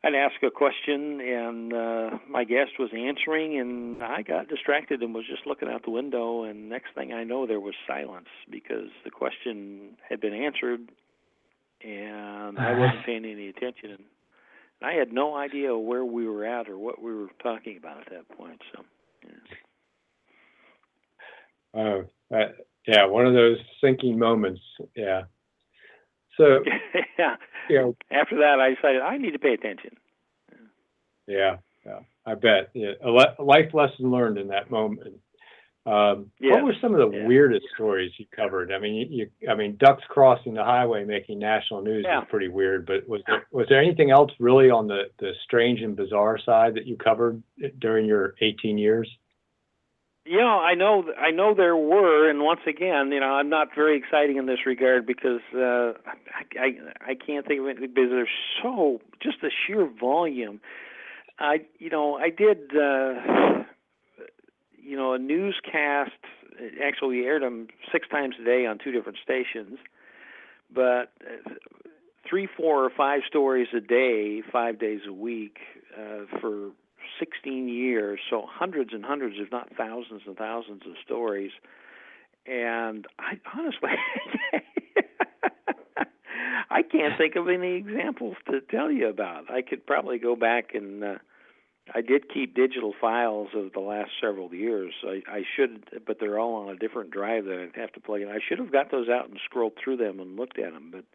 I'd 0.05 0.15
ask 0.15 0.35
a 0.43 0.51
question, 0.51 1.21
and 1.21 1.73
uh, 1.73 2.09
my 2.29 2.43
guest 2.43 2.71
was 2.77 2.89
answering, 2.93 3.57
and 3.57 4.03
I 4.03 4.21
got 4.21 4.49
distracted 4.49 5.01
and 5.01 5.15
was 5.15 5.25
just 5.25 5.47
looking 5.47 5.69
out 5.69 5.85
the 5.85 5.91
window. 5.91 6.43
And 6.43 6.67
next 6.67 6.93
thing 6.93 7.13
I 7.13 7.23
know, 7.23 7.47
there 7.47 7.61
was 7.61 7.73
silence 7.87 8.27
because 8.51 8.89
the 9.05 9.11
question 9.11 9.95
had 10.07 10.19
been 10.19 10.33
answered, 10.33 10.81
and 11.81 12.59
I 12.59 12.77
wasn't 12.77 13.05
paying 13.05 13.23
any 13.23 13.47
attention. 13.47 13.91
And 13.91 14.03
I 14.81 14.93
had 14.93 15.13
no 15.13 15.37
idea 15.37 15.77
where 15.77 16.03
we 16.03 16.27
were 16.27 16.43
at 16.43 16.67
or 16.67 16.77
what 16.77 17.01
we 17.01 17.13
were 17.13 17.29
talking 17.41 17.77
about 17.77 18.01
at 18.01 18.09
that 18.09 18.37
point. 18.37 18.61
So, 18.75 18.83
Oh, 21.75 22.03
uh, 22.31 22.49
yeah, 22.85 23.05
one 23.05 23.25
of 23.25 23.33
those 23.33 23.57
sinking 23.81 24.19
moments. 24.19 24.61
Yeah. 24.95 25.23
So 26.37 26.63
yeah. 27.19 27.35
you 27.69 27.77
know, 27.79 27.95
After 28.11 28.37
that, 28.37 28.59
I 28.59 28.73
decided 28.75 29.01
I 29.01 29.17
need 29.17 29.31
to 29.31 29.39
pay 29.39 29.53
attention. 29.53 29.91
Yeah, 31.27 31.57
yeah, 31.85 31.99
I 32.25 32.35
bet. 32.35 32.69
Yeah, 32.73 32.91
a, 33.03 33.09
le- 33.09 33.35
a 33.39 33.43
life 33.43 33.73
lesson 33.73 34.11
learned 34.11 34.37
in 34.37 34.47
that 34.47 34.69
moment. 34.71 35.15
Um, 35.85 36.31
Yeah, 36.39 36.53
What 36.55 36.63
were 36.63 36.75
some 36.81 36.93
of 36.95 36.99
the 37.11 37.17
yeah. 37.17 37.25
weirdest 37.27 37.65
stories 37.75 38.11
you 38.17 38.25
covered? 38.35 38.71
I 38.71 38.79
mean, 38.79 38.95
you, 38.95 39.27
you, 39.41 39.49
I 39.49 39.55
mean, 39.55 39.75
ducks 39.79 40.03
crossing 40.09 40.53
the 40.53 40.63
highway 40.63 41.03
making 41.05 41.39
national 41.39 41.81
news 41.81 42.05
Yeah. 42.07 42.19
was 42.19 42.27
pretty 42.29 42.47
weird. 42.47 42.85
But 42.85 43.07
was 43.07 43.21
there 43.27 43.45
was 43.51 43.67
there 43.69 43.81
anything 43.81 44.09
else 44.11 44.31
really 44.39 44.69
on 44.69 44.87
the 44.87 45.03
the 45.19 45.31
strange 45.43 45.81
and 45.81 45.95
bizarre 45.95 46.37
side 46.37 46.73
that 46.75 46.85
you 46.87 46.95
covered 46.97 47.41
during 47.79 48.05
your 48.05 48.35
18 48.41 48.77
years? 48.77 49.09
Yeah, 50.25 50.45
I 50.45 50.73
know. 50.73 51.03
I 51.19 51.31
know 51.31 51.53
there 51.53 51.75
were, 51.75 52.29
and 52.29 52.41
once 52.41 52.61
again, 52.65 53.11
you 53.11 53.19
know, 53.19 53.25
I'm 53.25 53.49
not 53.49 53.69
very 53.75 53.97
exciting 53.97 54.37
in 54.37 54.45
this 54.45 54.65
regard 54.65 55.05
because 55.05 55.41
uh, 55.53 55.93
I, 56.07 56.57
I 56.57 57.11
I 57.11 57.15
can't 57.15 57.45
think 57.45 57.59
of 57.59 57.67
it 57.67 57.79
because 57.81 58.09
there's 58.09 58.29
so 58.61 59.01
just 59.21 59.41
the 59.41 59.51
sheer 59.51 59.85
volume. 59.99 60.61
I 61.39 61.65
you 61.77 61.89
know 61.89 62.15
I 62.15 62.29
did 62.29 62.71
uh, 62.73 63.63
you 64.81 64.95
know 64.95 65.13
a 65.13 65.19
newscast. 65.19 66.11
Actually, 66.81 67.25
aired 67.25 67.41
them 67.41 67.67
six 67.91 68.07
times 68.07 68.35
a 68.39 68.45
day 68.45 68.65
on 68.65 68.77
two 68.77 68.91
different 68.91 69.17
stations, 69.21 69.77
but 70.73 71.11
uh, 71.21 71.49
three, 72.29 72.47
four, 72.55 72.85
or 72.85 72.89
five 72.95 73.21
stories 73.27 73.67
a 73.75 73.81
day, 73.81 74.41
five 74.51 74.79
days 74.79 75.01
a 75.07 75.13
week 75.13 75.57
uh, 75.97 76.39
for 76.39 76.69
16 77.19 77.67
years, 77.67 78.19
so 78.29 78.45
hundreds 78.47 78.93
and 78.93 79.03
hundreds, 79.03 79.35
if 79.39 79.51
not 79.51 79.69
thousands 79.75 80.21
and 80.25 80.37
thousands 80.37 80.83
of 80.85 80.93
stories. 81.03 81.51
And 82.45 83.07
I 83.19 83.39
honestly, 83.55 83.89
I 86.69 86.81
can't 86.81 87.17
think 87.17 87.35
of 87.35 87.47
any 87.47 87.75
examples 87.75 88.35
to 88.49 88.61
tell 88.61 88.91
you 88.91 89.07
about. 89.09 89.49
I 89.49 89.61
could 89.61 89.85
probably 89.85 90.17
go 90.17 90.35
back 90.35 90.73
and 90.73 91.03
uh, 91.03 91.15
I 91.93 92.01
did 92.01 92.33
keep 92.33 92.55
digital 92.55 92.93
files 92.99 93.49
of 93.55 93.73
the 93.73 93.79
last 93.79 94.11
several 94.21 94.53
years. 94.53 94.93
I, 95.03 95.21
I 95.27 95.43
should, 95.55 95.85
but 96.05 96.17
they're 96.19 96.39
all 96.39 96.55
on 96.55 96.69
a 96.69 96.77
different 96.77 97.11
drive 97.11 97.45
that 97.45 97.69
I'd 97.73 97.79
have 97.79 97.91
to 97.93 97.99
plug 97.99 98.21
in. 98.21 98.29
I 98.29 98.39
should 98.47 98.59
have 98.59 98.71
got 98.71 98.91
those 98.91 99.09
out 99.09 99.29
and 99.29 99.39
scrolled 99.45 99.73
through 99.81 99.97
them 99.97 100.19
and 100.19 100.35
looked 100.37 100.59
at 100.59 100.73
them, 100.73 100.91
but 100.91 101.05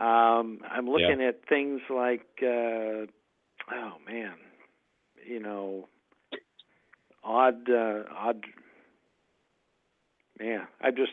um, 0.00 0.60
I'm 0.70 0.86
looking 0.86 1.22
at 1.26 1.48
things 1.48 1.80
like, 1.88 2.26
uh, 2.42 3.06
oh 3.72 3.96
man, 4.06 4.34
you 5.28 5.40
know, 5.40 5.88
odd, 7.24 7.70
uh, 7.70 8.04
odd. 8.16 8.44
Yeah, 10.40 10.66
I 10.80 10.90
just 10.90 11.12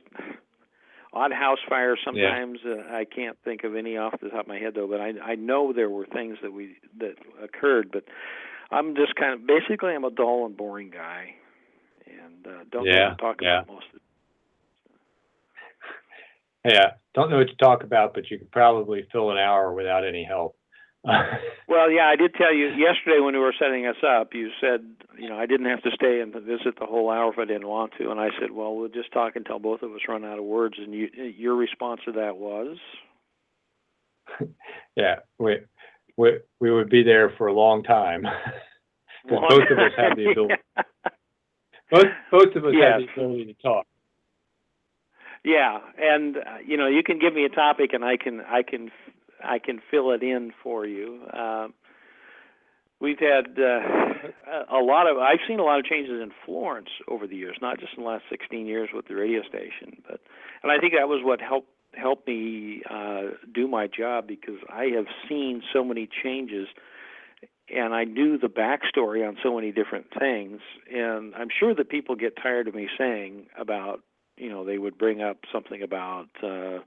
odd 1.14 1.32
house 1.32 1.59
fires. 1.70 1.99
Sometimes 2.03 2.59
uh, 2.66 2.93
I 2.93 3.05
can't 3.05 3.38
think 3.43 3.64
of 3.64 3.76
any 3.76 3.97
off 3.97 4.20
the 4.22 4.30
top 4.30 4.41
of 4.41 4.47
my 4.47 4.57
head 4.59 4.74
though, 4.76 4.88
but 4.88 5.01
I 5.01 5.14
I 5.24 5.36
know 5.36 5.74
there 5.74 5.89
were 5.89 6.05
things 6.05 6.38
that 6.41 6.51
we 6.53 6.78
that 6.99 7.16
occurred. 7.41 7.91
But 7.91 8.05
I'm 8.72 8.95
just 8.95 9.16
kind 9.16 9.34
of 9.34 9.47
basically 9.47 9.91
I'm 9.91 10.03
a 10.03 10.11
dull 10.11 10.45
and 10.45 10.57
boring 10.57 10.89
guy, 10.89 11.36
and 12.07 12.45
uh, 12.47 12.64
don't 12.72 12.89
know 12.89 12.95
Yeah, 12.95 13.09
what 13.09 13.18
to 13.18 13.22
talk 13.22 13.41
yeah. 13.41 13.61
about 13.64 13.68
most 13.68 13.86
of 13.93 14.01
Yeah, 16.66 16.91
don't 17.14 17.30
know 17.30 17.38
what 17.38 17.49
to 17.49 17.55
talk 17.55 17.84
about, 17.84 18.14
but 18.14 18.30
you 18.32 18.38
could 18.39 18.51
probably 18.51 19.05
fill 19.11 19.32
an 19.32 19.38
hour 19.38 19.74
without 19.74 20.05
any 20.07 20.24
help. 20.24 20.57
Well, 21.65 21.89
yeah, 21.89 22.07
I 22.07 22.15
did 22.17 22.35
tell 22.35 22.53
you 22.53 22.67
yesterday 22.67 23.19
when 23.21 23.33
we 23.33 23.39
were 23.39 23.55
setting 23.57 23.87
us 23.87 23.95
up. 24.05 24.33
You 24.33 24.49
said, 24.61 24.81
you 25.17 25.29
know, 25.29 25.37
I 25.37 25.45
didn't 25.45 25.67
have 25.67 25.81
to 25.83 25.91
stay 25.91 26.19
and 26.19 26.33
visit 26.33 26.77
the 26.79 26.85
whole 26.85 27.09
hour 27.09 27.31
if 27.31 27.39
I 27.39 27.45
didn't 27.45 27.67
want 27.67 27.93
to, 27.97 28.11
and 28.11 28.19
I 28.19 28.29
said, 28.39 28.51
well, 28.51 28.75
we'll 28.75 28.89
just 28.89 29.11
talk 29.11 29.35
until 29.35 29.59
both 29.59 29.81
of 29.81 29.91
us 29.93 30.01
run 30.07 30.25
out 30.25 30.37
of 30.37 30.43
words. 30.43 30.75
And 30.77 30.93
you, 30.93 31.07
your 31.15 31.55
response 31.55 32.01
to 32.05 32.11
that 32.11 32.37
was, 32.37 32.77
yeah, 34.95 35.15
we 35.39 35.59
we 36.17 36.39
we 36.59 36.69
would 36.71 36.89
be 36.89 37.01
there 37.01 37.31
for 37.37 37.47
a 37.47 37.53
long 37.53 37.81
time. 37.83 38.23
'Cause 38.23 39.39
both 39.49 39.69
of 39.71 39.79
us 39.79 39.91
have 39.97 40.17
the 40.17 40.31
ability. 40.31 40.55
Both 41.89 42.07
both 42.29 42.55
of 42.55 42.65
us 42.65 42.73
have 42.75 43.01
the 43.01 43.07
ability 43.15 43.45
to 43.45 43.53
talk. 43.61 43.87
Yeah, 45.43 45.79
and 45.97 46.37
uh, 46.37 46.41
you 46.65 46.77
know, 46.77 46.87
you 46.87 47.03
can 47.03 47.19
give 47.19 47.33
me 47.33 47.45
a 47.45 47.49
topic, 47.49 47.93
and 47.93 48.03
I 48.05 48.17
can, 48.17 48.41
I 48.41 48.63
can, 48.63 48.91
I 49.43 49.59
can 49.59 49.81
fill 49.91 50.11
it 50.11 50.23
in 50.23 50.51
for 50.63 50.85
you. 50.85 51.21
Um, 51.33 51.73
we've 52.99 53.19
had 53.19 53.57
uh, 53.59 53.79
a 54.71 54.81
lot 54.81 55.09
of. 55.09 55.17
I've 55.17 55.39
seen 55.47 55.59
a 55.59 55.63
lot 55.63 55.79
of 55.79 55.85
changes 55.85 56.21
in 56.21 56.31
Florence 56.45 56.89
over 57.07 57.27
the 57.27 57.35
years, 57.35 57.57
not 57.61 57.79
just 57.79 57.93
in 57.97 58.03
the 58.03 58.09
last 58.09 58.23
16 58.29 58.65
years 58.65 58.89
with 58.93 59.07
the 59.07 59.15
radio 59.15 59.41
station, 59.43 60.01
but 60.07 60.21
and 60.63 60.71
I 60.71 60.79
think 60.79 60.93
that 60.97 61.07
was 61.07 61.21
what 61.23 61.41
helped 61.41 61.69
helped 61.93 62.27
me 62.27 62.81
uh, 62.89 63.35
do 63.53 63.67
my 63.67 63.87
job 63.87 64.27
because 64.27 64.57
I 64.67 64.85
have 64.95 65.05
seen 65.29 65.61
so 65.71 65.83
many 65.83 66.09
changes. 66.23 66.67
And 67.73 67.93
I 67.93 68.03
knew 68.03 68.37
the 68.37 68.47
backstory 68.47 69.25
on 69.25 69.37
so 69.41 69.55
many 69.55 69.71
different 69.71 70.07
things, 70.19 70.59
and 70.93 71.33
I'm 71.33 71.47
sure 71.57 71.73
that 71.73 71.89
people 71.89 72.15
get 72.15 72.35
tired 72.35 72.67
of 72.67 72.75
me 72.75 72.89
saying 72.97 73.47
about 73.57 74.01
you 74.35 74.49
know 74.49 74.65
they 74.65 74.77
would 74.77 74.97
bring 74.97 75.21
up 75.21 75.37
something 75.51 75.81
about 75.81 76.27
uh, 76.43 76.79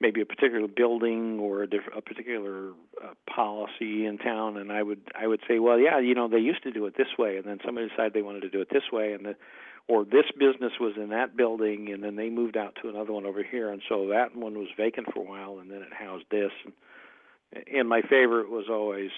maybe 0.00 0.20
a 0.20 0.26
particular 0.26 0.66
building 0.68 1.38
or 1.40 1.62
a, 1.62 1.66
diff- 1.66 1.94
a 1.96 2.00
particular 2.00 2.70
uh, 3.02 3.14
policy 3.32 4.06
in 4.06 4.18
town, 4.18 4.56
and 4.56 4.72
I 4.72 4.82
would 4.82 5.00
I 5.18 5.26
would 5.26 5.40
say, 5.48 5.58
well, 5.58 5.78
yeah, 5.78 5.98
you 6.00 6.14
know 6.14 6.28
they 6.28 6.38
used 6.38 6.62
to 6.64 6.70
do 6.70 6.86
it 6.86 6.96
this 6.96 7.18
way, 7.18 7.36
and 7.36 7.44
then 7.44 7.58
somebody 7.64 7.88
decided 7.88 8.12
they 8.12 8.22
wanted 8.22 8.42
to 8.42 8.50
do 8.50 8.60
it 8.60 8.68
this 8.70 8.90
way, 8.92 9.12
and 9.12 9.24
the 9.24 9.36
or 9.86 10.04
this 10.04 10.24
business 10.38 10.72
was 10.80 10.94
in 10.96 11.10
that 11.10 11.36
building, 11.36 11.92
and 11.92 12.02
then 12.02 12.16
they 12.16 12.30
moved 12.30 12.56
out 12.56 12.76
to 12.82 12.88
another 12.88 13.12
one 13.12 13.26
over 13.26 13.42
here, 13.42 13.70
and 13.70 13.82
so 13.88 14.08
that 14.08 14.34
one 14.34 14.58
was 14.58 14.68
vacant 14.76 15.12
for 15.12 15.20
a 15.20 15.28
while, 15.28 15.58
and 15.58 15.70
then 15.70 15.82
it 15.82 15.92
housed 15.92 16.24
this. 16.30 16.52
And, 16.64 16.72
and 17.72 17.88
my 17.88 18.00
favorite 18.02 18.50
was 18.50 18.66
always 18.70 19.10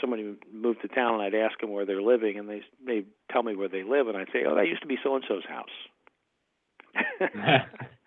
somebody 0.00 0.34
moved 0.52 0.82
to 0.82 0.88
town 0.88 1.14
and 1.14 1.22
I'd 1.22 1.34
ask 1.34 1.58
them 1.60 1.70
where 1.70 1.86
they're 1.86 2.02
living 2.02 2.38
and 2.38 2.48
they 2.48 2.62
they 2.84 3.04
tell 3.30 3.42
me 3.42 3.56
where 3.56 3.68
they 3.68 3.82
live 3.82 4.08
and 4.08 4.16
I'd 4.16 4.28
say, 4.32 4.44
"Oh, 4.46 4.54
that 4.54 4.66
used 4.66 4.82
to 4.82 4.88
be 4.88 4.98
so 5.02 5.14
and 5.14 5.24
so's 5.26 5.44
house." 5.48 5.68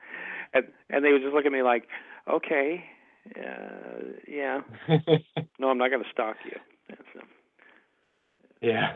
and 0.53 0.65
and 0.89 1.03
they 1.03 1.11
would 1.11 1.21
just 1.21 1.33
look 1.33 1.45
at 1.45 1.51
me 1.51 1.61
like, 1.61 1.87
"Okay, 2.29 2.83
uh, 3.37 4.13
yeah, 4.27 4.61
no, 5.59 5.69
I'm 5.69 5.77
not 5.77 5.89
going 5.89 6.03
to 6.03 6.09
stalk 6.11 6.37
you." 6.45 6.57
So. 7.13 7.21
Yeah. 8.61 8.93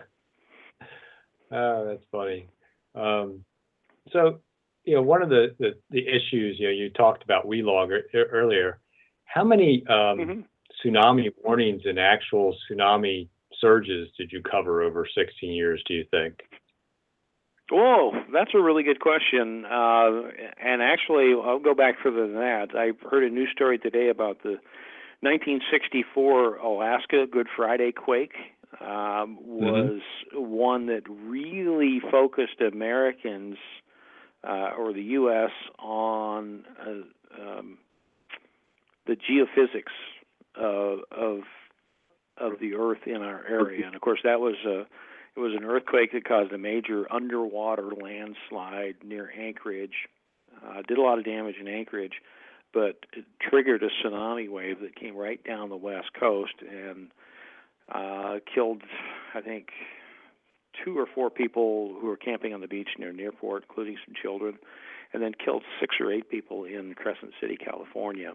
Oh, 1.52 1.86
that's 1.86 2.04
funny. 2.12 2.48
Um, 2.96 3.44
so, 4.12 4.40
you 4.86 4.96
know, 4.96 5.02
one 5.02 5.22
of 5.22 5.30
the, 5.30 5.56
the, 5.60 5.76
the 5.92 6.06
issues, 6.08 6.58
you 6.60 6.68
know, 6.68 6.74
you 6.74 6.90
talked 6.90 7.24
about 7.24 7.46
WeLog 7.46 7.92
earlier. 8.14 8.80
How 9.26 9.44
many 9.44 9.84
um, 9.88 10.18
mm-hmm. 10.18 10.42
tsunami 10.84 11.30
warnings 11.44 11.82
and 11.86 12.00
actual 12.00 12.56
tsunami 12.70 13.28
surges 13.60 14.10
did 14.18 14.32
you 14.32 14.42
cover 14.42 14.82
over 14.82 15.06
16 15.16 15.52
years, 15.52 15.84
do 15.88 15.94
you 15.94 16.06
think? 16.12 16.40
Oh, 17.72 18.12
that's 18.32 18.52
a 18.54 18.62
really 18.62 18.84
good 18.84 19.00
question. 19.00 19.66
Uh, 19.66 20.30
and 20.64 20.82
actually, 20.82 21.34
I'll 21.34 21.60
go 21.60 21.74
back 21.74 21.96
further 22.02 22.26
than 22.26 22.36
that. 22.36 22.68
I 22.74 22.92
heard 23.10 23.24
a 23.24 23.30
news 23.30 23.50
story 23.52 23.78
today 23.78 24.10
about 24.10 24.42
the 24.44 24.58
1964 25.22 26.58
Alaska 26.58 27.26
Good 27.30 27.48
Friday 27.56 27.92
quake. 27.92 28.36
Um, 28.82 29.38
was 29.42 30.02
mm-hmm. 30.34 30.46
one 30.46 30.88
that 30.88 31.04
really 31.08 32.00
focused 32.12 32.62
Americans 32.62 33.56
uh, 34.48 34.72
or 34.78 34.94
the 34.94 35.02
U.S. 35.02 35.52
on 35.80 36.66
uh, 36.80 37.42
um, 37.42 37.78
the 39.08 39.16
geophysics 39.16 39.94
of, 40.56 41.00
of 41.12 41.40
of 42.38 42.60
the 42.60 42.76
Earth 42.76 43.08
in 43.08 43.24
our 43.24 43.44
area, 43.48 43.88
and 43.88 43.96
of 43.96 44.02
course 44.02 44.20
that 44.24 44.40
was 44.40 44.56
a 44.66 44.86
it 45.38 45.40
was 45.40 45.54
an 45.56 45.64
earthquake 45.64 46.14
that 46.14 46.28
caused 46.28 46.52
a 46.52 46.58
major 46.58 47.06
underwater 47.14 47.92
landslide 47.92 48.96
near 49.06 49.32
Anchorage. 49.38 50.10
Uh, 50.66 50.82
did 50.88 50.98
a 50.98 51.02
lot 51.02 51.20
of 51.20 51.26
damage 51.26 51.58
in 51.62 51.68
Anchorage, 51.68 52.24
but 52.74 53.06
it 53.14 53.24
triggered 53.40 53.84
a 53.84 53.90
tsunami 53.90 54.50
wave 54.50 54.80
that 54.82 54.96
came 54.96 55.16
right 55.16 55.40
down 55.44 55.70
the 55.70 55.78
west 55.78 56.10
coast 56.20 56.54
and 56.68 57.10
uh, 57.94 58.40
killed, 58.52 58.82
I 59.36 59.42
think, 59.42 59.68
two 60.84 60.98
or 60.98 61.06
four 61.06 61.30
people 61.30 61.96
who 62.02 62.08
were 62.08 62.18
camping 62.18 62.56
on 62.56 62.62
the 62.62 62.68
beach 62.68 62.90
near 62.98 63.14
Newport, 63.14 63.66
including 63.70 63.98
some 64.06 64.16
children, 64.20 64.58
and 65.14 65.22
then 65.22 65.34
killed 65.34 65.62
six 65.80 65.98
or 66.00 66.12
eight 66.12 66.32
people 66.32 66.66
in 66.66 66.96
Crescent 66.96 67.34
City, 67.40 67.58
California. 67.58 68.34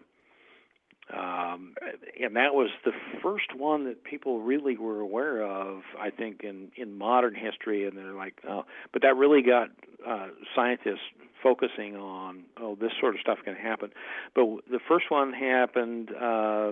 Um, 1.11 1.75
and 2.21 2.35
that 2.37 2.53
was 2.55 2.69
the 2.85 2.93
first 3.21 3.55
one 3.55 3.85
that 3.85 4.03
people 4.03 4.39
really 4.39 4.77
were 4.77 5.01
aware 5.01 5.43
of, 5.43 5.81
I 5.99 6.09
think, 6.09 6.43
in 6.43 6.71
in 6.77 6.97
modern 6.97 7.35
history. 7.35 7.85
And 7.85 7.97
they're 7.97 8.13
like, 8.13 8.35
oh, 8.47 8.63
but 8.93 9.01
that 9.01 9.15
really 9.17 9.41
got 9.41 9.69
uh, 10.07 10.27
scientists 10.55 11.01
focusing 11.41 11.97
on, 11.97 12.43
oh, 12.57 12.75
this 12.79 12.91
sort 12.99 13.15
of 13.15 13.21
stuff 13.21 13.39
can 13.43 13.55
happen. 13.55 13.89
But 14.33 14.45
the 14.71 14.79
first 14.87 15.11
one 15.11 15.33
happened. 15.33 16.09
Uh, 16.11 16.71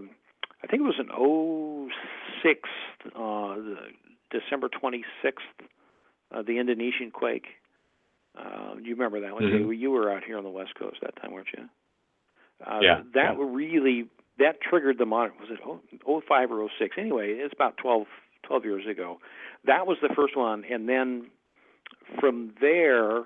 I 0.63 0.67
think 0.67 0.81
it 0.81 0.85
was 0.85 0.99
in 0.99 1.89
06, 2.43 2.69
uh, 3.15 3.55
December 4.31 4.69
26th, 4.69 5.33
uh, 6.31 6.41
the 6.43 6.59
Indonesian 6.59 7.11
quake. 7.11 7.47
Uh, 8.37 8.75
you 8.81 8.93
remember 8.95 9.19
that 9.21 9.33
one? 9.33 9.43
Mm-hmm. 9.43 9.71
You 9.73 9.91
were 9.91 10.11
out 10.11 10.23
here 10.23 10.37
on 10.37 10.43
the 10.43 10.49
West 10.49 10.75
Coast 10.79 10.97
that 11.01 11.15
time, 11.21 11.33
weren't 11.33 11.47
you? 11.57 11.65
Uh, 12.65 12.79
yeah. 12.81 13.01
That 13.13 13.35
yeah. 13.37 13.45
really 13.49 14.07
that 14.39 14.61
triggered 14.61 14.97
the 14.97 15.05
modern. 15.05 15.33
Was 15.39 15.49
it 15.51 15.59
05 16.27 16.51
or 16.51 16.69
06? 16.79 16.95
Anyway, 16.97 17.31
it's 17.31 17.53
about 17.53 17.77
12, 17.77 18.07
12 18.43 18.65
years 18.65 18.87
ago. 18.89 19.19
That 19.65 19.85
was 19.87 19.97
the 20.01 20.09
first 20.15 20.35
one, 20.35 20.63
and 20.65 20.89
then 20.89 21.27
from 22.19 22.53
there, 22.59 23.23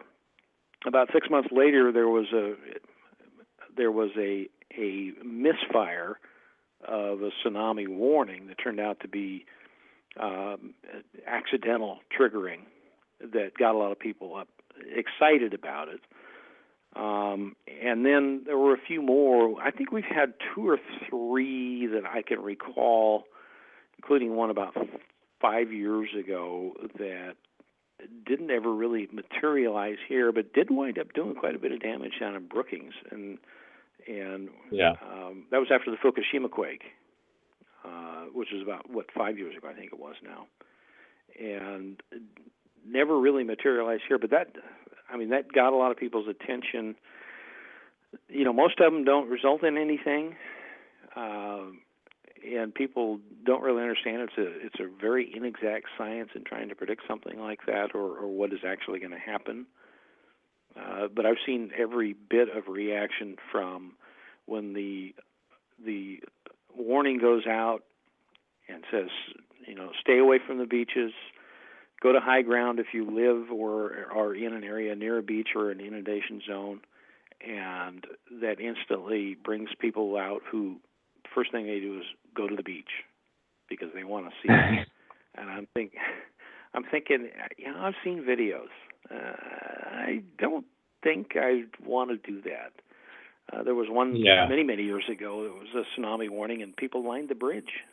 about 0.85 1.09
six 1.13 1.29
months 1.29 1.49
later, 1.51 1.91
there 1.91 2.09
was 2.09 2.27
a 2.33 2.55
there 3.77 3.91
was 3.91 4.11
a 4.17 4.47
a 4.77 5.11
misfire 5.23 6.19
of 6.87 7.21
a 7.21 7.29
tsunami 7.43 7.87
warning 7.87 8.47
that 8.47 8.57
turned 8.61 8.79
out 8.79 8.99
to 8.99 9.07
be 9.07 9.45
um, 10.19 10.73
accidental 11.25 11.99
triggering 12.17 12.59
that 13.19 13.51
got 13.57 13.75
a 13.75 13.77
lot 13.77 13.91
of 13.91 13.99
people 13.99 14.35
up 14.35 14.47
excited 14.93 15.53
about 15.53 15.87
it. 15.87 16.01
Um, 16.95 17.55
and 17.83 18.05
then 18.05 18.43
there 18.45 18.57
were 18.57 18.73
a 18.73 18.81
few 18.87 19.01
more. 19.01 19.61
I 19.61 19.71
think 19.71 19.91
we've 19.91 20.03
had 20.05 20.33
two 20.53 20.69
or 20.69 20.79
three 21.09 21.87
that 21.87 22.05
I 22.05 22.21
can 22.21 22.41
recall, 22.41 23.25
including 23.97 24.35
one 24.35 24.49
about 24.49 24.75
five 25.41 25.73
years 25.73 26.09
ago 26.17 26.73
that 26.97 27.35
didn't 28.25 28.51
ever 28.51 28.73
really 28.73 29.07
materialize 29.11 29.97
here, 30.07 30.31
but 30.31 30.53
did 30.53 30.69
wind 30.69 30.97
up 30.97 31.13
doing 31.13 31.35
quite 31.35 31.55
a 31.55 31.59
bit 31.59 31.71
of 31.71 31.81
damage 31.81 32.13
down 32.19 32.35
in 32.35 32.47
Brookings. 32.47 32.93
And 33.11 33.37
and 34.07 34.49
yeah, 34.71 34.93
um, 35.01 35.45
that 35.51 35.59
was 35.59 35.69
after 35.73 35.91
the 35.91 35.97
Fukushima 35.97 36.49
quake, 36.49 36.83
uh, 37.83 38.25
which 38.33 38.49
was 38.53 38.61
about 38.61 38.89
what 38.89 39.07
five 39.11 39.37
years 39.37 39.55
ago, 39.57 39.67
I 39.67 39.73
think 39.73 39.91
it 39.91 39.99
was 39.99 40.15
now, 40.23 40.47
and 41.39 42.01
never 42.87 43.19
really 43.19 43.43
materialized 43.43 44.03
here. 44.07 44.19
But 44.19 44.29
that, 44.29 44.47
I 45.11 45.17
mean, 45.17 45.29
that 45.29 45.51
got 45.51 45.73
a 45.73 45.75
lot 45.75 45.91
of 45.91 45.97
people's 45.97 46.27
attention. 46.27 46.95
You 48.29 48.43
know, 48.43 48.53
most 48.53 48.79
of 48.79 48.91
them 48.91 49.03
don't 49.03 49.29
result 49.29 49.63
in 49.63 49.77
anything, 49.77 50.35
uh, 51.15 51.65
and 52.45 52.73
people 52.73 53.19
don't 53.43 53.61
really 53.61 53.81
understand 53.81 54.21
it's 54.21 54.37
a 54.37 54.65
it's 54.65 54.79
a 54.79 54.87
very 55.01 55.31
inexact 55.35 55.87
science 55.97 56.29
in 56.35 56.43
trying 56.43 56.69
to 56.69 56.75
predict 56.75 57.03
something 57.07 57.39
like 57.39 57.65
that 57.67 57.93
or, 57.93 58.17
or 58.17 58.27
what 58.27 58.53
is 58.53 58.59
actually 58.65 58.99
going 58.99 59.11
to 59.11 59.19
happen. 59.19 59.65
Uh, 60.75 61.07
but 61.13 61.25
I've 61.25 61.37
seen 61.45 61.71
every 61.77 62.13
bit 62.13 62.49
of 62.55 62.67
reaction 62.67 63.37
from 63.51 63.93
when 64.45 64.73
the 64.73 65.13
the 65.83 66.19
warning 66.75 67.17
goes 67.19 67.45
out 67.47 67.83
and 68.67 68.83
says, 68.91 69.09
you 69.67 69.75
know, 69.75 69.91
stay 69.99 70.17
away 70.17 70.39
from 70.45 70.57
the 70.57 70.65
beaches, 70.65 71.11
go 72.01 72.11
to 72.11 72.19
high 72.19 72.41
ground 72.41 72.79
if 72.79 72.87
you 72.93 73.05
live 73.05 73.51
or 73.51 74.07
are 74.13 74.35
in 74.35 74.53
an 74.53 74.63
area 74.63 74.95
near 74.95 75.17
a 75.17 75.23
beach 75.23 75.49
or 75.55 75.71
an 75.71 75.79
inundation 75.79 76.41
zone, 76.47 76.81
and 77.45 78.05
that 78.41 78.59
instantly 78.59 79.35
brings 79.43 79.69
people 79.79 80.17
out 80.17 80.41
who 80.49 80.77
first 81.33 81.51
thing 81.51 81.65
they 81.65 81.79
do 81.79 81.99
is 81.99 82.05
go 82.35 82.47
to 82.47 82.55
the 82.55 82.63
beach 82.63 83.03
because 83.69 83.89
they 83.93 84.03
want 84.03 84.25
to 84.25 84.31
see 84.41 84.53
it. 84.53 84.87
and 85.35 85.49
I'm 85.49 85.67
thinking, 85.73 85.99
I'm 86.73 86.83
thinking, 86.83 87.29
you 87.57 87.71
know, 87.71 87.79
I've 87.79 87.95
seen 88.03 88.23
videos 88.23 88.69
uh, 89.11 89.15
I 89.15 90.23
don't 90.37 90.65
think 91.03 91.31
I 91.35 91.63
want 91.85 92.09
to 92.09 92.31
do 92.31 92.41
that. 92.41 92.71
Uh, 93.51 93.63
there 93.63 93.75
was 93.75 93.87
one 93.89 94.15
yeah. 94.15 94.47
many 94.49 94.63
many 94.63 94.83
years 94.83 95.05
ago. 95.09 95.43
There 95.43 95.53
was 95.53 95.85
a 95.85 95.99
tsunami 95.99 96.29
warning, 96.29 96.61
and 96.61 96.75
people 96.75 97.07
lined 97.07 97.29
the 97.29 97.35
bridge 97.35 97.83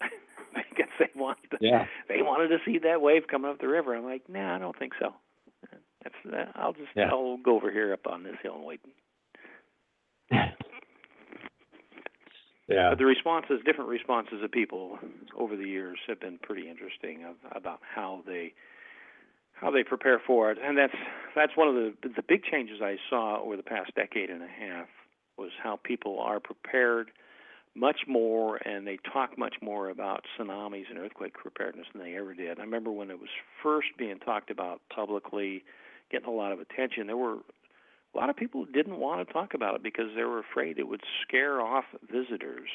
because 0.54 0.90
they 0.98 1.10
wanted 1.14 1.50
to, 1.50 1.58
yeah. 1.60 1.86
they 2.08 2.22
wanted 2.22 2.48
to 2.48 2.58
see 2.64 2.78
that 2.78 3.00
wave 3.00 3.22
coming 3.30 3.50
up 3.50 3.60
the 3.60 3.68
river. 3.68 3.94
I'm 3.94 4.04
like, 4.04 4.28
nah, 4.28 4.56
I 4.56 4.58
don't 4.58 4.78
think 4.78 4.92
so. 4.98 5.14
That's 6.02 6.14
uh, 6.32 6.52
I'll 6.54 6.72
just 6.72 6.90
yeah. 6.94 7.10
I'll 7.10 7.38
go 7.38 7.56
over 7.56 7.70
here 7.70 7.92
up 7.92 8.06
on 8.06 8.22
this 8.22 8.36
hill 8.42 8.54
and 8.54 8.64
wait. 8.64 8.80
yeah. 10.30 10.50
But 12.68 12.98
the 12.98 13.06
responses, 13.06 13.60
different 13.64 13.90
responses 13.90 14.42
of 14.42 14.50
people 14.52 14.98
over 15.36 15.56
the 15.56 15.64
years 15.64 15.98
have 16.06 16.20
been 16.20 16.38
pretty 16.38 16.68
interesting 16.68 17.24
of, 17.24 17.36
about 17.54 17.80
how 17.82 18.22
they 18.26 18.52
how 19.52 19.70
they 19.72 19.82
prepare 19.82 20.20
for 20.24 20.52
it, 20.52 20.58
and 20.62 20.78
that's 20.78 20.94
that's 21.34 21.56
one 21.56 21.68
of 21.68 21.74
the 21.74 21.92
the 22.14 22.22
big 22.22 22.44
changes 22.44 22.80
I 22.82 22.96
saw 23.10 23.42
over 23.42 23.56
the 23.56 23.62
past 23.62 23.94
decade 23.96 24.30
and 24.30 24.42
a 24.42 24.46
half 24.46 24.86
was 25.36 25.50
how 25.62 25.78
people 25.82 26.20
are 26.20 26.40
prepared 26.40 27.10
much 27.78 28.00
more 28.06 28.56
and 28.56 28.86
they 28.86 28.98
talk 29.12 29.38
much 29.38 29.54
more 29.62 29.90
about 29.90 30.24
tsunamis 30.38 30.90
and 30.90 30.98
earthquake 30.98 31.34
preparedness 31.34 31.86
than 31.92 32.02
they 32.02 32.16
ever 32.16 32.34
did. 32.34 32.58
I 32.58 32.62
remember 32.62 32.90
when 32.90 33.10
it 33.10 33.20
was 33.20 33.28
first 33.62 33.88
being 33.96 34.18
talked 34.18 34.50
about 34.50 34.80
publicly, 34.94 35.62
getting 36.10 36.28
a 36.28 36.32
lot 36.32 36.52
of 36.52 36.60
attention, 36.60 37.06
there 37.06 37.16
were 37.16 37.38
a 38.14 38.18
lot 38.18 38.30
of 38.30 38.36
people 38.36 38.64
who 38.64 38.72
didn't 38.72 38.98
want 38.98 39.26
to 39.26 39.32
talk 39.32 39.54
about 39.54 39.74
it 39.76 39.82
because 39.82 40.06
they 40.16 40.24
were 40.24 40.40
afraid 40.40 40.78
it 40.78 40.88
would 40.88 41.02
scare 41.22 41.60
off 41.60 41.84
visitors 42.10 42.70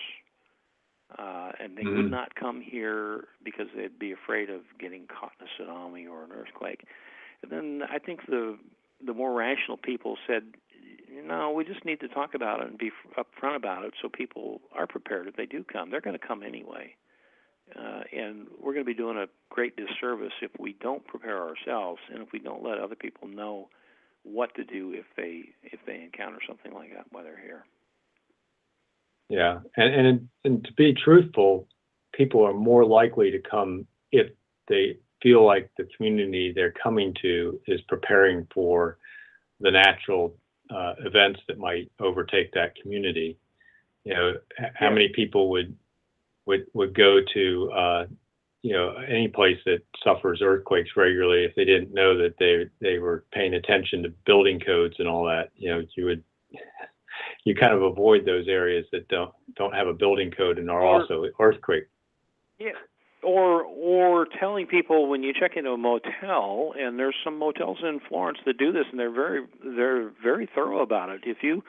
uh, 1.17 1.51
and 1.59 1.77
they 1.77 1.83
mm-hmm. 1.83 1.97
would 1.97 2.11
not 2.11 2.35
come 2.35 2.61
here 2.61 3.25
because 3.43 3.67
they'd 3.75 3.99
be 3.99 4.11
afraid 4.11 4.49
of 4.49 4.61
getting 4.79 5.05
caught 5.07 5.31
in 5.39 5.47
a 5.47 5.69
tsunami 5.69 6.09
or 6.09 6.23
an 6.23 6.31
earthquake. 6.31 6.85
And 7.41 7.51
then 7.51 7.81
I 7.89 7.99
think 7.99 8.25
the 8.27 8.57
the 9.05 9.13
more 9.13 9.33
rational 9.33 9.75
people 9.75 10.17
said, 10.25 10.43
no, 11.25 11.51
we 11.51 11.63
just 11.65 11.85
need 11.85 11.99
to 11.99 12.07
talk 12.07 12.33
about 12.33 12.61
it 12.61 12.67
and 12.67 12.77
be 12.77 12.91
upfront 13.17 13.55
about 13.55 13.85
it 13.85 13.93
so 14.01 14.09
people 14.09 14.61
are 14.75 14.87
prepared 14.87 15.27
if 15.27 15.35
they 15.35 15.45
do 15.45 15.63
come. 15.63 15.91
They're 15.91 16.01
going 16.01 16.17
to 16.17 16.27
come 16.27 16.43
anyway. 16.43 16.95
Uh, 17.77 18.01
and 18.11 18.47
we're 18.61 18.73
going 18.73 18.85
to 18.85 18.91
be 18.91 18.93
doing 18.93 19.17
a 19.17 19.27
great 19.49 19.75
disservice 19.75 20.33
if 20.41 20.51
we 20.59 20.75
don't 20.81 21.05
prepare 21.07 21.41
ourselves 21.41 21.99
and 22.11 22.21
if 22.21 22.31
we 22.31 22.39
don't 22.39 22.63
let 22.63 22.77
other 22.77 22.95
people 22.95 23.27
know 23.27 23.69
what 24.23 24.53
to 24.55 24.63
do 24.63 24.93
if 24.93 25.05
they 25.17 25.43
if 25.63 25.79
they 25.85 26.01
encounter 26.01 26.39
something 26.47 26.73
like 26.73 26.93
that 26.93 27.05
while 27.11 27.23
they're 27.23 27.39
here. 27.39 27.65
Yeah, 29.29 29.59
and 29.77 30.07
and 30.07 30.29
and 30.43 30.63
to 30.65 30.73
be 30.73 30.93
truthful, 30.93 31.67
people 32.13 32.45
are 32.45 32.53
more 32.53 32.85
likely 32.85 33.31
to 33.31 33.39
come 33.39 33.85
if 34.11 34.27
they 34.67 34.97
feel 35.21 35.45
like 35.45 35.71
the 35.77 35.87
community 35.95 36.51
they're 36.53 36.73
coming 36.83 37.13
to 37.21 37.59
is 37.67 37.81
preparing 37.87 38.45
for 38.53 38.97
the 39.61 39.71
natural 39.71 40.35
uh, 40.73 40.95
events 40.99 41.39
that 41.47 41.57
might 41.57 41.91
overtake 41.99 42.51
that 42.53 42.75
community. 42.75 43.37
You 44.03 44.13
know, 44.13 44.33
how 44.73 44.89
many 44.89 45.09
people 45.09 45.49
would 45.51 45.75
would 46.45 46.65
would 46.73 46.93
go 46.93 47.19
to 47.33 47.71
uh, 47.71 48.05
you 48.61 48.73
know 48.73 48.95
any 49.07 49.27
place 49.27 49.57
that 49.65 49.79
suffers 50.03 50.41
earthquakes 50.41 50.91
regularly 50.95 51.43
if 51.45 51.55
they 51.55 51.65
didn't 51.65 51.93
know 51.93 52.17
that 52.17 52.35
they 52.39 52.65
they 52.81 52.99
were 52.99 53.25
paying 53.31 53.53
attention 53.53 54.03
to 54.03 54.09
building 54.25 54.59
codes 54.59 54.95
and 54.99 55.07
all 55.07 55.25
that. 55.25 55.51
You 55.55 55.69
know, 55.69 55.85
you 55.95 56.05
would 56.05 56.23
you 57.45 57.55
kind 57.55 57.73
of 57.73 57.83
avoid 57.83 58.25
those 58.25 58.47
areas 58.47 58.85
that 58.91 59.07
don't 59.07 59.31
don't 59.55 59.73
have 59.73 59.87
a 59.87 59.93
building 59.93 60.31
code 60.31 60.57
and 60.57 60.69
are 60.69 60.81
Or- 60.81 61.01
also 61.01 61.25
earthquake. 61.39 61.85
Yeah. 62.59 62.71
Or 63.23 63.63
or 63.63 64.27
telling 64.39 64.67
people 64.67 65.07
when 65.07 65.23
you 65.23 65.33
check 65.33 65.51
into 65.55 65.71
a 65.71 65.77
motel, 65.77 66.73
and 66.77 66.99
there's 66.99 67.15
some 67.23 67.39
motels 67.39 67.77
in 67.81 68.01
Florence 68.09 68.39
that 68.45 68.57
do 68.57 68.71
this, 68.71 68.85
and 68.91 68.99
they're 68.99 69.11
very 69.11 69.45
they're 69.63 70.11
very 70.21 70.49
thorough 70.53 70.81
about 70.81 71.09
it. 71.09 71.21
If 71.25 71.37
you 71.41 71.63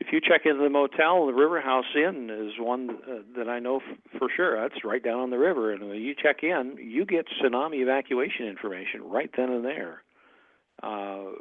if 0.00 0.08
you 0.10 0.20
check 0.20 0.42
into 0.44 0.62
the 0.62 0.70
motel, 0.70 1.26
the 1.26 1.32
River 1.32 1.60
House 1.60 1.84
Inn 1.94 2.28
is 2.30 2.58
one 2.58 2.90
uh, 2.90 3.22
that 3.36 3.48
I 3.48 3.60
know 3.60 3.76
f- 3.76 3.98
for 4.18 4.28
sure. 4.34 4.60
That's 4.60 4.84
right 4.84 5.02
down 5.02 5.20
on 5.20 5.30
the 5.30 5.38
river, 5.38 5.72
and 5.72 5.88
when 5.88 6.00
you 6.00 6.14
check 6.20 6.42
in, 6.42 6.76
you 6.80 7.04
get 7.04 7.26
tsunami 7.40 7.82
evacuation 7.82 8.46
information 8.46 9.02
right 9.04 9.30
then 9.36 9.50
and 9.50 9.64
there. 9.64 10.02
Uh, 10.82 11.36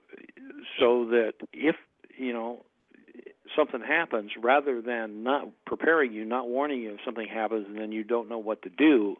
so 0.79 1.05
that 1.05 1.33
if 1.51 1.75
you 2.15 2.33
know 2.33 2.63
something 3.55 3.81
happens, 3.81 4.31
rather 4.41 4.81
than 4.81 5.23
not 5.23 5.47
preparing 5.65 6.13
you, 6.13 6.25
not 6.25 6.47
warning 6.47 6.81
you 6.81 6.93
if 6.93 6.99
something 7.03 7.27
happens, 7.27 7.65
and 7.67 7.77
then 7.77 7.91
you 7.91 8.03
don't 8.03 8.29
know 8.29 8.37
what 8.37 8.61
to 8.61 8.69
do, 8.69 9.17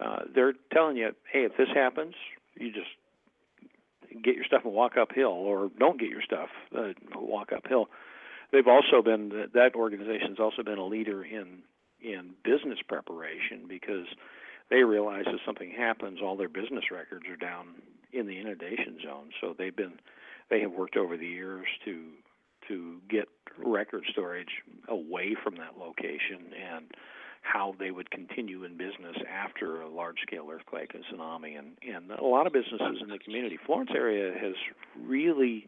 uh, 0.00 0.20
they're 0.34 0.54
telling 0.72 0.96
you, 0.96 1.10
hey, 1.32 1.44
if 1.44 1.56
this 1.56 1.68
happens, 1.74 2.14
you 2.54 2.72
just 2.72 2.88
get 4.22 4.34
your 4.34 4.44
stuff 4.44 4.62
and 4.64 4.72
walk 4.72 4.96
uphill, 4.96 5.28
or 5.28 5.70
don't 5.78 5.98
get 5.98 6.08
your 6.08 6.22
stuff, 6.22 6.48
uh, 6.76 6.92
walk 7.14 7.50
uphill. 7.54 7.88
They've 8.52 8.66
also 8.66 9.02
been 9.02 9.48
that 9.54 9.74
organization's 9.74 10.38
also 10.38 10.62
been 10.62 10.78
a 10.78 10.86
leader 10.86 11.24
in 11.24 11.62
in 12.00 12.34
business 12.44 12.78
preparation 12.86 13.64
because 13.68 14.06
they 14.70 14.82
realize 14.82 15.24
if 15.26 15.40
something 15.44 15.70
happens, 15.70 16.20
all 16.22 16.36
their 16.36 16.48
business 16.48 16.84
records 16.92 17.26
are 17.28 17.36
down 17.36 17.66
in 18.12 18.26
the 18.26 18.38
inundation 18.38 18.98
zone. 19.02 19.30
So 19.40 19.54
they've 19.56 19.74
been 19.74 19.94
they 20.50 20.60
have 20.60 20.72
worked 20.72 20.96
over 20.96 21.16
the 21.16 21.26
years 21.26 21.66
to 21.84 22.10
to 22.68 22.98
get 23.08 23.28
record 23.58 24.04
storage 24.10 24.62
away 24.88 25.36
from 25.42 25.56
that 25.56 25.78
location 25.78 26.52
and 26.52 26.86
how 27.52 27.74
they 27.78 27.90
would 27.90 28.10
continue 28.10 28.64
in 28.64 28.76
business 28.76 29.16
after 29.30 29.82
a 29.82 29.88
large 29.88 30.18
scale 30.26 30.48
earthquake 30.50 30.92
and 30.94 31.04
tsunami 31.04 31.58
and 31.58 31.76
and 31.82 32.10
a 32.10 32.24
lot 32.24 32.46
of 32.46 32.52
businesses 32.52 32.98
in 33.00 33.08
the 33.08 33.18
community 33.18 33.58
Florence 33.64 33.90
area 33.94 34.32
has 34.38 34.54
really 35.00 35.66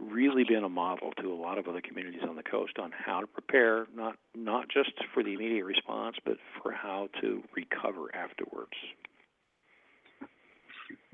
really 0.00 0.44
been 0.44 0.64
a 0.64 0.68
model 0.68 1.10
to 1.22 1.32
a 1.32 1.34
lot 1.34 1.58
of 1.58 1.68
other 1.68 1.80
communities 1.80 2.20
on 2.28 2.36
the 2.36 2.42
coast 2.42 2.78
on 2.78 2.92
how 2.92 3.20
to 3.20 3.26
prepare 3.26 3.86
not 3.94 4.16
not 4.34 4.68
just 4.68 4.92
for 5.12 5.22
the 5.22 5.32
immediate 5.32 5.64
response 5.64 6.16
but 6.24 6.36
for 6.62 6.72
how 6.72 7.08
to 7.20 7.42
recover 7.54 8.14
afterwards 8.14 8.76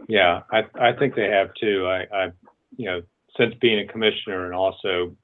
Yeah, 0.08 0.42
I 0.50 0.62
I 0.74 0.92
think 0.98 1.14
they 1.14 1.28
have 1.28 1.50
too. 1.54 1.86
I, 1.86 2.06
I 2.14 2.24
you 2.76 2.86
know 2.86 3.02
since 3.36 3.54
being 3.60 3.78
a 3.78 3.92
commissioner 3.92 4.44
and 4.44 4.54
also 4.54 5.16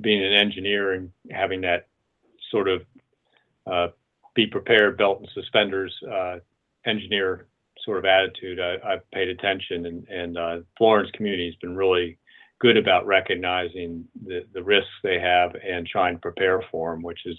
being 0.00 0.24
an 0.24 0.32
engineer 0.32 0.92
and 0.92 1.10
having 1.30 1.62
that 1.62 1.88
sort 2.50 2.68
of 2.68 2.82
be 4.34 4.46
prepared, 4.46 4.98
belt 4.98 5.20
and 5.20 5.28
suspenders 5.34 5.94
uh, 6.12 6.36
engineer 6.84 7.48
sort 7.84 7.98
of 7.98 8.04
attitude, 8.04 8.60
I, 8.60 8.76
I've 8.84 9.10
paid 9.10 9.28
attention 9.28 9.86
and 9.86 10.08
and 10.08 10.38
uh, 10.38 10.56
Florence 10.76 11.10
community 11.12 11.46
has 11.46 11.54
been 11.56 11.76
really 11.76 12.18
good 12.58 12.76
about 12.76 13.06
recognizing 13.06 14.04
the 14.26 14.44
the 14.52 14.62
risks 14.62 14.90
they 15.02 15.18
have 15.20 15.54
and 15.54 15.86
trying 15.86 16.14
to 16.14 16.20
prepare 16.20 16.62
for 16.70 16.92
them, 16.92 17.02
which 17.02 17.20
is 17.26 17.38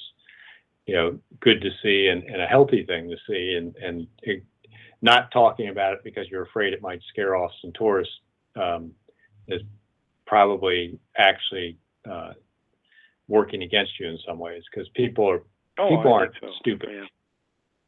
you 0.86 0.96
know 0.96 1.20
good 1.42 1.62
to 1.62 1.70
see 1.84 2.08
and, 2.08 2.24
and 2.24 2.42
a 2.42 2.48
healthy 2.48 2.86
thing 2.86 3.10
to 3.10 3.18
see. 3.28 3.56
And 3.58 3.76
and 3.78 4.08
it, 4.24 4.44
not 5.02 5.30
talking 5.32 5.70
about 5.70 5.94
it 5.94 6.00
because 6.04 6.28
you're 6.30 6.44
afraid 6.44 6.74
it 6.74 6.82
might 6.82 7.02
scare 7.10 7.36
off 7.36 7.52
some 7.62 7.72
tourists 7.74 8.16
um, 8.56 8.92
is 9.48 9.62
probably 10.26 10.98
actually 11.18 11.78
uh, 12.10 12.34
working 13.28 13.62
against 13.62 14.00
you 14.00 14.08
in 14.08 14.18
some 14.26 14.40
ways 14.40 14.64
because 14.72 14.90
people 14.96 15.30
are 15.30 15.44
oh, 15.78 15.90
people 15.90 16.14
I 16.14 16.20
aren't 16.22 16.34
so. 16.42 16.50
stupid. 16.60 16.90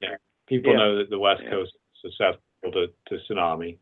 yeah 0.01 0.15
people 0.47 0.71
Yeah. 0.71 0.77
know 0.79 0.97
that 0.97 1.09
the 1.09 1.19
West 1.19 1.41
Yeah. 1.43 1.51
Coast 1.51 1.73
is 2.03 2.11
susceptible 2.11 2.71
to, 2.73 2.87
to 3.07 3.23
tsunami. 3.33 3.77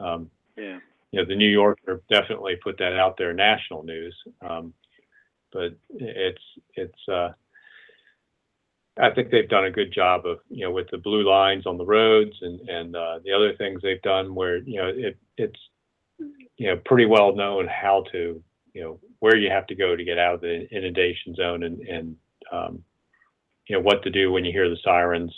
Um, 0.00 0.30
yeah 0.56 0.78
you 1.14 1.20
know, 1.20 1.26
the 1.28 1.36
New 1.36 1.48
Yorker 1.48 2.02
definitely 2.10 2.56
put 2.56 2.76
that 2.78 2.94
out 2.98 3.16
there, 3.16 3.32
national 3.32 3.84
news. 3.84 4.16
Um, 4.44 4.74
but 5.52 5.76
it's 5.90 6.42
it's. 6.74 7.08
Uh, 7.08 7.30
I 8.98 9.10
think 9.10 9.30
they've 9.30 9.48
done 9.48 9.64
a 9.66 9.70
good 9.70 9.92
job 9.92 10.26
of 10.26 10.38
you 10.50 10.64
know 10.64 10.72
with 10.72 10.88
the 10.90 10.98
blue 10.98 11.22
lines 11.28 11.66
on 11.66 11.78
the 11.78 11.84
roads 11.86 12.34
and 12.42 12.68
and 12.68 12.96
uh, 12.96 13.20
the 13.24 13.30
other 13.30 13.54
things 13.56 13.80
they've 13.80 14.02
done 14.02 14.34
where 14.34 14.56
you 14.58 14.80
know 14.82 14.88
it 14.92 15.16
it's 15.36 15.60
you 16.56 16.66
know 16.66 16.80
pretty 16.84 17.06
well 17.06 17.32
known 17.36 17.68
how 17.68 18.02
to 18.10 18.42
you 18.72 18.82
know 18.82 18.98
where 19.20 19.36
you 19.36 19.50
have 19.50 19.68
to 19.68 19.76
go 19.76 19.94
to 19.94 20.02
get 20.04 20.18
out 20.18 20.34
of 20.34 20.40
the 20.40 20.66
inundation 20.72 21.36
zone 21.36 21.62
and 21.62 21.80
and 21.82 22.16
um, 22.50 22.82
you 23.68 23.76
know 23.76 23.82
what 23.82 24.02
to 24.02 24.10
do 24.10 24.30
when 24.32 24.44
you 24.44 24.52
hear 24.52 24.68
the 24.68 24.76
sirens 24.84 25.32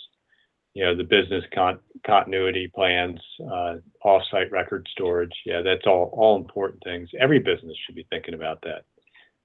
you 0.74 0.84
know 0.84 0.94
the 0.94 1.04
business 1.04 1.42
con- 1.54 1.80
continuity 2.06 2.70
plans, 2.74 3.18
uh, 3.50 3.76
off-site 4.04 4.52
record 4.52 4.86
storage. 4.92 5.32
Yeah, 5.46 5.62
that's 5.62 5.86
all 5.86 6.10
all 6.12 6.36
important 6.36 6.82
things. 6.84 7.08
Every 7.18 7.38
business 7.38 7.74
should 7.86 7.94
be 7.94 8.06
thinking 8.10 8.34
about 8.34 8.60
that. 8.60 8.82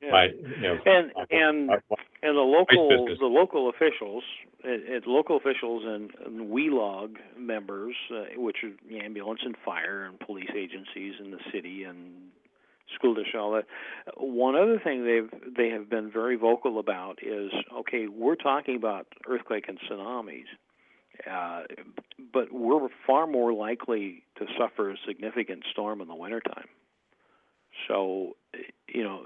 yeah 0.02 0.12
My, 0.12 0.26
you 0.26 0.62
know, 0.62 0.78
and 0.86 1.12
my- 1.16 1.26
and 1.32 1.68
my- 1.68 1.80
and 2.22 2.36
the 2.36 2.42
local 2.42 3.08
the 3.18 3.26
local 3.26 3.70
officials 3.70 4.24
it, 4.64 4.82
it, 4.96 5.08
local 5.08 5.38
officials 5.38 5.84
and, 5.86 6.12
and 6.26 6.50
WELOG 6.52 7.16
members 7.38 7.96
uh, 8.14 8.26
which 8.36 8.58
are 8.66 8.72
the 8.90 9.00
ambulance 9.00 9.40
and 9.46 9.56
fire 9.64 10.04
and 10.04 10.20
police 10.20 10.52
agencies 10.56 11.14
in 11.24 11.32
the 11.32 11.40
city 11.54 11.84
and 11.84 12.30
that 13.52 13.64
one 14.18 14.56
other 14.56 14.80
thing 14.84 15.06
they've 15.06 15.30
they 15.56 15.70
have 15.70 15.90
been 15.90 16.12
very 16.12 16.36
vocal 16.36 16.80
about 16.80 17.20
is 17.22 17.52
okay 17.74 18.08
we're 18.08 18.36
talking 18.36 18.76
about 18.76 19.08
earthquake 19.28 19.66
and 19.68 19.80
tsunamis 19.80 20.46
uh, 21.30 21.64
but 22.34 22.52
we're 22.52 22.88
far 23.06 23.28
more 23.28 23.54
likely 23.54 24.24
to 24.38 24.46
suffer 24.60 24.92
a 24.92 24.96
significant 25.08 25.64
storm 25.72 26.02
in 26.02 26.08
the 26.08 26.16
wintertime. 26.16 26.68
So 27.88 28.36
you 28.88 29.04
know 29.04 29.26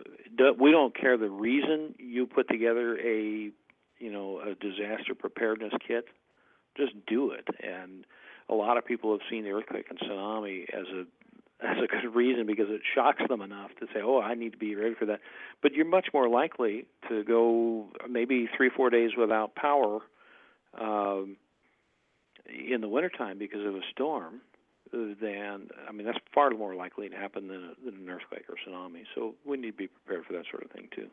we 0.59 0.71
don't 0.71 0.95
care 0.97 1.17
the 1.17 1.29
reason 1.29 1.95
you 1.97 2.25
put 2.25 2.47
together 2.47 2.97
a 2.99 3.51
you 3.99 4.11
know 4.11 4.39
a 4.39 4.55
disaster 4.55 5.15
preparedness 5.17 5.73
kit. 5.85 6.05
Just 6.77 6.93
do 7.07 7.31
it. 7.31 7.47
And 7.63 8.05
a 8.49 8.53
lot 8.53 8.77
of 8.77 8.85
people 8.85 9.11
have 9.11 9.21
seen 9.29 9.43
the 9.43 9.51
earthquake 9.51 9.87
and 9.89 9.99
tsunami 9.99 10.63
as 10.73 10.87
a 10.87 11.05
as 11.65 11.77
a 11.83 11.87
good 11.87 12.15
reason 12.15 12.45
because 12.45 12.67
it 12.69 12.81
shocks 12.93 13.21
them 13.27 13.41
enough 13.41 13.71
to 13.79 13.87
say 13.93 14.01
oh 14.03 14.21
i 14.21 14.33
need 14.33 14.51
to 14.51 14.57
be 14.57 14.75
ready 14.75 14.95
for 14.95 15.05
that 15.05 15.19
but 15.61 15.73
you're 15.73 15.85
much 15.85 16.07
more 16.13 16.29
likely 16.29 16.85
to 17.09 17.23
go 17.23 17.87
maybe 18.09 18.47
three 18.55 18.69
four 18.69 18.89
days 18.89 19.11
without 19.17 19.55
power 19.55 19.99
um 20.79 21.37
in 22.47 22.81
the 22.81 22.87
wintertime 22.87 23.37
because 23.37 23.65
of 23.65 23.75
a 23.75 23.81
storm 23.91 24.41
uh, 24.93 24.97
than 25.21 25.69
I 25.87 25.91
mean 25.91 26.05
that's 26.05 26.19
far 26.33 26.51
more 26.51 26.75
likely 26.75 27.09
to 27.09 27.15
happen 27.15 27.47
than, 27.47 27.63
a, 27.71 27.85
than 27.85 28.01
an 28.01 28.09
earthquake 28.09 28.45
or 28.49 28.55
tsunami. 28.55 29.03
So 29.15 29.35
we 29.45 29.57
need 29.57 29.71
to 29.71 29.77
be 29.77 29.87
prepared 29.87 30.25
for 30.25 30.33
that 30.33 30.45
sort 30.49 30.63
of 30.63 30.71
thing 30.71 30.89
too. 30.95 31.07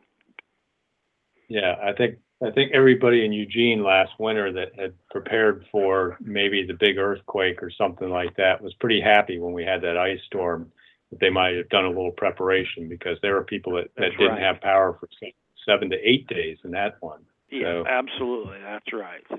Yeah, 1.47 1.75
I 1.83 1.93
think 1.93 2.17
I 2.45 2.51
think 2.51 2.71
everybody 2.73 3.25
in 3.25 3.31
Eugene 3.31 3.83
last 3.83 4.11
winter 4.19 4.51
that 4.53 4.77
had 4.77 4.93
prepared 5.09 5.65
for 5.71 6.17
maybe 6.19 6.65
the 6.65 6.73
big 6.73 6.97
earthquake 6.97 7.63
or 7.63 7.71
something 7.71 8.09
like 8.09 8.35
that 8.35 8.61
was 8.61 8.73
pretty 8.75 8.99
happy 8.99 9.39
when 9.39 9.53
we 9.53 9.63
had 9.63 9.81
that 9.81 9.97
ice 9.97 10.19
storm 10.25 10.71
that 11.09 11.19
they 11.19 11.29
might 11.29 11.55
have 11.55 11.69
done 11.69 11.85
a 11.85 11.89
little 11.89 12.11
preparation 12.11 12.89
because 12.89 13.17
there 13.21 13.35
were 13.35 13.43
people 13.43 13.73
that, 13.75 13.85
that 13.95 14.01
That's 14.01 14.17
didn't 14.17 14.33
right. 14.33 14.41
have 14.41 14.59
power 14.61 14.97
for 14.99 15.07
se- 15.21 15.35
seven 15.65 15.89
to 15.91 15.95
eight 15.97 16.27
days 16.27 16.57
in 16.65 16.71
that 16.71 16.97
one. 16.99 17.21
Yeah, 17.49 17.83
So- 17.83 17.85
absolutely. 17.87 18.57
That's 18.61 18.91
right. 18.91 19.21
Yeah. 19.29 19.37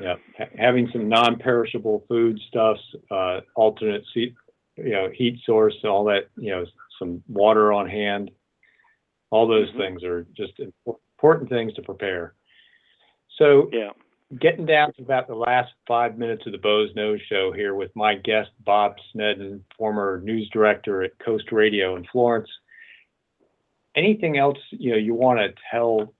Yeah, 0.00 0.14
ha- 0.38 0.50
having 0.58 0.88
some 0.92 1.08
non-perishable 1.08 2.04
foodstuffs, 2.08 2.80
uh, 3.10 3.40
alternate 3.54 4.02
seat, 4.14 4.34
you 4.76 4.90
know, 4.92 5.10
heat 5.14 5.38
source, 5.44 5.76
all 5.84 6.04
that, 6.04 6.28
you 6.36 6.50
know, 6.50 6.64
some 6.98 7.22
water 7.28 7.72
on 7.72 7.88
hand. 7.88 8.30
All 9.30 9.46
those 9.46 9.70
Mhm. 9.72 9.76
things 9.78 10.04
are 10.04 10.24
just 10.36 10.60
important 10.60 11.48
things 11.48 11.72
to 11.74 11.82
prepare. 11.82 12.34
So 13.28 13.70
Yeah. 13.72 13.92
getting 14.38 14.66
down 14.66 14.92
to 14.94 15.02
about 15.02 15.26
the 15.26 15.34
last 15.34 15.72
five 15.86 16.18
minutes 16.18 16.46
of 16.46 16.52
the 16.52 16.58
Boze 16.58 16.92
Noze 16.94 17.20
Show 17.22 17.52
here 17.52 17.74
with 17.74 17.94
my 17.96 18.14
guest, 18.16 18.50
Bob 18.64 18.96
Sneddon, 19.12 19.62
former 19.76 20.20
news 20.20 20.48
director 20.50 21.02
at 21.02 21.18
Coast 21.18 21.52
Radio 21.52 21.96
in 21.96 22.04
Florence. 22.06 22.50
Anything 23.96 24.36
else, 24.38 24.58
you 24.70 24.92
know, 24.92 24.96
you 24.96 25.14
want 25.14 25.40
to 25.40 25.52
tell 25.70 26.14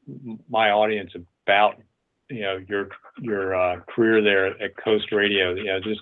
my 0.48 0.70
audience 0.70 1.14
about 1.46 1.80
you 2.28 2.40
know 2.42 2.58
your 2.68 2.88
your 3.20 3.54
uh, 3.54 3.80
career 3.88 4.22
there 4.22 4.46
at 4.62 4.76
Coast 4.76 5.12
Radio. 5.12 5.54
You 5.54 5.64
know, 5.64 5.80
just 5.80 6.00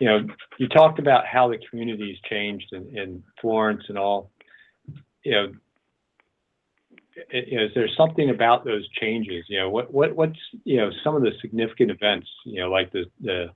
you 0.00 0.06
know, 0.08 0.26
you 0.58 0.68
talked 0.68 0.98
about 0.98 1.26
how 1.26 1.48
the 1.48 1.58
community's 1.70 2.18
changed 2.28 2.72
in, 2.72 2.96
in 2.96 3.22
Florence 3.40 3.84
and 3.88 3.98
all. 3.98 4.30
You 5.24 5.32
know, 5.32 5.52
is 7.30 7.70
there 7.74 7.88
something 7.96 8.30
about 8.30 8.64
those 8.64 8.88
changes? 9.00 9.44
You 9.48 9.60
know, 9.60 9.70
what 9.70 9.92
what 9.92 10.14
what's 10.16 10.38
you 10.64 10.78
know 10.78 10.90
some 11.04 11.14
of 11.14 11.22
the 11.22 11.32
significant 11.40 11.90
events? 11.90 12.28
You 12.44 12.62
know, 12.62 12.70
like 12.70 12.92
the 12.92 13.04
the 13.20 13.46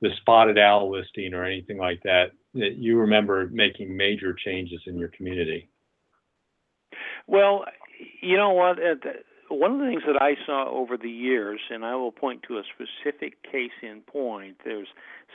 the 0.00 0.10
spotted 0.20 0.58
owl 0.58 0.90
listing 0.90 1.34
or 1.34 1.44
anything 1.44 1.78
like 1.78 2.02
that 2.02 2.32
that 2.54 2.76
you 2.76 2.98
remember 2.98 3.48
making 3.52 3.96
major 3.96 4.34
changes 4.34 4.80
in 4.86 4.98
your 4.98 5.08
community. 5.08 5.68
Well, 7.26 7.64
you 8.20 8.36
know 8.36 8.50
what? 8.50 8.78
One 9.48 9.72
of 9.72 9.78
the 9.78 9.86
things 9.86 10.02
that 10.06 10.20
I 10.20 10.34
saw 10.46 10.68
over 10.70 10.96
the 10.96 11.10
years, 11.10 11.60
and 11.70 11.84
I 11.84 11.96
will 11.96 12.12
point 12.12 12.42
to 12.48 12.58
a 12.58 12.62
specific 12.74 13.42
case 13.42 13.72
in 13.82 14.00
point. 14.02 14.56
There's 14.64 14.88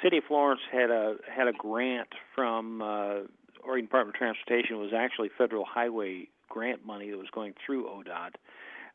City 0.03 0.18
of 0.18 0.24
Florence 0.28 0.62
had 0.72 0.89
a 0.89 1.16
had 1.30 1.47
a 1.47 1.53
grant 1.53 2.10
from 2.36 2.82
uh, 2.82 3.20
Oregon 3.64 3.86
Department 3.86 4.16
of 4.16 4.20
Transportation. 4.20 4.76
It 4.76 4.80
was 4.80 4.93
actually 4.95 5.30
federal 5.38 5.66
highway 5.66 6.30
grant 6.50 6.86
money 6.86 7.10
that 7.10 7.18
was 7.18 7.30
going 7.34 7.54
through 7.66 7.88
ODOT, 7.88 8.36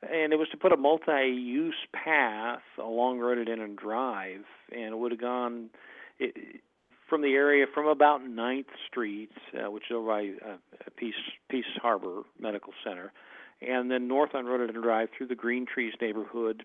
and 0.03 0.33
it 0.33 0.37
was 0.37 0.49
to 0.51 0.57
put 0.57 0.73
a 0.73 0.77
multi-use 0.77 1.75
path 1.93 2.63
along 2.79 3.21
Rhododendron 3.21 3.77
Drive, 3.77 4.45
and 4.73 4.93
it 4.93 4.99
would 4.99 5.13
have 5.13 5.21
gone. 5.21 5.71
It, 6.19 6.61
from 7.09 7.21
the 7.21 7.35
area 7.35 7.67
from 7.73 7.87
about 7.87 8.23
9th 8.23 8.65
Street, 8.89 9.31
uh, 9.55 9.71
which 9.71 9.85
is 9.91 9.95
over 9.95 10.07
by 10.07 10.33
uh, 10.45 10.57
Peace 10.97 11.15
Peace 11.51 11.65
Harbor 11.81 12.23
Medical 12.41 12.73
Center, 12.83 13.13
and 13.61 13.91
then 13.91 14.09
north 14.09 14.35
on 14.35 14.47
Rhododendron 14.47 14.83
Drive 14.83 15.09
through 15.17 15.29
the 15.29 15.35
Green 15.35 15.67
Trees 15.67 15.93
neighborhood 16.01 16.65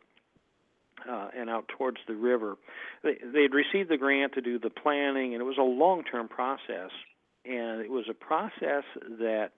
uh, 1.10 1.30
and 1.38 1.50
out 1.50 1.68
towards 1.68 1.98
the 2.08 2.16
river. 2.16 2.58
They 3.04 3.44
had 3.44 3.54
received 3.54 3.90
the 3.90 3.98
grant 3.98 4.34
to 4.34 4.42
do 4.42 4.60
the 4.60 4.70
planning, 4.70 5.34
and 5.34 5.42
it 5.42 5.46
was 5.46 5.58
a 5.58 5.64
long-term 5.64 6.28
process. 6.28 6.92
And 7.46 7.82
it 7.82 7.90
was 7.90 8.06
a 8.10 8.14
process 8.14 8.84
that 9.20 9.52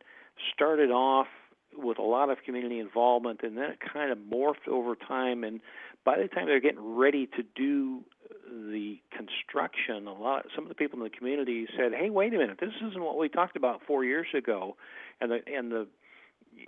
started 0.53 0.91
off 0.91 1.27
with 1.73 1.97
a 1.97 2.03
lot 2.03 2.29
of 2.29 2.37
community 2.45 2.79
involvement, 2.79 3.41
and 3.43 3.57
then 3.57 3.71
it 3.71 3.79
kind 3.93 4.11
of 4.11 4.17
morphed 4.17 4.67
over 4.69 4.95
time. 4.95 5.43
And 5.43 5.61
by 6.03 6.17
the 6.17 6.27
time 6.27 6.47
they're 6.47 6.59
getting 6.59 6.95
ready 6.95 7.27
to 7.37 7.43
do 7.55 8.03
the 8.49 8.99
construction, 9.15 10.07
a 10.07 10.13
lot 10.13 10.45
some 10.53 10.65
of 10.65 10.69
the 10.69 10.75
people 10.75 10.99
in 10.99 11.03
the 11.03 11.09
community 11.09 11.67
said, 11.77 11.93
"Hey, 11.93 12.09
wait 12.09 12.33
a 12.33 12.37
minute, 12.37 12.57
this 12.59 12.73
isn't 12.75 13.01
what 13.01 13.17
we 13.17 13.29
talked 13.29 13.55
about 13.55 13.81
four 13.87 14.03
years 14.03 14.27
ago," 14.33 14.75
and 15.21 15.31
the 15.31 15.39
and 15.47 15.71
the 15.71 15.87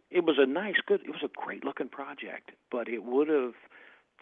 it 0.10 0.24
was 0.24 0.38
a 0.40 0.46
nice, 0.46 0.76
good, 0.86 1.02
it 1.02 1.10
was 1.10 1.24
a 1.24 1.30
great 1.36 1.66
looking 1.66 1.90
project, 1.90 2.52
but 2.72 2.88
it 2.88 3.04
would 3.04 3.28
have 3.28 3.54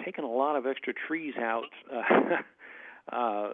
taken 0.03 0.23
a 0.23 0.29
lot 0.29 0.55
of 0.55 0.65
extra 0.65 0.93
trees 0.93 1.35
out 1.37 1.69
uh, 1.93 2.37
uh, 3.11 3.49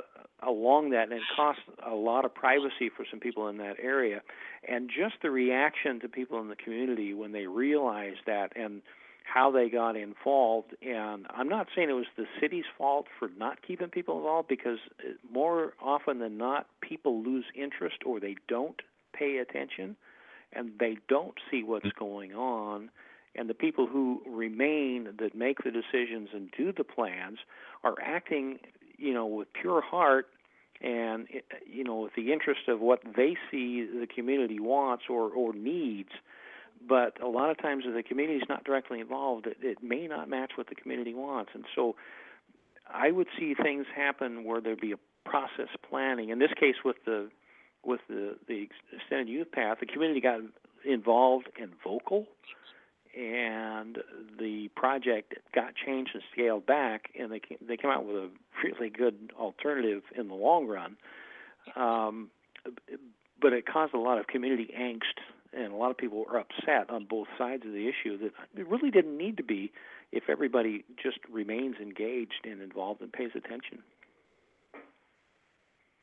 along 0.45 0.91
that, 0.91 1.04
and 1.04 1.14
it 1.14 1.22
cost 1.36 1.60
a 1.86 1.95
lot 1.95 2.26
of 2.26 2.34
privacy 2.34 2.89
for 2.95 3.06
some 3.10 3.20
people 3.20 3.48
in 3.48 3.58
that 3.58 3.78
area. 3.82 4.22
And 4.68 4.89
just 4.89 5.16
the 5.22 5.32
reaction 5.32 6.00
to 6.02 6.10
people 6.10 6.39
in 6.39 6.50
the 6.50 6.56
community 6.56 7.14
when 7.14 7.32
they 7.32 7.48
realized 7.48 8.20
that, 8.26 8.52
and 8.56 8.82
how 9.24 9.52
they 9.52 9.70
got 9.70 9.98
involved. 9.98 10.74
And 10.82 11.26
I'm 11.30 11.50
not 11.50 11.68
saying 11.76 11.89
it 11.89 11.93
was 11.93 12.06
the 12.16 12.28
city's 12.39 12.64
fault 12.78 13.08
for 13.20 13.30
not 13.38 13.62
keeping 13.66 13.89
people 13.89 14.18
involved, 14.18 14.48
because 14.48 14.80
more 15.30 15.74
often 15.82 16.20
than 16.20 16.38
not, 16.38 16.68
people 16.82 17.22
lose 17.22 17.45
interest 17.56 17.98
or 18.06 18.20
they 18.20 18.36
don't 18.48 18.82
pay 19.14 19.38
attention 19.38 19.98
and 20.54 20.72
they 20.80 20.98
don't 21.10 21.36
see 21.52 21.64
what's 21.64 21.91
going 22.00 22.34
on 22.34 22.89
and 23.38 23.50
the 23.50 23.54
people 23.54 23.88
who 23.88 24.22
remain 24.28 25.10
that 25.20 25.36
make 25.36 25.64
the 25.64 25.72
decisions 25.72 26.30
and 26.34 26.50
do 26.58 26.74
the 26.76 26.84
plans 26.84 27.38
are 27.84 27.95
acting 28.02 28.60
you 28.98 29.14
know 29.14 29.26
with 29.26 29.48
pure 29.54 29.82
heart 29.82 30.28
and 30.82 31.28
eh, 31.34 31.39
you 31.66 31.84
know 31.84 32.02
with 32.02 32.14
the 32.16 32.32
interest 32.32 32.62
of 32.68 32.80
what 32.80 33.02
they 33.16 33.36
see 33.52 33.86
the 33.86 34.08
community 34.08 34.60
wants 34.60 35.06
or 35.10 35.30
or 35.30 35.54
needs. 35.54 36.12
But 36.88 37.22
a 37.22 37.28
lot 37.28 37.50
of 37.50 37.58
times 37.58 37.86
if 37.88 37.95
the 37.95 38.04
community 38.04 38.38
is 38.38 38.48
not 38.48 38.64
directly 38.64 39.00
involved 39.00 39.48
it, 39.48 39.58
it 39.62 39.82
may 39.82 40.08
not 40.08 40.30
match 40.30 40.52
what 40.56 40.68
the 40.68 40.76
community 40.76 41.14
wants. 41.14 41.52
And 41.54 41.66
so 41.76 41.95
i 42.93 43.12
would 43.12 43.28
see 43.38 43.54
things 43.54 43.86
happen 43.93 44.45
where 44.45 44.62
there'd 44.62 44.80
be 44.80 44.93
a 44.93 45.00
process 45.26 45.70
planning. 45.89 46.30
In 46.30 46.39
this 46.39 46.52
case 46.60 46.76
with 46.86 46.98
the 47.06 47.30
with 47.84 48.02
the 48.08 48.38
the 48.48 48.68
extended 48.93 49.30
youth 49.30 49.52
path, 49.52 49.78
the 49.80 49.86
community 49.86 50.22
got 50.22 50.41
involved 50.86 51.50
and 51.60 51.72
vocal, 51.84 52.28
and 53.16 53.98
the 54.39 54.70
project 54.76 55.36
got 55.54 55.74
changed 55.76 56.12
and 56.14 56.24
scaled 56.32 56.66
back, 56.66 57.10
and 57.20 57.32
they 57.32 57.39
came, 57.39 57.58
they 57.68 57.78
came 57.78 57.91
out 57.91 58.06
with 58.06 58.16
a 58.16 58.30
really 58.64 58.89
good 58.89 59.32
alternative 59.39 60.03
in 60.18 60.28
the 60.28 60.36
long 60.36 60.68
run. 60.68 60.97
Um, 61.76 62.30
but 63.41 63.53
it 63.53 63.66
caused 63.66 63.93
a 63.93 63.99
lot 63.99 64.18
of 64.18 64.28
community 64.28 64.74
angst, 64.78 65.22
and 65.53 65.72
a 65.72 65.76
lot 65.76 65.91
of 65.91 65.97
people 65.97 66.26
were 66.26 66.39
upset 66.39 66.89
on 66.89 67.05
both 67.05 67.28
sides 67.38 67.64
of 67.66 67.72
the 67.72 67.88
issue 67.88 68.18
that 68.18 68.32
it 68.60 68.68
really 68.68 68.91
didn't 68.91 69.18
need 69.18 69.38
to 69.38 69.43
be 69.43 69.72
if 70.12 70.24
everybody 70.30 70.86
just 71.01 71.20
remains 71.32 71.76
engaged 71.82 72.45
and 72.45 72.62
involved 72.62 73.01
and 73.01 73.12
pays 73.12 73.32
attention. 73.36 73.80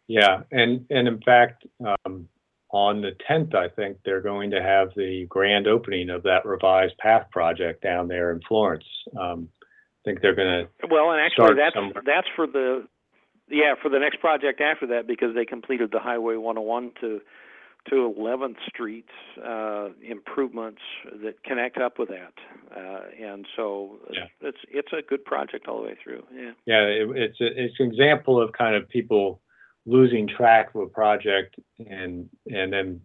Yeah, 0.07 0.43
and 0.51 0.85
and 0.91 1.09
in 1.09 1.21
fact, 1.23 1.67
um, 2.05 2.29
on 2.71 3.01
the 3.01 3.13
10th, 3.31 3.55
I 3.55 3.69
think 3.69 3.99
they're 4.05 4.21
going 4.21 4.51
to 4.51 4.61
have 4.61 4.91
the 4.97 5.27
grand 5.29 5.67
opening 5.69 6.11
of 6.11 6.25
that 6.25 6.45
revised 6.45 6.99
path 6.99 7.31
project 7.31 7.83
down 7.83 8.09
there 8.09 8.33
in 8.33 8.41
Florence. 8.49 8.85
Um, 9.19 9.49
think 10.05 10.21
they're 10.21 10.35
going 10.35 10.67
to. 10.67 10.87
Well, 10.91 11.11
and 11.11 11.21
actually, 11.21 11.55
that's 11.57 11.75
somewhere. 11.75 12.03
that's 12.05 12.29
for 12.35 12.47
the 12.47 12.87
yeah 13.49 13.75
for 13.81 13.89
the 13.89 13.99
next 13.99 14.21
project 14.21 14.61
after 14.61 14.87
that 14.89 15.07
because 15.07 15.35
they 15.35 15.45
completed 15.45 15.91
the 15.93 16.01
Highway 16.01 16.37
101 16.37 16.93
to 17.01 17.21
to 17.91 18.15
11th 18.19 18.57
Street 18.67 19.09
uh, 19.45 19.89
improvements 20.03 20.81
that 21.23 21.43
connect 21.45 21.77
up 21.77 21.99
with 21.99 22.09
that, 22.09 22.33
uh, 22.75 23.01
and 23.23 23.47
so 23.57 23.99
yeah. 24.11 24.25
it's 24.41 24.59
it's 24.71 24.93
a 24.93 25.03
good 25.07 25.25
project 25.25 25.69
all 25.69 25.83
the 25.83 25.89
way 25.89 25.97
through. 26.03 26.23
Yeah. 26.35 26.53
Yeah, 26.67 26.83
it, 26.85 27.17
it's 27.17 27.41
a, 27.41 27.47
it's 27.47 27.75
an 27.79 27.87
example 27.87 28.41
of 28.43 28.53
kind 28.53 28.75
of 28.75 28.89
people 28.89 29.43
losing 29.87 30.27
track 30.27 30.75
of 30.75 30.83
a 30.83 30.87
project 30.87 31.57
and 31.79 32.29
and 32.47 32.73
then 32.73 33.01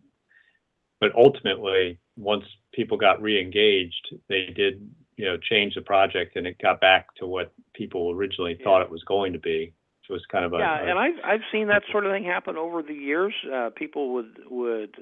but 1.01 1.11
ultimately 1.15 1.99
once 2.15 2.43
people 2.73 2.97
got 2.97 3.21
re-engaged 3.21 4.15
they 4.29 4.47
did 4.55 4.89
you 5.19 5.25
know 5.25 5.35
change 5.37 5.75
the 5.75 5.81
project 5.81 6.37
and 6.37 6.47
it 6.47 6.57
got 6.61 6.79
back 6.79 7.13
to 7.15 7.27
what 7.27 7.51
people 7.73 8.09
originally 8.11 8.55
yeah. 8.57 8.63
thought 8.63 8.81
it 8.81 8.89
was 8.89 9.03
going 9.03 9.33
to 9.33 9.39
be 9.39 9.73
which 10.01 10.09
was 10.09 10.25
kind 10.31 10.45
of 10.45 10.53
a 10.53 10.57
yeah 10.57 10.79
and 10.79 10.97
i've 10.97 11.19
i've 11.25 11.41
seen 11.51 11.67
that 11.67 11.83
sort 11.91 12.05
of 12.05 12.11
thing 12.13 12.23
happen 12.23 12.55
over 12.55 12.81
the 12.81 12.93
years 12.93 13.33
uh 13.53 13.69
people 13.75 14.13
would 14.13 14.39
would 14.49 14.95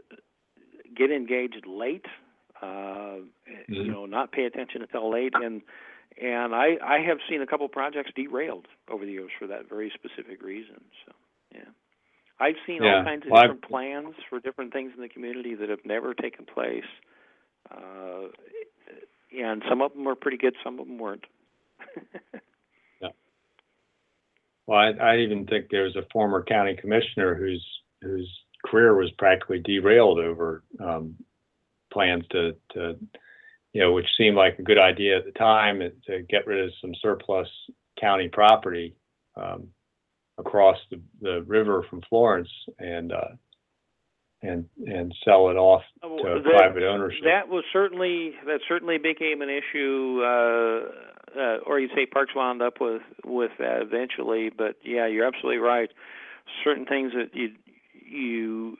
get 0.95 1.11
engaged 1.11 1.63
late 1.67 2.07
uh 2.63 2.65
mm-hmm. 2.65 3.73
you 3.73 3.91
know 3.91 4.07
not 4.07 4.31
pay 4.31 4.45
attention 4.45 4.81
until 4.81 5.11
late 5.11 5.33
and 5.35 5.61
and 6.19 6.55
i 6.55 6.77
i 6.83 6.97
have 6.99 7.19
seen 7.29 7.43
a 7.43 7.45
couple 7.45 7.67
projects 7.67 8.09
derailed 8.15 8.65
over 8.89 9.05
the 9.05 9.11
years 9.11 9.31
for 9.37 9.45
that 9.45 9.69
very 9.69 9.91
specific 9.93 10.41
reason 10.41 10.81
so 11.05 11.13
yeah. 11.53 11.61
I've 12.39 12.55
seen 12.67 12.83
yeah. 12.83 12.97
all 12.97 13.03
kinds 13.03 13.25
of 13.25 13.31
well, 13.31 13.41
different 13.41 13.63
I've... 13.63 13.69
plans 13.69 14.15
for 14.29 14.39
different 14.39 14.71
things 14.71 14.91
in 14.95 15.01
the 15.01 15.09
community 15.09 15.55
that 15.55 15.69
have 15.69 15.83
never 15.85 16.13
taken 16.13 16.45
place. 16.45 16.85
Uh, 17.71 18.27
and 19.31 19.63
some 19.69 19.81
of 19.81 19.93
them 19.93 20.05
were 20.05 20.15
pretty 20.15 20.37
good, 20.37 20.55
some 20.63 20.79
of 20.79 20.87
them 20.87 20.97
weren't. 20.97 21.25
yeah. 23.01 23.09
Well, 24.65 24.79
I, 24.79 24.91
I 24.91 25.17
even 25.17 25.45
think 25.45 25.67
there's 25.69 25.95
a 25.95 26.07
former 26.11 26.43
county 26.43 26.75
commissioner 26.75 27.35
whose 27.35 27.65
whose 28.01 28.29
career 28.65 28.95
was 28.95 29.11
practically 29.17 29.59
derailed 29.59 30.19
over 30.19 30.63
um, 30.79 31.15
plans 31.91 32.23
to, 32.31 32.55
to, 32.73 32.95
you 33.73 33.81
know, 33.81 33.93
which 33.93 34.05
seemed 34.17 34.35
like 34.35 34.59
a 34.59 34.63
good 34.63 34.77
idea 34.77 35.17
at 35.17 35.25
the 35.25 35.31
time 35.31 35.79
to 35.79 36.21
get 36.29 36.45
rid 36.45 36.63
of 36.63 36.71
some 36.81 36.91
surplus 37.01 37.47
county 37.99 38.27
property. 38.27 38.95
Um, 39.35 39.69
across 40.37 40.77
the, 40.91 41.01
the 41.21 41.43
river 41.43 41.83
from 41.89 42.01
Florence 42.09 42.49
and 42.79 43.11
uh, 43.11 43.35
and 44.41 44.65
and 44.85 45.13
sell 45.25 45.49
it 45.49 45.55
off 45.55 45.83
to 46.17 46.41
that, 46.43 46.57
private 46.57 46.83
ownership. 46.83 47.23
That 47.23 47.49
was 47.49 47.63
certainly 47.71 48.33
that 48.45 48.59
certainly 48.67 48.97
became 48.97 49.41
an 49.41 49.49
issue, 49.49 50.21
uh, 50.23 51.39
uh, 51.39 51.57
or 51.65 51.79
you'd 51.79 51.91
say 51.95 52.05
Parks 52.05 52.33
wound 52.35 52.61
up 52.61 52.75
with 52.79 53.01
with 53.25 53.51
that 53.59 53.81
eventually. 53.81 54.49
But 54.55 54.77
yeah, 54.83 55.07
you're 55.07 55.25
absolutely 55.25 55.59
right. 55.59 55.89
Certain 56.63 56.85
things 56.85 57.13
that 57.13 57.35
you 57.35 57.51
you 57.93 58.77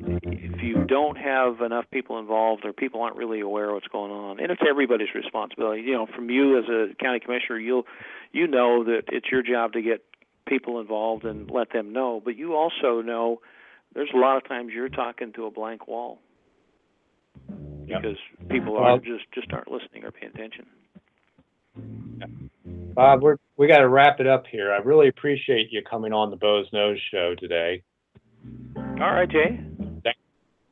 if 0.00 0.62
you 0.62 0.84
don't 0.84 1.18
have 1.18 1.60
enough 1.60 1.84
people 1.90 2.20
involved 2.20 2.64
or 2.64 2.72
people 2.72 3.02
aren't 3.02 3.16
really 3.16 3.40
aware 3.40 3.70
of 3.70 3.74
what's 3.74 3.88
going 3.88 4.12
on 4.12 4.38
and 4.38 4.52
it's 4.52 4.62
everybody's 4.68 5.12
responsibility 5.12 5.82
you 5.82 5.92
know 5.92 6.06
from 6.14 6.30
you 6.30 6.56
as 6.56 6.66
a 6.68 6.94
county 7.02 7.18
commissioner 7.18 7.58
you'll 7.58 7.82
you 8.30 8.46
know 8.46 8.84
that 8.84 9.02
it's 9.08 9.26
your 9.28 9.42
job 9.42 9.72
to 9.72 9.82
get 9.82 10.04
people 10.48 10.80
involved 10.80 11.24
and 11.24 11.50
let 11.50 11.72
them 11.72 11.92
know. 11.92 12.20
But 12.24 12.36
you 12.36 12.54
also 12.54 13.02
know 13.02 13.40
there's 13.94 14.10
a 14.14 14.18
lot 14.18 14.36
of 14.36 14.46
times 14.48 14.70
you're 14.74 14.88
talking 14.88 15.32
to 15.34 15.46
a 15.46 15.50
blank 15.50 15.88
wall 15.88 16.20
because 17.86 18.16
people 18.48 18.76
are 18.76 18.98
just 18.98 19.24
just 19.34 19.52
aren't 19.52 19.70
listening 19.70 20.04
or 20.04 20.10
paying 20.10 20.32
attention. 20.34 20.66
Bob, 22.94 23.22
we're 23.22 23.36
we 23.56 23.66
got 23.68 23.78
to 23.78 23.88
wrap 23.88 24.20
it 24.20 24.26
up 24.26 24.44
here. 24.50 24.72
I 24.72 24.78
really 24.78 25.08
appreciate 25.08 25.68
you 25.70 25.82
coming 25.88 26.12
on 26.12 26.30
the 26.30 26.36
Boze 26.36 26.66
Noze 26.72 26.98
Show 27.12 27.34
today. 27.38 27.82
All 28.76 29.12
right, 29.14 29.28
Jay. 29.30 29.60
Thank, 30.02 30.16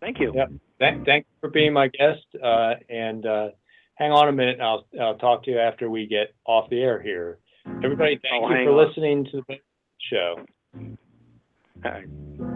Thank 0.01 0.21
you. 0.21 0.33
Yep. 0.35 0.49
Thank, 0.79 1.07
thank 1.07 1.25
you 1.27 1.37
for 1.41 1.51
being 1.51 1.73
my 1.73 1.89
guest. 1.89 2.25
Uh, 2.43 2.75
and 2.91 3.25
uh, 3.25 3.49
hang 3.95 4.11
on 4.13 4.29
a 4.29 4.33
minute. 4.33 4.61
I'll 4.61 4.87
I'll 5.01 5.17
talk 5.19 5.45
to 5.45 5.51
you 5.51 5.59
after 5.59 5.89
we 5.89 6.07
get 6.07 6.35
off 6.45 6.69
the 6.71 6.83
air 6.83 7.01
here. 7.01 7.39
Everybody, 7.85 8.19
thank 8.23 8.45
Oh, 8.45 8.51
you 8.51 8.65
for 8.67 8.81
on. 8.81 8.89
listening 8.89 9.25
to 9.33 9.43
the 9.49 9.57
show. 10.11 10.37
All 11.85 11.91
right. 11.91 12.56